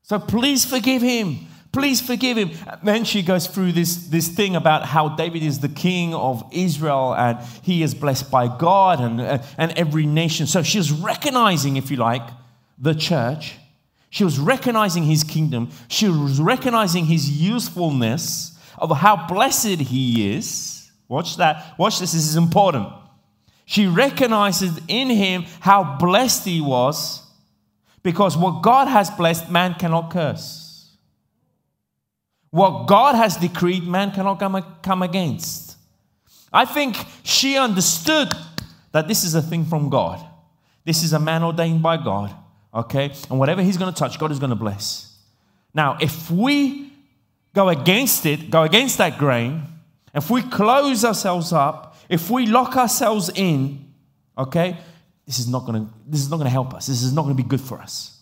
So 0.03 0.19
please 0.19 0.65
forgive 0.65 1.03
him. 1.03 1.47
Please 1.73 2.01
forgive 2.01 2.39
him. 2.39 2.53
then 2.83 3.05
she 3.05 3.23
goes 3.23 3.47
through 3.47 3.73
this, 3.73 4.07
this 4.07 4.29
thing 4.29 4.57
about 4.57 4.87
how 4.87 5.11
David 5.11 5.43
is 5.43 5.59
the 5.59 5.69
king 5.69 6.15
of 6.15 6.43
Israel 6.51 7.15
and 7.15 7.39
he 7.61 7.83
is 7.83 7.95
blessed 7.95 8.31
by 8.31 8.49
God 8.49 9.01
and, 9.01 9.21
and 9.59 9.73
every 9.73 10.07
nation. 10.07 10.47
So 10.47 10.63
she 10.63 10.79
was 10.79 10.91
recognizing, 10.91 11.77
if 11.77 11.91
you 11.91 11.99
like, 11.99 12.27
the 12.79 12.95
church. 12.95 13.57
She 14.11 14.25
was 14.25 14.39
recognizing 14.39 15.03
his 15.03 15.25
kingdom. 15.25 15.71
She 15.89 16.09
was 16.09 16.41
recognizing 16.41 17.07
his 17.07 17.31
usefulness 17.31 18.59
of 18.79 18.97
how 18.97 19.27
blessed 19.27 19.81
he 19.81 20.35
is. 20.35 20.91
Watch 21.09 21.37
that. 21.37 21.79
Watch 21.79 21.99
this. 21.99 22.13
This 22.13 22.27
is 22.27 22.37
important. 22.37 22.89
She 23.65 23.87
recognizes 23.87 24.79
in 24.87 25.11
him 25.11 25.45
how 25.61 25.97
blessed 25.99 26.45
he 26.45 26.61
was 26.61 27.23
because 28.03 28.37
what 28.37 28.63
God 28.63 28.87
has 28.87 29.11
blessed, 29.11 29.51
man 29.51 29.75
cannot 29.75 30.11
curse. 30.11 30.97
What 32.51 32.87
God 32.87 33.17
has 33.17 33.37
decreed, 33.37 33.83
man 33.85 34.13
cannot 34.13 34.39
come, 34.39 34.65
come 34.83 35.03
against. 35.03 35.77
I 36.53 36.65
think 36.65 36.97
she 37.25 37.59
understood 37.59 38.33
that 38.93 39.09
this 39.09 39.25
is 39.25 39.35
a 39.35 39.43
thing 39.43 39.65
from 39.65 39.91
God. 39.91 40.25
This 40.85 41.03
is 41.03 41.13
a 41.13 41.19
man 41.19 41.43
ordained 41.43 41.83
by 41.83 41.97
God, 41.97 42.33
okay? 42.77 43.13
And 43.31 43.39
whatever 43.39 43.63
he's 43.63 43.77
going 43.77 43.93
to 43.93 43.99
touch, 43.99 44.19
God 44.19 44.31
is 44.31 44.39
going 44.39 44.51
to 44.51 44.57
bless. 44.57 45.17
Now, 45.75 45.97
if 46.01 46.31
we 46.31 46.93
go 47.55 47.69
against 47.69 48.27
it, 48.27 48.51
go 48.51 48.63
against 48.63 48.99
that 48.99 49.19
grain, 49.19 49.63
if 50.15 50.31
we 50.31 50.43
close 50.43 51.05
ourselves 51.05 51.53
up, 51.53 51.97
if 52.09 52.31
we 52.31 52.47
lock 52.47 52.77
ourselves 52.77 53.31
in, 53.35 53.93
okay, 54.39 54.79
this 55.27 55.39
is 55.39 55.49
not 55.49 55.67
going 55.67 55.87
to 55.87 55.93
this 56.07 56.21
is 56.21 56.31
not 56.31 56.39
to 56.41 56.49
help 56.49 56.73
us. 56.73 56.87
This 56.87 57.03
is 57.03 57.13
not 57.13 57.23
going 57.23 57.37
to 57.37 57.43
be 57.43 57.49
good 57.49 57.61
for 57.61 57.79
us. 57.79 58.21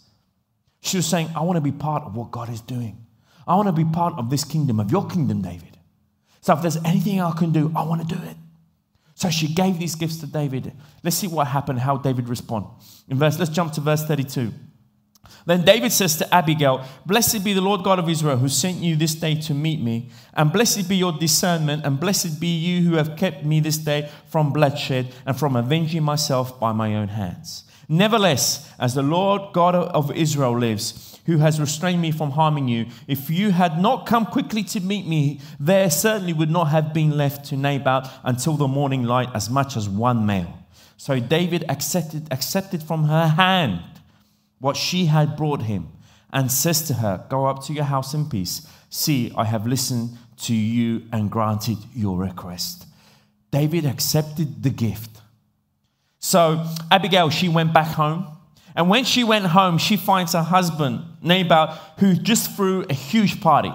She 0.81 0.97
was 0.97 1.07
saying, 1.07 1.29
I 1.37 1.43
want 1.43 1.57
to 1.57 1.61
be 1.61 1.73
part 1.73 2.05
of 2.05 2.17
what 2.17 2.31
God 2.31 2.49
is 2.49 2.61
doing. 2.61 3.05
I 3.47 3.57
want 3.57 3.69
to 3.69 3.73
be 3.73 3.85
part 3.85 4.15
of 4.19 4.31
this 4.31 4.45
kingdom, 4.45 4.81
of 4.81 4.91
your 4.91 5.07
kingdom, 5.07 5.43
David. 5.43 5.77
So 6.41 6.55
if 6.55 6.63
there's 6.63 6.77
anything 6.79 7.21
I 7.21 7.31
can 7.33 7.53
do, 7.53 7.73
I 7.77 7.83
want 7.85 8.07
to 8.07 8.15
do 8.17 8.23
it. 8.23 8.37
So 9.15 9.31
she 9.31 9.49
gave 9.49 9.79
these 9.79 9.95
gifts 9.95 10.19
to 10.19 10.27
David. 10.27 10.73
Let's 11.03 11.17
see 11.17 11.29
what 11.29 11.47
happened, 11.47 11.79
how 11.81 11.97
David 11.97 12.29
responded. 12.29 12.71
In 13.09 13.19
verse, 13.19 13.39
let's 13.39 13.51
jump 13.51 13.73
to 13.75 13.81
verse 13.81 14.05
32. 14.05 14.53
Then 15.47 15.63
David 15.63 15.93
says 15.93 16.17
to 16.19 16.35
Abigail, 16.35 16.85
Blessed 17.05 17.45
be 17.45 17.53
the 17.53 17.61
Lord 17.61 17.85
God 17.85 17.99
of 17.99 18.09
Israel 18.09 18.39
who 18.39 18.49
sent 18.49 18.79
you 18.79 18.97
this 18.97 19.15
day 19.15 19.35
to 19.43 19.55
meet 19.55 19.81
me, 19.81 20.09
and 20.33 20.53
blessed 20.53 20.89
be 20.89 20.97
your 20.97 21.13
discernment, 21.13 21.85
and 21.85 22.01
blessed 22.01 22.41
be 22.41 22.49
you 22.49 22.89
who 22.89 22.97
have 22.97 23.17
kept 23.17 23.45
me 23.45 23.61
this 23.61 23.77
day 23.77 24.11
from 24.27 24.53
bloodshed 24.53 25.13
and 25.27 25.39
from 25.39 25.55
avenging 25.55 26.03
myself 26.03 26.59
by 26.59 26.73
my 26.73 26.95
own 26.95 27.09
hands. 27.09 27.65
Nevertheless, 27.89 28.73
as 28.79 28.95
the 28.95 29.03
Lord 29.03 29.53
God 29.53 29.75
of 29.75 30.11
Israel 30.13 30.59
lives, 30.59 31.14
who 31.27 31.39
has 31.39 31.61
restrained 31.61 32.03
me 32.03 32.11
from 32.11 32.31
harming 32.31 32.69
you, 32.69 32.87
if 33.09 33.31
you 33.31 33.51
had 33.51 33.81
not 33.81 34.07
come 34.07 34.27
quickly 34.27 34.63
to 34.65 34.81
meet 34.81 35.07
me, 35.07 35.41
there 35.59 35.91
certainly 35.91 36.33
would 36.33 36.51
not 36.51 36.67
have 36.67 36.93
been 36.93 37.17
left 37.17 37.47
to 37.47 37.57
Nabal 37.57 38.09
until 38.23 38.55
the 38.55 38.69
morning 38.69 39.05
light 39.05 39.29
as 39.35 39.49
much 39.49 39.77
as 39.77 39.89
one 39.89 40.27
male. 40.27 40.59
So 40.97 41.21
David 41.21 41.65
accepted, 41.69 42.29
accepted 42.31 42.83
from 42.83 43.05
her 43.05 43.29
hand 43.29 43.81
what 44.59 44.77
she 44.77 45.07
had 45.07 45.37
brought 45.37 45.63
him, 45.63 45.89
and 46.33 46.51
says 46.51 46.83
to 46.89 46.95
her, 46.95 47.25
Go 47.29 47.47
up 47.47 47.63
to 47.65 47.73
your 47.73 47.85
house 47.85 48.15
in 48.15 48.29
peace. 48.29 48.67
See, 48.91 49.33
I 49.37 49.45
have 49.45 49.67
listened 49.67 50.17
to 50.43 50.55
you 50.55 51.03
and 51.13 51.31
granted 51.31 51.79
your 51.95 52.19
request. 52.19 52.87
David 53.51 53.87
accepted 53.87 54.63
the 54.63 54.71
gift. 54.71 55.11
So 56.19 56.65
Abigail, 56.91 57.31
she 57.31 57.49
went 57.49 57.73
back 57.73 57.89
home. 57.89 58.27
And 58.75 58.89
when 58.89 59.05
she 59.05 59.23
went 59.23 59.47
home, 59.47 59.79
she 59.79 59.97
finds 59.97 60.33
her 60.33 60.43
husband, 60.43 61.05
Nabal, 61.23 61.69
who 61.99 62.15
just 62.15 62.57
threw 62.57 62.85
a 62.91 62.95
huge 62.95 63.41
party. 63.41 63.73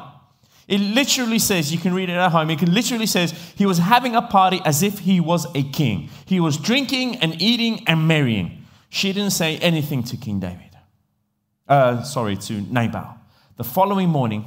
It 0.67 0.79
literally 0.79 1.39
says, 1.39 1.71
you 1.71 1.79
can 1.79 1.93
read 1.93 2.09
it 2.09 2.13
at 2.13 2.31
home, 2.31 2.49
it 2.49 2.61
literally 2.61 3.07
says 3.07 3.31
he 3.55 3.65
was 3.65 3.77
having 3.77 4.15
a 4.15 4.21
party 4.21 4.61
as 4.65 4.83
if 4.83 4.99
he 4.99 5.19
was 5.19 5.47
a 5.55 5.63
king. 5.63 6.09
He 6.25 6.39
was 6.39 6.57
drinking 6.57 7.17
and 7.17 7.41
eating 7.41 7.87
and 7.87 8.07
marrying. 8.07 8.65
She 8.89 9.13
didn't 9.13 9.31
say 9.31 9.57
anything 9.57 10.03
to 10.03 10.17
King 10.17 10.39
David 10.39 10.69
uh, 11.69 12.03
sorry, 12.03 12.35
to 12.35 12.61
Nabal. 12.61 13.15
The 13.55 13.63
following 13.63 14.09
morning, 14.09 14.45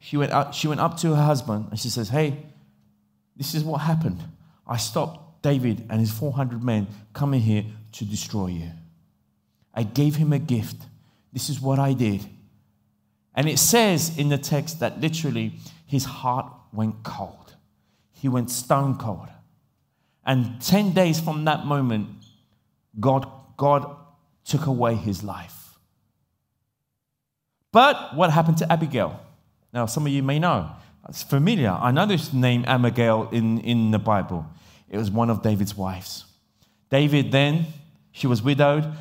she 0.00 0.16
went, 0.16 0.32
up, 0.32 0.52
she 0.52 0.68
went 0.68 0.80
up 0.80 0.98
to 0.98 1.14
her 1.14 1.22
husband 1.22 1.68
and 1.70 1.78
she 1.78 1.88
says, 1.88 2.08
Hey, 2.08 2.36
this 3.36 3.54
is 3.54 3.64
what 3.64 3.78
happened. 3.78 4.22
I 4.66 4.76
stopped 4.76 5.42
David 5.42 5.86
and 5.88 6.00
his 6.00 6.10
400 6.10 6.62
men 6.62 6.88
coming 7.12 7.40
here 7.40 7.64
to 7.92 8.04
destroy 8.04 8.48
you. 8.48 8.70
I 9.74 9.82
gave 9.82 10.16
him 10.16 10.32
a 10.32 10.38
gift. 10.38 10.76
This 11.32 11.50
is 11.50 11.60
what 11.60 11.78
I 11.78 11.92
did. 11.92 12.24
And 13.34 13.48
it 13.48 13.58
says 13.58 14.16
in 14.16 14.28
the 14.28 14.38
text 14.38 14.80
that 14.80 15.00
literally 15.00 15.54
his 15.86 16.04
heart 16.04 16.52
went 16.72 17.02
cold. 17.02 17.54
He 18.12 18.28
went 18.28 18.50
stone 18.50 18.96
cold. 18.96 19.28
And 20.24 20.60
10 20.62 20.92
days 20.92 21.20
from 21.20 21.44
that 21.44 21.66
moment, 21.66 22.08
God, 22.98 23.26
God 23.56 23.96
took 24.44 24.66
away 24.66 24.94
his 24.94 25.22
life. 25.22 25.76
But 27.72 28.14
what 28.14 28.30
happened 28.30 28.58
to 28.58 28.72
Abigail? 28.72 29.20
Now, 29.72 29.86
some 29.86 30.06
of 30.06 30.12
you 30.12 30.22
may 30.22 30.38
know. 30.38 30.70
It's 31.08 31.22
familiar. 31.22 31.70
I 31.70 31.90
know 31.90 32.06
this 32.06 32.32
name 32.32 32.64
Abigail 32.66 33.28
in, 33.32 33.60
in 33.60 33.90
the 33.90 33.98
Bible. 33.98 34.46
It 34.88 34.96
was 34.96 35.10
one 35.10 35.28
of 35.28 35.42
David's 35.42 35.76
wives. 35.76 36.24
David 36.88 37.32
then, 37.32 37.66
she 38.12 38.26
was 38.26 38.42
widowed, 38.42 38.94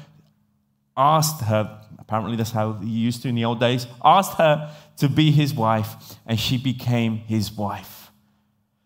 asked 0.95 1.41
her, 1.41 1.81
apparently 1.99 2.35
that's 2.35 2.51
how 2.51 2.73
he 2.73 2.89
used 2.89 3.21
to 3.23 3.29
in 3.29 3.35
the 3.35 3.45
old 3.45 3.59
days, 3.59 3.87
asked 4.03 4.37
her 4.37 4.71
to 4.97 5.09
be 5.09 5.31
his 5.31 5.53
wife, 5.53 6.17
and 6.25 6.39
she 6.39 6.57
became 6.57 7.17
his 7.17 7.51
wife. 7.51 8.11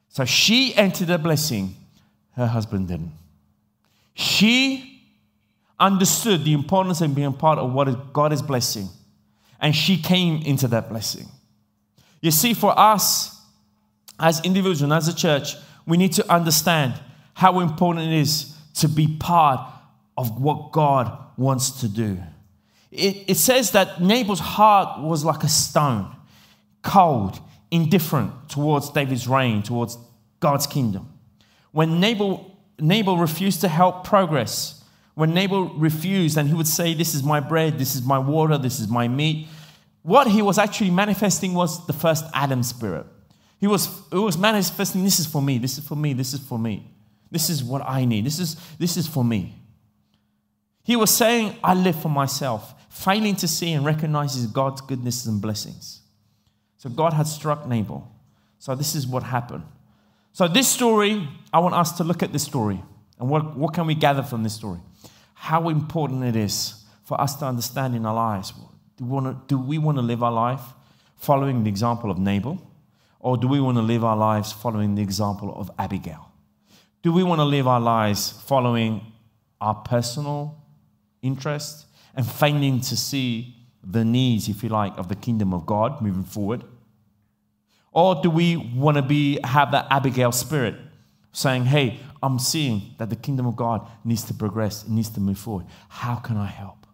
So 0.10 0.26
she 0.26 0.74
entered 0.76 1.10
a 1.10 1.18
blessing, 1.18 1.76
her 2.36 2.48
husband 2.48 2.88
didn't. 2.88 3.12
She 4.14 5.04
understood 5.80 6.44
the 6.44 6.54
importance 6.54 7.02
of 7.02 7.14
being 7.14 7.34
part 7.34 7.60
of 7.60 7.72
what 7.72 8.14
God 8.14 8.34
is 8.34 8.42
blessing 8.42 8.90
and 9.60 9.76
she 9.76 9.98
came 9.98 10.42
into 10.44 10.68
that 10.70 10.90
blessing. 10.90 11.28
You 12.22 12.32
see, 12.32 12.54
for 12.54 12.78
us 12.78 13.40
as 14.20 14.44
individuals 14.44 14.82
and 14.82 14.92
as 14.92 15.08
a 15.08 15.16
church, 15.16 15.56
we 15.86 15.98
need 15.98 16.14
to 16.14 16.32
understand 16.32 17.00
how 17.34 17.60
important 17.60 18.12
it 18.12 18.18
is 18.18 18.56
to 18.76 18.88
be 18.88 19.08
part 19.20 19.72
of 20.18 20.42
what 20.42 20.72
God 20.72 21.16
wants 21.38 21.82
to 21.82 21.88
do. 21.88 22.20
It, 22.92 23.30
it 23.30 23.38
says 23.38 23.72
that 23.72 24.02
Nabal's 24.02 24.40
heart 24.40 25.02
was 25.02 25.24
like 25.24 25.44
a 25.44 25.50
stone, 25.50 26.16
cold, 26.82 27.40
indifferent 27.70 28.50
towards 28.50 28.90
David's 28.90 29.28
reign, 29.28 29.62
towards 29.62 29.98
God's 30.40 30.68
kingdom. 30.68 31.12
When 31.72 32.00
Nabal, 32.00 32.58
Nabal 32.80 33.18
refused 33.18 33.62
to 33.62 33.68
help 33.68 34.04
progress, 34.04 34.84
when 35.16 35.34
Nabal 35.34 35.70
refused 35.76 36.38
and 36.38 36.48
he 36.48 36.54
would 36.54 36.68
say, 36.68 36.94
This 36.94 37.14
is 37.14 37.24
my 37.24 37.40
bread, 37.40 37.78
this 37.78 37.96
is 37.96 38.04
my 38.04 38.20
water, 38.20 38.58
this 38.58 38.80
is 38.80 38.88
my 38.88 39.08
meat, 39.08 39.48
what 40.04 40.28
he 40.28 40.42
was 40.42 40.58
actually 40.58 40.92
manifesting 40.92 41.54
was 41.54 41.86
the 41.86 41.94
first 41.94 42.24
Adam 42.34 42.64
spirit. 42.64 43.06
He 43.60 43.68
was, 43.68 43.90
he 44.12 44.18
was 44.18 44.38
manifesting, 44.38 45.04
This 45.04 45.20
is 45.20 45.26
for 45.26 45.42
me, 45.42 45.58
this 45.58 45.78
is 45.78 45.86
for 45.86 45.96
me, 45.96 46.14
this 46.14 46.34
is 46.34 46.40
for 46.40 46.58
me. 46.58 46.92
This 47.30 47.50
is 47.50 47.64
what 47.64 47.82
I 47.86 48.06
need, 48.06 48.26
this 48.26 48.40
is, 48.40 48.56
this 48.80 48.96
is 48.96 49.08
for 49.08 49.24
me. 49.24 49.56
He 50.88 50.96
was 50.96 51.16
saying, 51.16 51.56
I 51.64 51.76
live 51.76 52.02
for 52.02 52.10
myself, 52.10 52.74
failing 52.90 53.36
to 53.36 53.48
see 53.48 53.74
and 53.74 53.86
recognize 53.86 54.44
God's 54.48 54.82
goodness 54.82 55.28
and 55.28 55.40
blessings. 55.40 56.02
So 56.78 56.90
God 56.90 57.14
had 57.14 57.28
struck 57.28 57.68
Nabal. 57.68 58.12
So 58.58 58.74
this 58.74 58.96
is 58.96 59.06
what 59.06 59.22
happened. 59.22 59.64
So 60.34 60.48
this 60.48 60.68
story, 60.68 61.28
I 61.54 61.60
want 61.60 61.76
us 61.76 61.92
to 61.98 62.04
look 62.04 62.24
at 62.24 62.34
this 62.34 62.44
story. 62.44 62.82
And 63.20 63.30
what, 63.30 63.56
what 63.56 63.76
can 63.76 63.86
we 63.86 63.94
gather 63.94 64.24
from 64.24 64.42
this 64.42 64.54
story? 64.56 64.80
how 65.40 65.70
important 65.70 66.24
it 66.24 66.36
is 66.36 66.84
for 67.04 67.22
us 67.22 67.36
to 67.36 67.46
understand 67.46 67.96
in 67.96 68.06
our 68.06 68.14
lives. 68.14 68.52
Do 68.98 69.06
we, 69.06 69.12
want 69.12 69.48
to, 69.48 69.56
do 69.56 69.62
we 69.62 69.78
want 69.78 69.98
to 70.00 70.02
live 70.02 70.24
our 70.24 70.32
life 70.32 70.62
following 71.16 71.64
the 71.64 71.70
example 71.70 72.10
of 72.10 72.18
Nabal? 72.18 72.60
Or 73.20 73.38
do 73.38 73.48
we 73.48 73.62
want 73.62 73.78
to 73.78 73.84
live 73.84 74.04
our 74.04 74.18
lives 74.18 74.52
following 74.52 74.96
the 74.96 75.04
example 75.04 75.54
of 75.56 75.70
Abigail? 75.78 76.32
Do 77.04 77.14
we 77.14 77.24
want 77.24 77.40
to 77.40 77.46
live 77.46 77.68
our 77.68 77.80
lives 77.80 78.32
following 78.32 79.02
our 79.62 79.76
personal 79.76 80.62
interest 81.22 81.86
and 82.16 82.26
failing 82.26 82.82
to 82.82 82.98
see 82.98 83.56
the 83.84 84.04
needs, 84.04 84.50
if 84.50 84.64
you 84.64 84.70
like, 84.70 84.98
of 84.98 85.08
the 85.08 85.16
kingdom 85.16 85.54
of 85.54 85.66
God 85.66 86.02
moving 86.02 86.24
forward? 86.24 86.64
Or 87.92 88.22
do 88.22 88.30
we 88.30 88.58
want 88.58 88.98
to 88.98 89.04
be 89.04 89.40
have 89.44 89.72
that 89.72 89.88
Abigail 89.90 90.32
spirit 90.32 90.76
saying, 91.32 91.66
hey, 91.66 92.00
I'm 92.24 92.40
seeing 92.40 92.96
that 92.98 93.10
the 93.10 93.16
kingdom 93.16 93.46
of 93.46 93.56
God 93.56 93.88
needs 94.04 94.24
to 94.24 94.34
progress, 94.34 94.84
it 94.84 94.90
needs 94.90 95.10
to 95.10 95.20
move 95.20 95.38
forward. 95.38 95.68
How 95.88 96.16
can 96.16 96.36
I 96.36 96.48
help? 96.48 96.87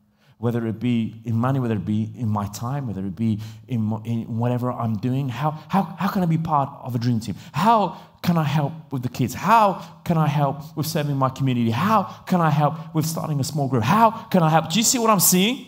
Whether 0.44 0.68
it 0.68 0.78
be 0.78 1.22
in 1.24 1.38
money, 1.38 1.62
whether 1.62 1.76
it 1.76 1.86
be 1.86 2.12
in 2.18 2.28
my 2.28 2.48
time, 2.48 2.86
whether 2.88 3.00
it 3.00 3.16
be 3.16 3.40
in, 3.70 3.80
in 4.04 4.38
whatever 4.38 4.74
I'm 4.74 4.98
doing, 4.98 5.30
how, 5.30 5.52
how, 5.70 5.84
how 5.98 6.10
can 6.10 6.22
I 6.22 6.26
be 6.26 6.38
part 6.38 6.68
of 6.84 6.94
a 6.94 7.00
dream 7.00 7.22
team? 7.22 7.36
How 7.54 7.98
can 8.22 8.38
I 8.38 8.44
help 8.44 8.74
with 8.92 9.04
the 9.04 9.08
kids? 9.08 9.34
How 9.34 9.82
can 10.04 10.18
I 10.18 10.28
help 10.28 10.76
with 10.76 10.86
serving 10.86 11.16
my 11.16 11.30
community? 11.30 11.72
How 11.72 12.04
can 12.28 12.42
I 12.42 12.50
help 12.50 12.94
with 12.94 13.06
starting 13.06 13.40
a 13.40 13.44
small 13.46 13.70
group? 13.70 13.84
How 13.84 14.12
can 14.26 14.44
I 14.44 14.50
help? 14.50 14.70
Do 14.70 14.78
you 14.80 14.84
see 14.84 15.00
what 15.00 15.10
I'm 15.10 15.22
seeing? 15.22 15.66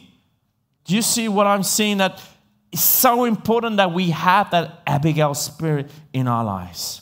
Do 0.84 0.94
you 0.94 1.02
see 1.02 1.30
what 1.30 1.48
I'm 1.48 1.64
seeing? 1.64 2.00
That 2.00 2.22
it's 2.70 2.84
so 2.84 3.24
important 3.24 3.78
that 3.78 3.94
we 3.94 4.10
have 4.10 4.52
that 4.52 4.82
Abigail 4.86 5.36
spirit 5.36 5.90
in 6.12 6.28
our 6.28 6.44
lives. 6.44 7.02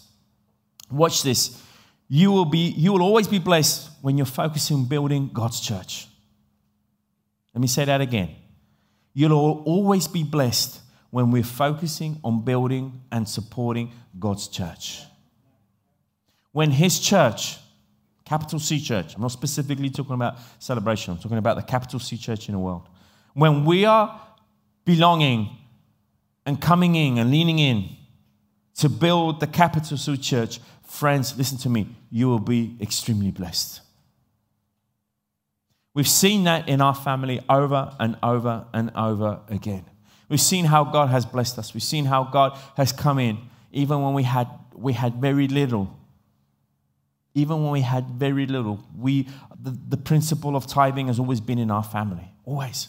Watch 0.92 1.24
this. 1.24 1.60
You 2.08 2.30
will 2.32 2.46
be, 2.46 2.70
you 2.78 2.94
will 2.94 3.02
always 3.02 3.28
be 3.28 3.40
blessed 3.40 3.90
when 4.04 4.16
you're 4.16 4.28
focusing 4.28 4.78
on 4.78 4.86
building 4.86 5.32
God's 5.34 5.60
church. 5.60 6.08
Let 7.54 7.62
me 7.62 7.68
say 7.68 7.86
that 7.86 8.02
again. 8.02 8.36
You'll 9.14 9.34
always 9.34 10.08
be 10.08 10.24
blessed 10.24 10.82
when 11.12 11.30
we're 11.30 11.44
focusing 11.44 12.20
on 12.24 12.44
building 12.44 13.02
and 13.12 13.30
supporting 13.30 13.92
God's 14.18 14.48
church. 14.48 15.04
When 16.52 16.72
His 16.72 17.00
church, 17.00 17.58
capital 18.26 18.60
C 18.60 18.80
church, 18.80 19.16
I'm 19.16 19.22
not 19.22 19.32
specifically 19.32 19.92
talking 19.92 20.16
about 20.16 20.38
celebration, 20.58 21.14
I'm 21.14 21.20
talking 21.20 21.38
about 21.38 21.58
the 21.58 21.64
capital 21.64 22.00
C 22.00 22.18
church 22.18 22.50
in 22.50 22.54
the 22.54 22.60
world. 22.60 22.88
When 23.34 23.66
we 23.66 23.86
are 23.86 24.20
belonging 24.86 25.50
and 26.46 26.60
coming 26.60 26.96
in 26.96 27.20
and 27.20 27.30
leaning 27.30 27.60
in 27.60 27.90
to 28.78 28.90
build 28.90 29.40
the 29.40 29.48
capital 29.48 29.98
C 29.98 30.18
church, 30.18 30.60
friends, 30.84 31.38
listen 31.38 31.60
to 31.60 31.70
me, 31.70 31.88
you 32.10 32.28
will 32.28 32.40
be 32.40 32.76
extremely 32.82 33.30
blessed. 33.30 33.82
We've 35.94 36.08
seen 36.08 36.46
that 36.46 36.68
in 36.68 36.82
our 36.82 36.96
family 36.96 37.40
over 37.48 37.94
and 38.00 38.18
over 38.24 38.66
and 38.74 38.92
over 38.96 39.40
again. 39.48 39.86
We've 40.28 40.42
seen 40.42 40.66
how 40.66 40.84
God 40.84 41.10
has 41.10 41.26
blessed 41.26 41.60
us. 41.60 41.74
We've 41.74 41.84
seen 41.84 42.06
how 42.06 42.24
God 42.24 42.58
has 42.76 42.92
come 42.92 43.20
in, 43.20 43.38
even 43.72 44.02
when 44.02 44.14
we 44.14 44.24
had, 44.24 44.48
we 44.74 44.94
had 44.94 45.16
very 45.16 45.48
little. 45.48 45.96
Even 47.36 47.64
when 47.64 47.72
we 47.72 47.82
had 47.82 48.06
very 48.10 48.46
little, 48.48 48.84
we, 48.98 49.28
the, 49.60 49.78
the 49.90 49.98
principle 49.98 50.56
of 50.56 50.68
tithing 50.68 51.08
has 51.08 51.20
always 51.20 51.42
been 51.42 51.60
in 51.60 51.70
our 51.70 51.84
family, 51.84 52.32
always. 52.46 52.88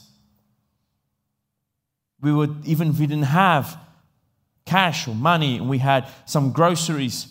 We 2.20 2.32
would, 2.32 2.64
even 2.64 2.88
if 2.88 2.98
we 2.98 3.07
didn't 3.07 3.24
have 3.24 3.78
cash 4.64 5.07
or 5.07 5.14
money 5.14 5.57
and 5.57 5.68
we 5.68 5.78
had 5.78 6.09
some 6.24 6.52
groceries, 6.52 7.28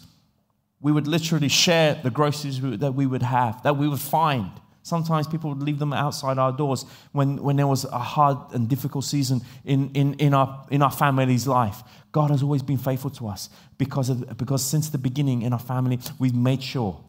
we 0.81 0.91
would 0.91 1.07
literally 1.07 1.47
share 1.47 1.95
the 1.95 2.11
groceries 2.11 2.61
that 2.61 2.93
we 2.93 3.07
would 3.07 3.23
have, 3.23 3.63
that 3.63 3.77
we 3.77 3.87
would 3.87 3.99
find. 3.99 4.51
Sometimes 4.83 5.27
people 5.27 5.49
would 5.49 5.63
leave 5.63 5.79
them 5.79 5.93
outside 5.93 6.37
our 6.37 6.51
doors 6.51 6.85
when, 7.13 7.41
when 7.41 7.55
there 7.55 7.67
was 7.67 7.85
a 7.85 7.99
hard 7.99 8.37
and 8.51 8.67
difficult 8.67 9.05
season 9.05 9.41
in, 9.63 9.89
in, 9.93 10.13
in, 10.15 10.33
our, 10.33 10.65
in 10.69 10.81
our 10.81 10.91
family's 10.91 11.47
life. 11.47 11.81
God 12.11 12.29
has 12.29 12.43
always 12.43 12.61
been 12.61 12.77
faithful 12.77 13.09
to 13.11 13.29
us 13.29 13.49
because, 13.77 14.09
of, 14.09 14.37
because 14.37 14.63
since 14.63 14.89
the 14.89 14.97
beginning 14.97 15.41
in 15.41 15.53
our 15.53 15.59
family, 15.59 15.99
we've 16.19 16.35
made 16.35 16.61
sure 16.61 17.01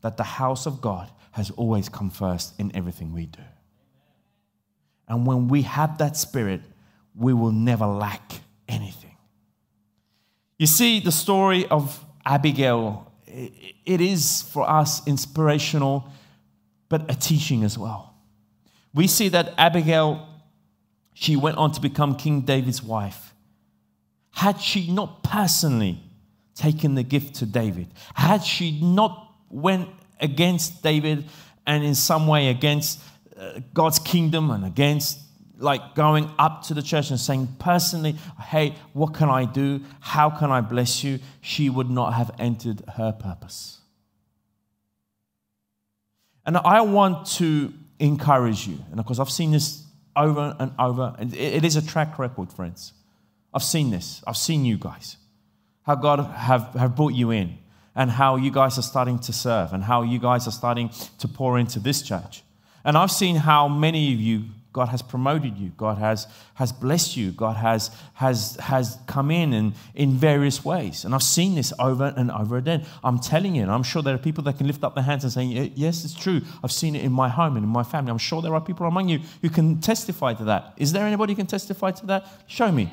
that 0.00 0.16
the 0.16 0.24
house 0.24 0.66
of 0.66 0.80
God 0.80 1.08
has 1.30 1.50
always 1.52 1.88
come 1.88 2.10
first 2.10 2.58
in 2.58 2.74
everything 2.74 3.12
we 3.12 3.26
do. 3.26 3.42
And 5.06 5.24
when 5.24 5.46
we 5.46 5.62
have 5.62 5.98
that 5.98 6.16
spirit, 6.16 6.62
we 7.14 7.32
will 7.32 7.52
never 7.52 7.86
lack 7.86 8.32
anything. 8.68 9.16
You 10.58 10.66
see, 10.66 10.98
the 10.98 11.12
story 11.12 11.64
of 11.66 12.04
Abigail, 12.26 13.12
it 13.26 14.00
is 14.00 14.42
for 14.42 14.68
us 14.68 15.06
inspirational 15.06 16.10
but 16.90 17.10
a 17.10 17.14
teaching 17.14 17.64
as 17.64 17.78
well. 17.78 18.14
We 18.92 19.06
see 19.06 19.28
that 19.28 19.54
Abigail, 19.56 20.28
she 21.14 21.36
went 21.36 21.56
on 21.56 21.72
to 21.72 21.80
become 21.80 22.16
King 22.16 22.42
David's 22.42 22.82
wife. 22.82 23.32
Had 24.32 24.60
she 24.60 24.90
not 24.90 25.22
personally 25.22 26.02
taken 26.54 26.96
the 26.96 27.02
gift 27.02 27.36
to 27.36 27.46
David, 27.46 27.86
had 28.14 28.44
she 28.44 28.80
not 28.82 29.32
went 29.48 29.88
against 30.20 30.82
David 30.82 31.24
and 31.66 31.84
in 31.84 31.94
some 31.94 32.26
way 32.26 32.48
against 32.48 33.00
uh, 33.38 33.60
God's 33.72 33.98
kingdom 33.98 34.50
and 34.50 34.66
against 34.66 35.18
like 35.58 35.94
going 35.94 36.30
up 36.38 36.62
to 36.62 36.74
the 36.74 36.82
church 36.82 37.10
and 37.10 37.20
saying 37.20 37.46
personally, 37.58 38.16
hey, 38.40 38.74
what 38.92 39.14
can 39.14 39.28
I 39.28 39.44
do? 39.44 39.80
How 40.00 40.30
can 40.30 40.50
I 40.50 40.60
bless 40.60 41.04
you? 41.04 41.20
She 41.40 41.68
would 41.70 41.90
not 41.90 42.14
have 42.14 42.30
entered 42.38 42.82
her 42.96 43.12
purpose. 43.12 43.79
And 46.50 46.56
I 46.56 46.80
want 46.80 47.28
to 47.38 47.72
encourage 48.00 48.66
you, 48.66 48.76
and 48.90 48.98
of 48.98 49.06
course, 49.06 49.20
I've 49.20 49.30
seen 49.30 49.52
this 49.52 49.84
over 50.16 50.56
and 50.58 50.72
over, 50.80 51.14
and 51.16 51.32
it 51.32 51.64
is 51.64 51.76
a 51.76 51.86
track 51.86 52.18
record, 52.18 52.52
friends. 52.52 52.92
I've 53.54 53.62
seen 53.62 53.90
this. 53.90 54.20
I've 54.26 54.36
seen 54.36 54.64
you 54.64 54.76
guys, 54.76 55.16
how 55.84 55.94
God 55.94 56.18
have, 56.18 56.74
have 56.74 56.96
brought 56.96 57.14
you 57.14 57.30
in, 57.30 57.56
and 57.94 58.10
how 58.10 58.34
you 58.34 58.50
guys 58.50 58.76
are 58.80 58.82
starting 58.82 59.20
to 59.20 59.32
serve, 59.32 59.72
and 59.72 59.84
how 59.84 60.02
you 60.02 60.18
guys 60.18 60.48
are 60.48 60.50
starting 60.50 60.90
to 61.20 61.28
pour 61.28 61.56
into 61.56 61.78
this 61.78 62.02
church. 62.02 62.42
And 62.82 62.98
I've 62.98 63.12
seen 63.12 63.36
how 63.36 63.68
many 63.68 64.12
of 64.12 64.20
you 64.20 64.46
God 64.72 64.88
has 64.88 65.02
promoted 65.02 65.56
you. 65.56 65.70
God 65.76 65.98
has, 65.98 66.26
has 66.54 66.70
blessed 66.72 67.16
you. 67.16 67.32
God 67.32 67.56
has, 67.56 67.90
has, 68.14 68.56
has 68.56 68.98
come 69.06 69.30
in, 69.30 69.52
in 69.52 69.74
in 69.94 70.12
various 70.12 70.64
ways. 70.64 71.04
And 71.04 71.14
I've 71.14 71.22
seen 71.22 71.54
this 71.56 71.72
over 71.78 72.14
and 72.16 72.30
over 72.30 72.56
again. 72.56 72.86
I'm 73.04 73.18
telling 73.18 73.54
you, 73.54 73.62
and 73.62 73.70
I'm 73.70 73.82
sure 73.82 74.02
there 74.02 74.14
are 74.14 74.18
people 74.18 74.44
that 74.44 74.58
can 74.58 74.66
lift 74.66 74.82
up 74.82 74.94
their 74.94 75.04
hands 75.04 75.24
and 75.24 75.32
say, 75.32 75.44
Yes, 75.74 76.04
it's 76.04 76.14
true. 76.14 76.40
I've 76.64 76.72
seen 76.72 76.96
it 76.96 77.04
in 77.04 77.12
my 77.12 77.28
home 77.28 77.56
and 77.56 77.64
in 77.64 77.70
my 77.70 77.82
family. 77.82 78.10
I'm 78.10 78.18
sure 78.18 78.40
there 78.40 78.54
are 78.54 78.60
people 78.60 78.86
among 78.86 79.08
you 79.08 79.20
who 79.42 79.50
can 79.50 79.80
testify 79.80 80.34
to 80.34 80.44
that. 80.44 80.72
Is 80.76 80.92
there 80.92 81.04
anybody 81.04 81.34
who 81.34 81.36
can 81.36 81.46
testify 81.46 81.90
to 81.92 82.06
that? 82.06 82.26
Show 82.46 82.72
me. 82.72 82.92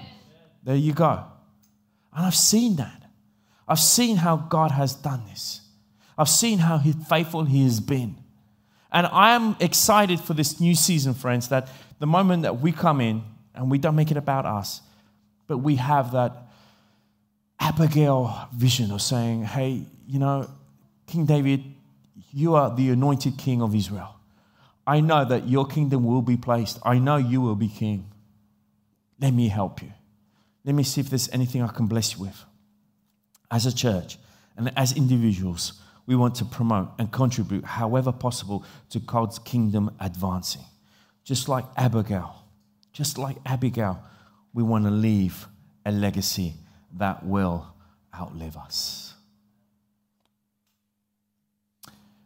There 0.64 0.76
you 0.76 0.94
go. 0.94 1.24
And 2.14 2.26
I've 2.26 2.36
seen 2.36 2.76
that. 2.76 3.04
I've 3.68 3.80
seen 3.80 4.18
how 4.18 4.36
God 4.36 4.72
has 4.72 4.94
done 4.96 5.24
this. 5.30 5.62
I've 6.18 6.30
seen 6.30 6.60
how 6.60 6.80
faithful 6.80 7.46
He 7.46 7.64
has 7.64 7.80
been. 7.80 8.18
And 8.92 9.08
I 9.08 9.32
am 9.32 9.56
excited 9.60 10.20
for 10.20 10.34
this 10.34 10.60
new 10.60 10.76
season, 10.76 11.14
friends, 11.14 11.50
that 11.50 11.70
the 12.00 12.08
moment 12.08 12.44
that 12.44 12.62
we 12.62 12.72
come 12.72 13.02
in 13.02 13.24
and 13.54 13.70
we 13.70 13.78
don't 13.78 13.96
make 13.96 14.12
it 14.12 14.18
about 14.18 14.46
us, 14.46 14.82
but 15.48 15.58
we 15.58 15.76
have 15.76 16.12
that 16.12 16.34
Abigail 17.60 18.48
vision 18.54 18.92
of 18.92 19.02
saying, 19.02 19.44
hey, 19.44 19.84
you 20.08 20.20
know, 20.20 20.50
King 21.08 21.26
David, 21.26 21.64
you 22.32 22.56
are 22.56 22.74
the 22.76 22.90
anointed 22.90 23.38
king 23.38 23.62
of 23.62 23.74
Israel. 23.74 24.16
I 24.86 25.02
know 25.02 25.26
that 25.26 25.48
your 25.48 25.66
kingdom 25.66 26.06
will 26.06 26.22
be 26.22 26.38
placed. 26.38 26.80
I 26.84 27.00
know 27.00 27.18
you 27.18 27.42
will 27.42 27.56
be 27.56 27.68
king. 27.68 28.10
Let 29.20 29.34
me 29.34 29.48
help 29.50 29.82
you. 29.82 29.92
Let 30.64 30.76
me 30.76 30.84
see 30.84 31.02
if 31.02 31.10
there's 31.10 31.30
anything 31.30 31.62
I 31.62 31.68
can 31.68 31.88
bless 31.88 32.14
you 32.14 32.26
with. 32.26 32.44
As 33.50 33.66
a 33.66 33.74
church 33.74 34.18
and 34.56 34.72
as 34.78 34.96
individuals, 34.96 35.82
we 36.08 36.16
want 36.16 36.36
to 36.36 36.46
promote 36.46 36.90
and 36.98 37.12
contribute, 37.12 37.66
however 37.66 38.12
possible, 38.12 38.66
to 38.90 39.00
God's 39.00 39.38
kingdom 39.38 39.92
advancing. 40.00 40.64
Just 41.24 41.50
like 41.50 41.66
Abigail, 41.76 42.44
just 42.94 43.18
like 43.18 43.36
Abigail, 43.46 44.02
we 44.54 44.64
want 44.64 44.86
to 44.86 44.92
leave 44.92 45.46
a 45.86 45.92
legacy 45.92 46.54
that 46.94 47.26
will 47.26 47.68
outlive 48.16 48.56
us. 48.58 49.14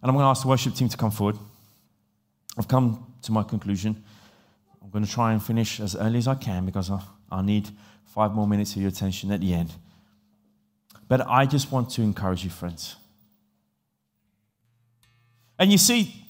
And 0.02 0.10
I'm 0.10 0.16
going 0.16 0.24
to 0.24 0.30
ask 0.30 0.44
the 0.44 0.48
worship 0.48 0.76
team 0.76 0.88
to 0.88 0.98
come 0.98 1.12
forward. 1.12 1.38
I've 2.58 2.68
come 2.68 3.14
to 3.24 3.32
my 3.32 3.44
conclusion. 3.44 4.04
I'm 4.82 4.90
going 4.92 5.06
to 5.06 5.12
try 5.12 5.34
and 5.34 5.44
finish 5.44 5.80
as 5.80 5.96
early 5.96 6.20
as 6.20 6.28
I 6.28 6.36
can 6.36 6.66
because 6.66 6.92
I, 6.92 7.02
I 7.32 7.42
need 7.42 7.70
five 8.06 8.34
more 8.34 8.48
minutes 8.48 8.76
of 8.76 8.82
your 8.82 8.90
attention 8.90 9.32
at 9.32 9.42
the 9.42 9.54
end. 9.54 9.74
But 11.08 11.28
I 11.28 11.46
just 11.46 11.72
want 11.72 11.90
to 11.92 12.02
encourage 12.02 12.44
you, 12.44 12.50
friends. 12.50 12.96
And 15.62 15.72
you 15.72 15.78
see, 15.78 16.26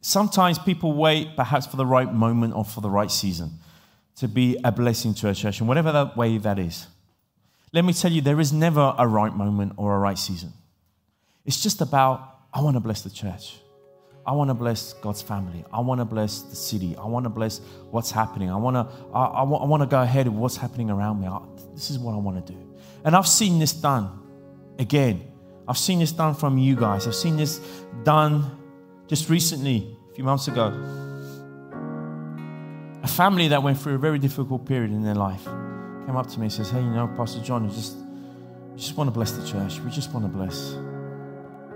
sometimes 0.00 0.60
people 0.60 0.92
wait 0.92 1.34
perhaps 1.34 1.66
for 1.66 1.76
the 1.76 1.84
right 1.84 2.14
moment 2.14 2.54
or 2.54 2.64
for 2.64 2.80
the 2.80 2.88
right 2.88 3.10
season 3.10 3.58
to 4.14 4.28
be 4.28 4.56
a 4.62 4.70
blessing 4.70 5.12
to 5.14 5.28
a 5.28 5.34
church, 5.34 5.58
and 5.58 5.66
whatever 5.66 5.90
that 5.90 6.16
way 6.16 6.38
that 6.38 6.56
is. 6.56 6.86
Let 7.72 7.84
me 7.84 7.92
tell 7.92 8.12
you, 8.12 8.20
there 8.20 8.38
is 8.38 8.52
never 8.52 8.94
a 8.96 9.08
right 9.08 9.34
moment 9.34 9.72
or 9.76 9.96
a 9.96 9.98
right 9.98 10.16
season. 10.16 10.52
It's 11.44 11.60
just 11.60 11.80
about, 11.80 12.38
I 12.54 12.60
want 12.60 12.76
to 12.76 12.80
bless 12.80 13.02
the 13.02 13.10
church. 13.10 13.56
I 14.24 14.30
want 14.30 14.50
to 14.50 14.54
bless 14.54 14.92
God's 14.92 15.20
family. 15.20 15.64
I 15.72 15.80
want 15.80 16.00
to 16.00 16.04
bless 16.04 16.42
the 16.42 16.54
city. 16.54 16.94
I 16.96 17.06
want 17.06 17.24
to 17.24 17.30
bless 17.30 17.58
what's 17.90 18.12
happening. 18.12 18.50
I 18.50 18.56
want 18.56 18.76
to, 18.76 18.86
I, 19.12 19.24
I, 19.24 19.42
I 19.42 19.64
want 19.66 19.82
to 19.82 19.88
go 19.88 20.00
ahead 20.00 20.28
of 20.28 20.36
what's 20.36 20.56
happening 20.56 20.90
around 20.90 21.20
me. 21.20 21.26
I, 21.26 21.40
this 21.74 21.90
is 21.90 21.98
what 21.98 22.14
I 22.14 22.18
want 22.18 22.46
to 22.46 22.52
do. 22.52 22.58
And 23.04 23.16
I've 23.16 23.26
seen 23.26 23.58
this 23.58 23.72
done 23.72 24.22
again. 24.78 25.32
I've 25.66 25.76
seen 25.76 25.98
this 25.98 26.12
done 26.12 26.34
from 26.34 26.56
you 26.56 26.76
guys. 26.76 27.08
I've 27.08 27.16
seen 27.16 27.36
this 27.36 27.58
done 28.04 28.62
just 29.08 29.28
recently, 29.30 29.96
a 30.10 30.14
few 30.14 30.24
months 30.24 30.48
ago, 30.48 30.68
a 33.02 33.08
family 33.08 33.48
that 33.48 33.62
went 33.62 33.78
through 33.78 33.94
a 33.94 33.98
very 33.98 34.18
difficult 34.18 34.66
period 34.66 34.90
in 34.90 35.04
their 35.04 35.14
life 35.14 35.44
came 36.06 36.16
up 36.16 36.26
to 36.28 36.38
me 36.38 36.46
and 36.46 36.52
says, 36.52 36.70
Hey, 36.70 36.80
you 36.80 36.90
know, 36.90 37.08
Pastor 37.16 37.40
John, 37.40 37.68
we 37.68 37.74
just, 37.74 37.96
we 38.72 38.78
just 38.78 38.96
want 38.96 39.08
to 39.08 39.12
bless 39.12 39.32
the 39.32 39.46
church. 39.46 39.80
We 39.80 39.90
just 39.90 40.12
want 40.12 40.24
to 40.24 40.28
bless. 40.28 40.76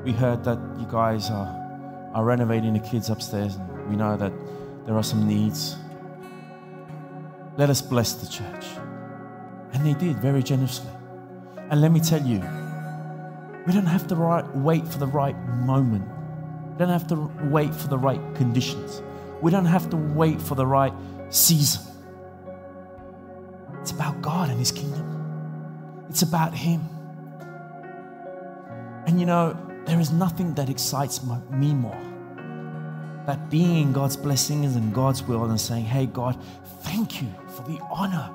We 0.04 0.12
heard 0.12 0.44
that 0.44 0.58
you 0.78 0.86
guys 0.90 1.30
are, 1.30 2.10
are 2.14 2.24
renovating 2.24 2.72
the 2.72 2.80
kids 2.80 3.10
upstairs, 3.10 3.56
and 3.56 3.88
we 3.88 3.96
know 3.96 4.16
that 4.16 4.32
there 4.86 4.96
are 4.96 5.02
some 5.02 5.26
needs. 5.26 5.76
Let 7.56 7.70
us 7.70 7.82
bless 7.82 8.14
the 8.14 8.26
church. 8.26 8.66
And 9.72 9.84
they 9.84 9.94
did 9.94 10.16
very 10.18 10.42
generously. 10.42 10.90
And 11.70 11.80
let 11.80 11.92
me 11.92 12.00
tell 12.00 12.22
you, 12.22 12.40
We 13.66 13.72
don't 13.72 13.86
have 13.86 14.06
to 14.08 14.16
right, 14.16 14.44
wait 14.56 14.88
for 14.88 14.98
the 14.98 15.06
right 15.06 15.36
moment. 15.64 16.08
Don't 16.80 16.88
have 16.88 17.08
to 17.08 17.30
wait 17.42 17.74
for 17.74 17.88
the 17.88 17.98
right 17.98 18.18
conditions. 18.36 19.02
We 19.42 19.50
don't 19.50 19.66
have 19.66 19.90
to 19.90 19.98
wait 19.98 20.40
for 20.40 20.54
the 20.54 20.64
right 20.64 20.94
season. 21.28 21.82
It's 23.82 23.90
about 23.90 24.22
God 24.22 24.48
and 24.48 24.58
His 24.58 24.72
kingdom, 24.72 26.06
it's 26.08 26.22
about 26.22 26.54
Him. 26.54 26.80
And 29.06 29.20
you 29.20 29.26
know, 29.26 29.58
there 29.84 30.00
is 30.00 30.10
nothing 30.10 30.54
that 30.54 30.70
excites 30.70 31.22
me 31.50 31.74
more 31.74 32.00
than 33.26 33.46
being 33.50 33.82
in 33.82 33.92
God's 33.92 34.16
blessings 34.16 34.74
and 34.74 34.94
God's 34.94 35.22
will 35.22 35.44
and 35.44 35.60
saying, 35.60 35.84
Hey, 35.84 36.06
God, 36.06 36.42
thank 36.80 37.20
you 37.20 37.28
for 37.48 37.62
the 37.64 37.78
honor 37.90 38.30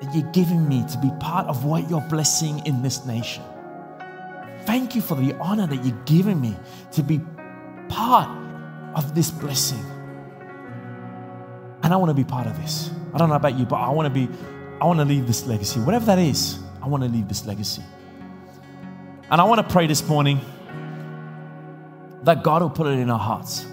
that 0.00 0.14
you're 0.14 0.30
giving 0.30 0.68
me 0.68 0.84
to 0.92 0.98
be 0.98 1.10
part 1.18 1.48
of 1.48 1.64
what 1.64 1.90
you're 1.90 2.02
blessing 2.02 2.64
in 2.66 2.82
this 2.82 3.04
nation. 3.04 3.42
Thank 4.60 4.94
you 4.94 5.00
for 5.00 5.16
the 5.16 5.34
honor 5.40 5.66
that 5.66 5.84
you're 5.84 6.04
giving 6.04 6.40
me 6.40 6.54
to 6.92 7.02
be 7.02 7.20
part 7.88 8.28
of 8.94 9.14
this 9.14 9.30
blessing. 9.30 9.84
And 11.82 11.92
I 11.92 11.96
want 11.96 12.10
to 12.10 12.14
be 12.14 12.24
part 12.24 12.46
of 12.46 12.56
this. 12.60 12.90
I 13.14 13.18
don't 13.18 13.28
know 13.28 13.36
about 13.36 13.58
you, 13.58 13.64
but 13.64 13.76
I 13.76 13.90
want 13.90 14.06
to 14.06 14.26
be, 14.26 14.28
I 14.80 14.84
want 14.84 14.98
to 14.98 15.04
leave 15.04 15.26
this 15.26 15.46
legacy. 15.46 15.80
Whatever 15.80 16.06
that 16.06 16.18
is, 16.18 16.58
I 16.82 16.86
want 16.88 17.02
to 17.02 17.08
leave 17.08 17.28
this 17.28 17.46
legacy. 17.46 17.82
And 19.30 19.40
I 19.40 19.44
want 19.44 19.66
to 19.66 19.72
pray 19.72 19.86
this 19.86 20.06
morning 20.06 20.40
that 22.22 22.42
God 22.42 22.62
will 22.62 22.70
put 22.70 22.86
it 22.86 22.98
in 22.98 23.10
our 23.10 23.18
hearts 23.18 23.66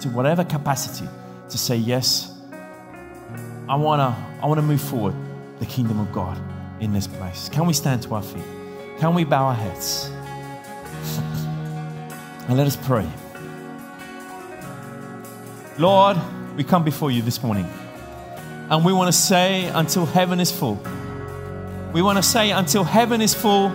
to 0.00 0.08
whatever 0.10 0.44
capacity 0.44 1.08
to 1.48 1.58
say, 1.58 1.76
Yes, 1.76 2.32
I 3.68 3.74
want 3.76 4.00
to 4.00 4.42
I 4.42 4.46
want 4.46 4.58
to 4.58 4.62
move 4.62 4.80
forward 4.80 5.14
the 5.58 5.66
kingdom 5.66 5.98
of 5.98 6.12
God 6.12 6.40
in 6.80 6.92
this 6.92 7.06
place. 7.06 7.48
Can 7.48 7.66
we 7.66 7.72
stand 7.72 8.02
to 8.02 8.14
our 8.14 8.22
feet? 8.22 8.44
Can 8.98 9.14
we 9.14 9.24
bow 9.24 9.46
our 9.46 9.54
heads? 9.54 10.10
And 12.48 12.56
let 12.56 12.66
us 12.66 12.76
pray. 12.76 13.08
Lord, 15.78 16.16
we 16.56 16.62
come 16.62 16.84
before 16.84 17.10
you 17.10 17.20
this 17.22 17.42
morning. 17.42 17.68
And 18.70 18.84
we 18.84 18.92
want 18.92 19.08
to 19.08 19.12
say 19.12 19.66
until 19.66 20.06
heaven 20.06 20.38
is 20.38 20.52
full. 20.52 20.80
We 21.92 22.02
want 22.02 22.18
to 22.18 22.22
say 22.22 22.52
until 22.52 22.84
heaven 22.84 23.20
is 23.20 23.34
full, 23.34 23.70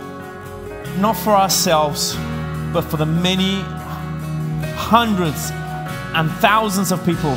not 0.99 1.17
for 1.17 1.31
ourselves, 1.31 2.15
but 2.73 2.81
for 2.81 2.97
the 2.97 3.05
many 3.05 3.61
hundreds 4.75 5.51
and 6.13 6.31
thousands 6.39 6.91
of 6.91 7.05
people 7.05 7.35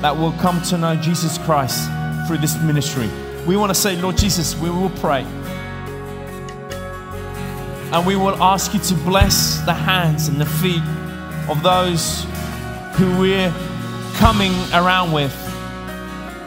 that 0.00 0.16
will 0.16 0.32
come 0.32 0.62
to 0.62 0.78
know 0.78 0.96
Jesus 0.96 1.36
Christ 1.38 1.90
through 2.26 2.38
this 2.38 2.58
ministry. 2.62 3.08
We 3.46 3.56
want 3.56 3.70
to 3.70 3.74
say, 3.74 4.00
Lord 4.00 4.16
Jesus, 4.16 4.56
we 4.56 4.70
will 4.70 4.90
pray. 4.90 5.26
And 7.92 8.06
we 8.06 8.16
will 8.16 8.40
ask 8.42 8.72
you 8.72 8.80
to 8.80 8.94
bless 8.94 9.60
the 9.62 9.74
hands 9.74 10.28
and 10.28 10.40
the 10.40 10.46
feet 10.46 10.82
of 11.48 11.62
those 11.62 12.24
who 12.94 13.18
we're 13.18 13.52
coming 14.14 14.52
around 14.72 15.12
with. 15.12 15.34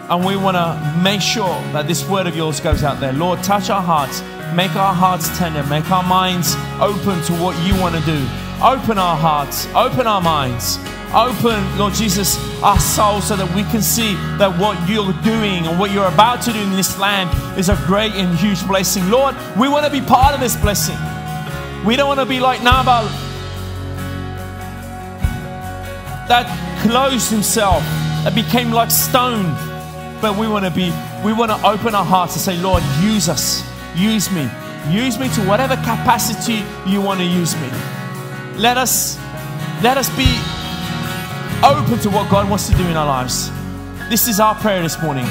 And 0.10 0.26
we 0.26 0.38
want 0.38 0.56
to 0.56 1.00
make 1.04 1.22
sure 1.22 1.60
that 1.74 1.88
this 1.88 2.08
word 2.08 2.28
of 2.28 2.36
yours 2.36 2.60
goes 2.60 2.84
out 2.84 3.00
there. 3.00 3.14
Lord, 3.14 3.44
touch 3.44 3.70
our 3.70 3.82
hearts, 3.82 4.22
make 4.56 4.76
our 4.76 4.94
hearts 4.94 5.38
tender, 5.38 5.64
make 5.64 5.90
our 5.92 6.04
minds 6.04 6.56
open 6.80 7.22
to 7.24 7.34
what 7.34 7.58
you 7.66 7.80
want 7.82 7.96
to 7.96 8.02
do. 8.02 8.26
Open 8.62 8.98
our 8.98 9.18
hearts, 9.18 9.68
open 9.76 10.08
our 10.08 10.22
minds, 10.22 10.78
open, 11.14 11.78
Lord 11.78 11.94
Jesus, 11.94 12.38
our 12.64 12.80
souls 12.80 13.28
so 13.28 13.36
that 13.36 13.54
we 13.54 13.64
can 13.64 13.82
see 13.82 14.14
that 14.38 14.58
what 14.58 14.78
you're 14.88 15.12
doing 15.22 15.68
and 15.68 15.78
what 15.78 15.92
you're 15.92 16.08
about 16.08 16.42
to 16.44 16.54
do 16.54 16.60
in 16.60 16.72
this 16.72 16.98
land 16.98 17.30
is 17.60 17.68
a 17.68 17.76
great 17.86 18.14
and 18.14 18.38
huge 18.38 18.66
blessing. 18.66 19.10
Lord, 19.10 19.36
we 19.58 19.68
want 19.68 19.86
to 19.86 19.92
be 19.92 20.00
part 20.00 20.34
of 20.34 20.40
this 20.40 20.56
blessing. 20.56 20.98
We 21.86 21.96
don't 21.96 22.08
want 22.08 22.20
to 22.20 22.26
be 22.26 22.40
like 22.40 22.60
Nabal 22.60 23.04
that 26.28 26.48
closed 26.82 27.30
himself, 27.30 27.84
that 28.24 28.34
became 28.34 28.72
like 28.72 28.90
stone. 28.90 29.54
But 30.22 30.38
we 30.38 30.48
want 30.48 30.64
to 30.64 30.72
be, 30.72 30.94
we 31.26 31.34
want 31.34 31.52
to 31.52 31.68
open 31.68 31.94
our 31.94 32.06
hearts 32.06 32.34
and 32.36 32.42
say, 32.42 32.58
Lord, 32.58 32.82
use 33.02 33.28
us, 33.28 33.62
use 33.96 34.32
me, 34.32 34.50
use 34.90 35.20
me 35.20 35.28
to 35.36 35.42
whatever 35.42 35.76
capacity 35.76 36.64
you 36.90 37.02
want 37.02 37.20
to 37.20 37.26
use 37.26 37.54
me. 37.56 37.70
Let 38.56 38.78
us, 38.78 39.18
let 39.84 39.98
us 39.98 40.10
be 40.16 40.30
open 41.64 42.00
to 42.00 42.10
what 42.10 42.30
God 42.30 42.50
wants 42.50 42.70
to 42.70 42.76
do 42.76 42.88
in 42.88 42.96
our 42.96 43.06
lives. 43.06 43.52
This 44.10 44.28
is 44.30 44.40
our 44.40 44.56
prayer 44.56 44.82
this 44.82 45.02
morning. 45.02 45.26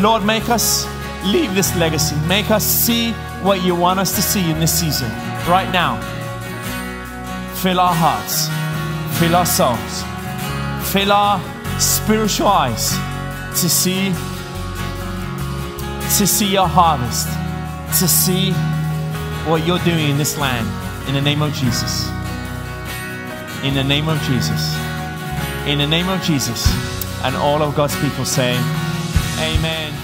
Lord, 0.00 0.24
make 0.24 0.48
us 0.48 0.86
leave 1.24 1.54
this 1.54 1.74
legacy. 1.76 2.14
Make 2.28 2.50
us 2.50 2.64
see 2.64 3.12
what 3.42 3.64
you 3.64 3.74
want 3.74 3.98
us 3.98 4.14
to 4.14 4.22
see 4.22 4.50
in 4.50 4.60
this 4.60 4.72
season, 4.78 5.10
right 5.46 5.70
now. 5.72 6.00
Fill 7.56 7.80
our 7.80 7.94
hearts, 7.94 8.48
fill 9.18 9.36
our 9.36 9.46
souls, 9.46 10.02
fill 10.92 11.12
our 11.12 11.40
spiritual 11.80 12.48
eyes 12.48 12.90
to 13.60 13.68
see 13.68 14.12
to 16.18 16.26
see 16.26 16.46
your 16.46 16.68
harvest, 16.68 17.26
to 17.98 18.06
see 18.06 18.52
what 19.48 19.66
you're 19.66 19.80
doing 19.80 20.10
in 20.10 20.16
this 20.16 20.38
land. 20.38 20.66
In 21.08 21.14
the 21.14 21.20
name 21.20 21.42
of 21.42 21.52
Jesus. 21.52 22.08
In 23.64 23.74
the 23.74 23.82
name 23.82 24.08
of 24.08 24.20
Jesus. 24.22 24.74
In 25.66 25.78
the 25.78 25.86
name 25.86 26.08
of 26.08 26.22
Jesus. 26.22 26.66
And 27.24 27.34
all 27.36 27.62
of 27.62 27.74
God's 27.74 27.98
people 28.00 28.24
say, 28.24 28.54
Amen. 29.40 29.92
Amen. 29.92 30.03